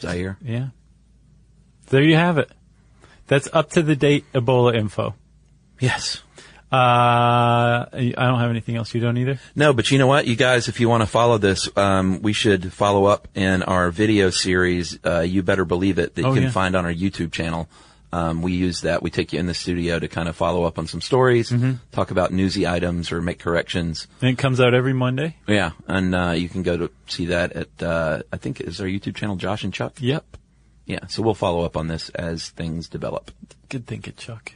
Zaire. 0.00 0.38
Yeah. 0.40 0.68
There 1.88 2.02
you 2.02 2.14
have 2.14 2.38
it. 2.38 2.50
That's 3.26 3.48
up 3.52 3.70
to 3.70 3.82
the 3.82 3.96
date 3.96 4.24
Ebola 4.32 4.74
info. 4.76 5.14
Yes. 5.80 6.22
Uh, 6.72 7.86
I 7.92 8.12
don't 8.16 8.40
have 8.40 8.50
anything 8.50 8.76
else. 8.76 8.94
You 8.94 9.00
don't 9.00 9.16
either? 9.16 9.38
No, 9.54 9.72
but 9.72 9.90
you 9.90 9.98
know 9.98 10.06
what, 10.06 10.26
you 10.26 10.34
guys, 10.36 10.68
if 10.68 10.80
you 10.80 10.88
want 10.88 11.02
to 11.02 11.06
follow 11.06 11.38
this, 11.38 11.68
um, 11.76 12.20
we 12.22 12.32
should 12.32 12.72
follow 12.72 13.04
up 13.04 13.28
in 13.34 13.62
our 13.62 13.90
video 13.90 14.30
series. 14.30 14.98
Uh, 15.04 15.20
you 15.20 15.42
better 15.42 15.64
believe 15.64 15.98
it 15.98 16.14
that 16.16 16.22
you 16.22 16.28
Oh, 16.28 16.34
can 16.34 16.42
yeah. 16.44 16.50
find 16.50 16.74
on 16.74 16.84
our 16.84 16.92
YouTube 16.92 17.30
channel. 17.32 17.68
Um, 18.12 18.42
we 18.42 18.52
use 18.52 18.82
that. 18.82 19.02
We 19.02 19.10
take 19.10 19.32
you 19.32 19.40
in 19.40 19.46
the 19.46 19.54
studio 19.54 19.98
to 19.98 20.06
kind 20.08 20.28
of 20.28 20.36
follow 20.36 20.64
up 20.64 20.78
on 20.78 20.86
some 20.86 21.00
stories, 21.00 21.50
Mm-hmm. 21.50 21.72
talk 21.90 22.10
about 22.12 22.32
newsy 22.32 22.66
items 22.66 23.10
or 23.10 23.20
make 23.20 23.40
corrections. 23.40 24.06
And 24.20 24.30
it 24.30 24.38
comes 24.38 24.60
out 24.60 24.72
every 24.72 24.92
Monday? 24.92 25.36
Yeah, 25.48 25.72
and 25.88 26.14
uh, 26.14 26.30
you 26.36 26.48
can 26.48 26.62
go 26.62 26.76
to 26.76 26.90
see 27.08 27.26
that 27.26 27.52
at 27.52 27.82
uh, 27.82 28.22
I 28.32 28.36
think 28.36 28.60
is 28.60 28.80
our 28.80 28.86
YouTube 28.86 29.16
channel 29.16 29.34
Josh 29.36 29.64
and 29.64 29.72
Chuck. 29.74 29.94
Yep. 29.98 30.24
Yeah, 30.86 31.06
so 31.08 31.22
we'll 31.22 31.34
follow 31.34 31.64
up 31.64 31.76
on 31.76 31.88
this 31.88 32.08
as 32.10 32.50
things 32.50 32.88
develop. 32.88 33.30
Good 33.68 33.86
thinking, 33.86 34.14
Chuck. 34.16 34.52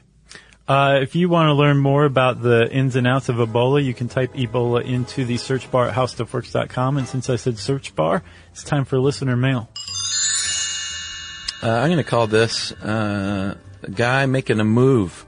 Uh, 0.69 0.99
if 1.01 1.17
you 1.17 1.31
want 1.31 1.49
to 1.49 1.55
learn 1.55 1.79
more 1.79 2.05
about 2.05 2.43
the 2.43 2.71
ins 2.71 2.95
and 2.95 3.07
outs 3.07 3.31
of 3.31 3.37
Ebola, 3.37 3.83
you 3.83 3.95
can 3.95 4.09
type 4.09 4.35
Ebola 4.35 4.85
into 4.85 5.25
the 5.25 5.39
search 5.39 5.71
bar 5.71 5.89
at 5.89 5.95
howstuffworks.com. 5.95 6.99
And 6.99 7.09
since 7.09 7.31
I 7.31 7.37
said 7.37 7.59
search 7.59 7.95
bar, 7.97 8.23
it's 8.53 8.63
time 8.63 8.85
for 8.85 9.01
listener 9.01 9.35
mail. 9.35 9.71
Uh, 11.63 11.71
I'm 11.71 11.89
going 11.89 11.97
to 11.97 12.05
call 12.05 12.27
this 12.27 12.71
uh, 12.73 13.57
a 13.83 13.91
guy 13.91 14.27
making 14.27 14.61
a 14.61 14.65
move. 14.65 15.25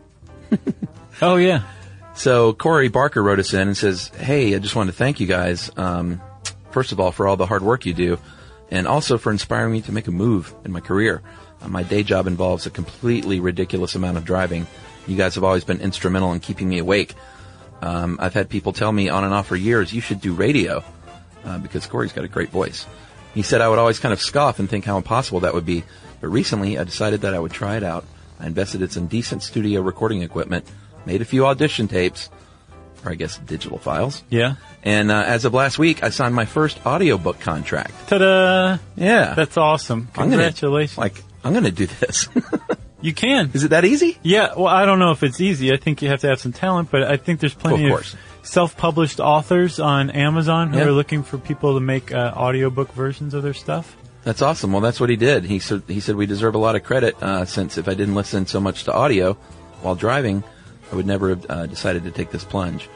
Oh, 1.22 1.36
yeah. 1.36 1.64
So 2.14 2.54
Corey 2.54 2.88
Barker 2.88 3.22
wrote 3.22 3.38
us 3.38 3.52
in 3.52 3.68
and 3.68 3.76
says, 3.76 4.08
"Hey, 4.08 4.54
I 4.54 4.58
just 4.58 4.74
wanted 4.74 4.92
to 4.92 4.96
thank 4.96 5.20
you 5.20 5.26
guys. 5.26 5.70
Um, 5.76 6.20
first 6.70 6.92
of 6.92 7.00
all, 7.00 7.12
for 7.12 7.28
all 7.28 7.36
the 7.36 7.46
hard 7.46 7.62
work 7.62 7.84
you 7.84 7.92
do, 7.92 8.18
and 8.70 8.86
also 8.86 9.18
for 9.18 9.30
inspiring 9.30 9.72
me 9.72 9.82
to 9.82 9.92
make 9.92 10.06
a 10.06 10.10
move 10.10 10.54
in 10.64 10.72
my 10.72 10.80
career. 10.80 11.20
Uh, 11.60 11.68
my 11.68 11.82
day 11.82 12.02
job 12.02 12.26
involves 12.26 12.64
a 12.64 12.70
completely 12.70 13.38
ridiculous 13.38 13.94
amount 13.94 14.16
of 14.16 14.24
driving. 14.24 14.66
You 15.10 15.16
guys 15.16 15.34
have 15.34 15.42
always 15.42 15.64
been 15.64 15.80
instrumental 15.80 16.32
in 16.32 16.38
keeping 16.40 16.68
me 16.68 16.78
awake. 16.78 17.14
Um, 17.82 18.18
I've 18.20 18.32
had 18.32 18.48
people 18.48 18.72
tell 18.72 18.92
me 18.92 19.08
on 19.08 19.24
and 19.24 19.34
off 19.34 19.48
for 19.48 19.56
years, 19.56 19.92
you 19.92 20.00
should 20.00 20.20
do 20.20 20.34
radio, 20.34 20.84
uh, 21.44 21.58
because 21.58 21.84
Corey's 21.86 22.12
got 22.12 22.24
a 22.24 22.28
great 22.28 22.50
voice. 22.50 22.86
He 23.34 23.42
said 23.42 23.60
I 23.60 23.68
would 23.68 23.78
always 23.80 23.98
kind 23.98 24.12
of 24.12 24.20
scoff 24.20 24.60
and 24.60 24.70
think 24.70 24.84
how 24.84 24.96
impossible 24.98 25.40
that 25.40 25.52
would 25.54 25.66
be, 25.66 25.82
but 26.20 26.28
recently 26.28 26.78
I 26.78 26.84
decided 26.84 27.22
that 27.22 27.34
I 27.34 27.40
would 27.40 27.50
try 27.52 27.76
it 27.76 27.82
out. 27.82 28.04
I 28.38 28.46
invested 28.46 28.82
in 28.82 28.90
some 28.90 29.08
decent 29.08 29.42
studio 29.42 29.80
recording 29.80 30.22
equipment, 30.22 30.64
made 31.06 31.22
a 31.22 31.24
few 31.24 31.44
audition 31.46 31.88
tapes, 31.88 32.30
or 33.04 33.10
I 33.10 33.14
guess 33.16 33.36
digital 33.38 33.78
files. 33.78 34.22
Yeah. 34.30 34.54
And 34.84 35.10
uh, 35.10 35.24
as 35.26 35.44
of 35.44 35.54
last 35.54 35.78
week, 35.78 36.04
I 36.04 36.10
signed 36.10 36.34
my 36.36 36.44
first 36.44 36.78
audiobook 36.86 37.40
contract. 37.40 37.92
Ta-da! 38.08 38.78
Yeah. 38.94 39.34
That's 39.34 39.56
awesome. 39.56 40.08
I'm 40.14 40.30
gonna- 40.30 40.42
Congratulations. 40.42 40.98
like, 40.98 41.22
I'm 41.42 41.52
going 41.52 41.64
to 41.64 41.70
do 41.72 41.86
this. 41.86 42.28
you 43.00 43.12
can. 43.14 43.50
Is 43.54 43.64
it 43.64 43.68
that 43.68 43.84
easy? 43.84 44.18
Yeah, 44.22 44.54
well, 44.56 44.66
I 44.68 44.84
don't 44.84 44.98
know 44.98 45.10
if 45.10 45.22
it's 45.22 45.40
easy. 45.40 45.72
I 45.72 45.76
think 45.76 46.02
you 46.02 46.08
have 46.08 46.20
to 46.20 46.28
have 46.28 46.40
some 46.40 46.52
talent, 46.52 46.90
but 46.90 47.02
I 47.02 47.16
think 47.16 47.40
there's 47.40 47.54
plenty 47.54 47.86
Of 47.90 48.00
of, 48.00 48.16
self-published 48.42 49.20
authors 49.20 49.78
on 49.78 50.10
Amazon 50.10 50.72
who 50.72 50.78
Yeah. 50.78 50.86
are 50.86 50.92
looking 50.92 51.22
for 51.22 51.38
people 51.38 51.74
to 51.74 51.80
make 51.80 52.12
uh, 52.12 52.32
audiobook 52.36 52.92
versions 52.94 53.34
of 53.34 53.42
their 53.42 53.54
stuff. 53.54 53.96
That's 54.24 54.42
awesome. 54.42 54.72
Well, 54.72 54.80
that's 54.82 55.00
what 55.00 55.08
he 55.08 55.16
did. 55.16 55.44
He 55.44 55.58
said 55.60 55.82
he 55.88 56.00
said 56.00 56.14
we 56.16 56.26
deserve 56.26 56.54
a 56.54 56.58
lot 56.58 56.76
of 56.76 56.82
credit 56.82 57.16
uh, 57.22 57.44
since 57.46 57.78
if 57.78 57.88
I 57.88 57.94
didn't 57.94 58.14
listen 58.14 58.46
so 58.46 58.60
much 58.60 58.84
to 58.84 58.92
audio 58.92 59.34
while 59.82 59.94
driving, 59.94 60.44
I 60.92 60.96
would 60.96 61.06
never 61.06 61.30
have 61.30 61.46
uh, 61.48 61.66
decided 61.66 62.04
to 62.04 62.10
take 62.10 62.30
this 62.30 62.44
plunge. 62.44 62.88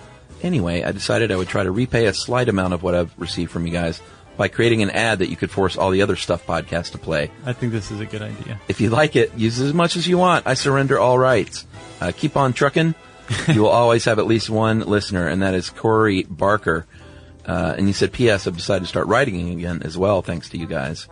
Anyway, 0.42 0.82
I 0.82 0.92
decided 0.92 1.32
I 1.32 1.36
would 1.36 1.48
try 1.48 1.62
to 1.62 1.70
repay 1.70 2.04
a 2.06 2.12
slight 2.12 2.50
amount 2.50 2.74
of 2.74 2.82
what 2.82 2.94
I've 2.94 3.12
received 3.18 3.50
from 3.50 3.66
you 3.66 3.72
guys 3.72 4.02
by 4.36 4.48
creating 4.48 4.82
an 4.82 4.90
ad 4.90 5.20
that 5.20 5.28
you 5.28 5.36
could 5.36 5.50
force 5.50 5.76
all 5.76 5.90
the 5.90 6.02
other 6.02 6.16
stuff 6.16 6.46
podcasts 6.46 6.92
to 6.92 6.98
play. 6.98 7.30
I 7.44 7.52
think 7.52 7.72
this 7.72 7.90
is 7.90 8.00
a 8.00 8.06
good 8.06 8.22
idea. 8.22 8.60
If 8.68 8.80
you 8.80 8.90
like 8.90 9.16
it, 9.16 9.34
use 9.36 9.60
it 9.60 9.66
as 9.66 9.74
much 9.74 9.96
as 9.96 10.06
you 10.06 10.18
want. 10.18 10.46
I 10.46 10.54
surrender 10.54 10.98
all 10.98 11.18
rights. 11.18 11.66
Uh, 12.00 12.12
keep 12.16 12.36
on 12.36 12.52
trucking. 12.52 12.94
you 13.48 13.62
will 13.62 13.70
always 13.70 14.04
have 14.04 14.18
at 14.18 14.26
least 14.26 14.50
one 14.50 14.80
listener, 14.80 15.28
and 15.28 15.42
that 15.42 15.54
is 15.54 15.70
Corey 15.70 16.24
Barker. 16.24 16.86
Uh, 17.46 17.74
and 17.76 17.86
you 17.86 17.92
said, 17.92 18.12
P.S. 18.12 18.46
I've 18.46 18.56
decided 18.56 18.80
to 18.80 18.88
start 18.88 19.06
writing 19.06 19.50
again 19.50 19.82
as 19.82 19.96
well, 19.96 20.22
thanks 20.22 20.48
to 20.50 20.58
you 20.58 20.66
guys, 20.66 21.08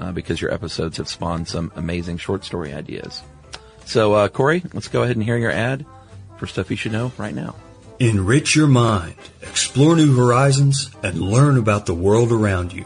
uh, 0.00 0.12
because 0.12 0.40
your 0.40 0.52
episodes 0.52 0.96
have 0.96 1.08
spawned 1.08 1.48
some 1.48 1.72
amazing 1.76 2.18
short 2.18 2.44
story 2.44 2.72
ideas. 2.72 3.22
So, 3.84 4.14
uh, 4.14 4.28
Corey, 4.28 4.62
let's 4.72 4.88
go 4.88 5.02
ahead 5.02 5.16
and 5.16 5.24
hear 5.24 5.36
your 5.36 5.50
ad 5.50 5.86
for 6.36 6.46
stuff 6.46 6.70
you 6.70 6.76
should 6.76 6.92
know 6.92 7.12
right 7.16 7.34
now. 7.34 7.54
Enrich 8.00 8.54
your 8.54 8.68
mind, 8.68 9.16
explore 9.42 9.96
new 9.96 10.14
horizons, 10.14 10.90
and 11.02 11.20
learn 11.20 11.58
about 11.58 11.86
the 11.86 11.94
world 11.94 12.30
around 12.30 12.72
you. 12.72 12.84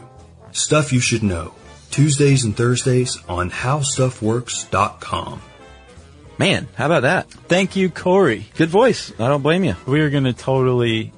Stuff 0.53 0.91
you 0.91 0.99
should 0.99 1.21
know. 1.21 1.53
Tuesdays 1.91 2.43
and 2.43 2.57
Thursdays 2.57 3.19
on 3.29 3.51
HowStuffWorks.com. 3.51 5.41
Man, 6.39 6.67
how 6.75 6.87
about 6.87 7.03
that? 7.03 7.29
Thank 7.29 7.75
you, 7.75 7.91
Corey. 7.91 8.47
Good 8.55 8.69
voice. 8.69 9.11
I 9.19 9.27
don't 9.27 9.43
blame 9.43 9.63
you. 9.63 9.75
We 9.85 10.01
are 10.01 10.09
going 10.09 10.23
to 10.23 10.33
totally 10.33 11.13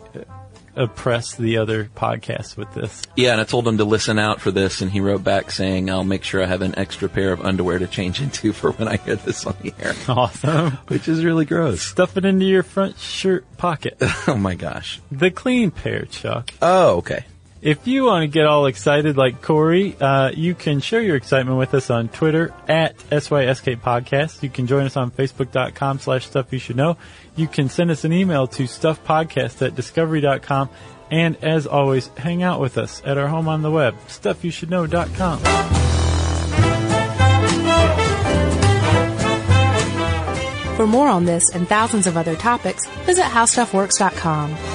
oppress 0.76 1.36
the 1.36 1.58
other 1.58 1.86
podcasts 1.96 2.56
with 2.58 2.74
this. 2.74 3.02
Yeah, 3.16 3.32
and 3.32 3.42
I 3.42 3.44
told 3.44 3.68
him 3.68 3.78
to 3.78 3.86
listen 3.86 4.20
out 4.20 4.42
for 4.42 4.52
this, 4.52 4.82
and 4.82 4.92
he 4.92 5.00
wrote 5.00 5.24
back 5.24 5.52
saying, 5.52 5.90
I'll 5.90 6.04
make 6.04 6.24
sure 6.24 6.44
I 6.44 6.46
have 6.48 6.62
an 6.62 6.78
extra 6.78 7.10
pair 7.10 7.32
of 7.32 7.42
underwear 7.42 7.80
to 7.80 7.88
change 7.88 8.22
into 8.22 8.54
for 8.54 8.72
when 8.74 8.88
I 8.88 8.98
hear 8.98 9.16
this 9.16 9.46
on 9.46 9.56
the 9.62 9.74
air. 9.80 9.94
Awesome. 10.08 10.72
Which 10.88 11.08
is 11.08 11.24
really 11.24 11.46
gross. 11.46 11.82
Stuff 11.82 12.18
it 12.18 12.26
into 12.26 12.46
your 12.46 12.64
front 12.64 12.98
shirt 13.00 13.46
pocket. 13.58 13.98
Oh 14.28 14.36
my 14.38 14.56
gosh. 14.56 15.00
the 15.12 15.30
clean 15.30 15.70
pair, 15.72 16.06
Chuck. 16.06 16.50
Oh, 16.62 16.98
okay. 16.98 17.26
If 17.66 17.88
you 17.88 18.04
want 18.04 18.22
to 18.22 18.28
get 18.28 18.46
all 18.46 18.68
excited 18.68 19.18
like 19.18 19.42
Corey, 19.42 19.96
uh, 20.00 20.30
you 20.30 20.54
can 20.54 20.82
share 20.82 21.02
your 21.02 21.16
excitement 21.16 21.58
with 21.58 21.74
us 21.74 21.90
on 21.90 22.10
Twitter 22.10 22.54
at 22.68 22.96
SYSK 23.10 23.78
Podcast. 23.78 24.44
You 24.44 24.52
can 24.52 24.68
join 24.68 24.86
us 24.86 24.96
on 24.96 25.10
Facebook.com 25.10 25.98
slash 25.98 26.28
Stuff 26.28 26.54
You 26.54 26.60
Should 26.60 26.76
Know. 26.76 26.96
You 27.36 27.48
can 27.48 27.68
send 27.70 27.90
us 27.90 28.04
an 28.04 28.14
email 28.14 28.46
to 28.50 28.66
StuffPodcast 28.66 29.66
at 29.66 29.74
Discovery.com. 29.74 30.70
And 31.10 31.44
as 31.44 31.66
always, 31.66 32.10
hang 32.10 32.44
out 32.44 32.62
with 32.62 32.78
us 32.78 33.02
at 33.04 33.18
our 33.18 33.30
home 33.30 33.48
on 33.48 33.64
the 33.64 33.72
web, 33.72 33.96
StuffYouShouldKnow.com. 34.10 35.40
For 40.76 40.86
more 40.86 41.08
on 41.08 41.26
this 41.26 41.50
and 41.50 41.68
thousands 41.68 42.06
of 42.06 42.16
other 42.16 42.36
topics, 42.36 42.86
visit 43.08 43.24
HowStuffWorks.com. 43.24 44.75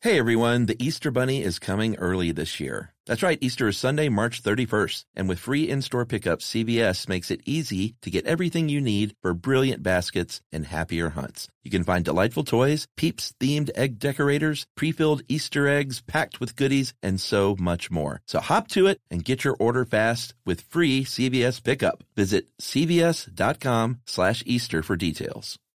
Hey 0.00 0.16
everyone, 0.16 0.66
the 0.66 0.80
Easter 0.80 1.10
Bunny 1.10 1.42
is 1.42 1.58
coming 1.58 1.96
early 1.96 2.30
this 2.30 2.60
year. 2.60 2.92
That's 3.06 3.20
right, 3.20 3.38
Easter 3.40 3.66
is 3.66 3.78
Sunday, 3.78 4.08
March 4.08 4.44
31st. 4.44 5.04
And 5.16 5.28
with 5.28 5.40
free 5.40 5.68
in-store 5.68 6.06
pickup, 6.06 6.38
CVS 6.38 7.08
makes 7.08 7.32
it 7.32 7.40
easy 7.44 7.96
to 8.02 8.10
get 8.10 8.24
everything 8.24 8.68
you 8.68 8.80
need 8.80 9.16
for 9.20 9.34
brilliant 9.34 9.82
baskets 9.82 10.40
and 10.52 10.66
happier 10.66 11.08
hunts. 11.08 11.48
You 11.64 11.72
can 11.72 11.82
find 11.82 12.04
delightful 12.04 12.44
toys, 12.44 12.86
Peeps 12.96 13.34
themed 13.40 13.70
egg 13.74 13.98
decorators, 13.98 14.66
pre-filled 14.76 15.22
Easter 15.28 15.66
eggs 15.66 16.00
packed 16.00 16.38
with 16.38 16.54
goodies, 16.54 16.94
and 17.02 17.20
so 17.20 17.56
much 17.58 17.90
more. 17.90 18.20
So 18.24 18.38
hop 18.38 18.68
to 18.68 18.86
it 18.86 19.00
and 19.10 19.24
get 19.24 19.42
your 19.42 19.56
order 19.58 19.84
fast 19.84 20.32
with 20.46 20.60
free 20.60 21.02
CVS 21.02 21.60
pickup. 21.60 22.04
Visit 22.14 22.46
cvs.com 22.62 23.98
slash 24.06 24.44
Easter 24.46 24.84
for 24.84 24.94
details. 24.94 25.58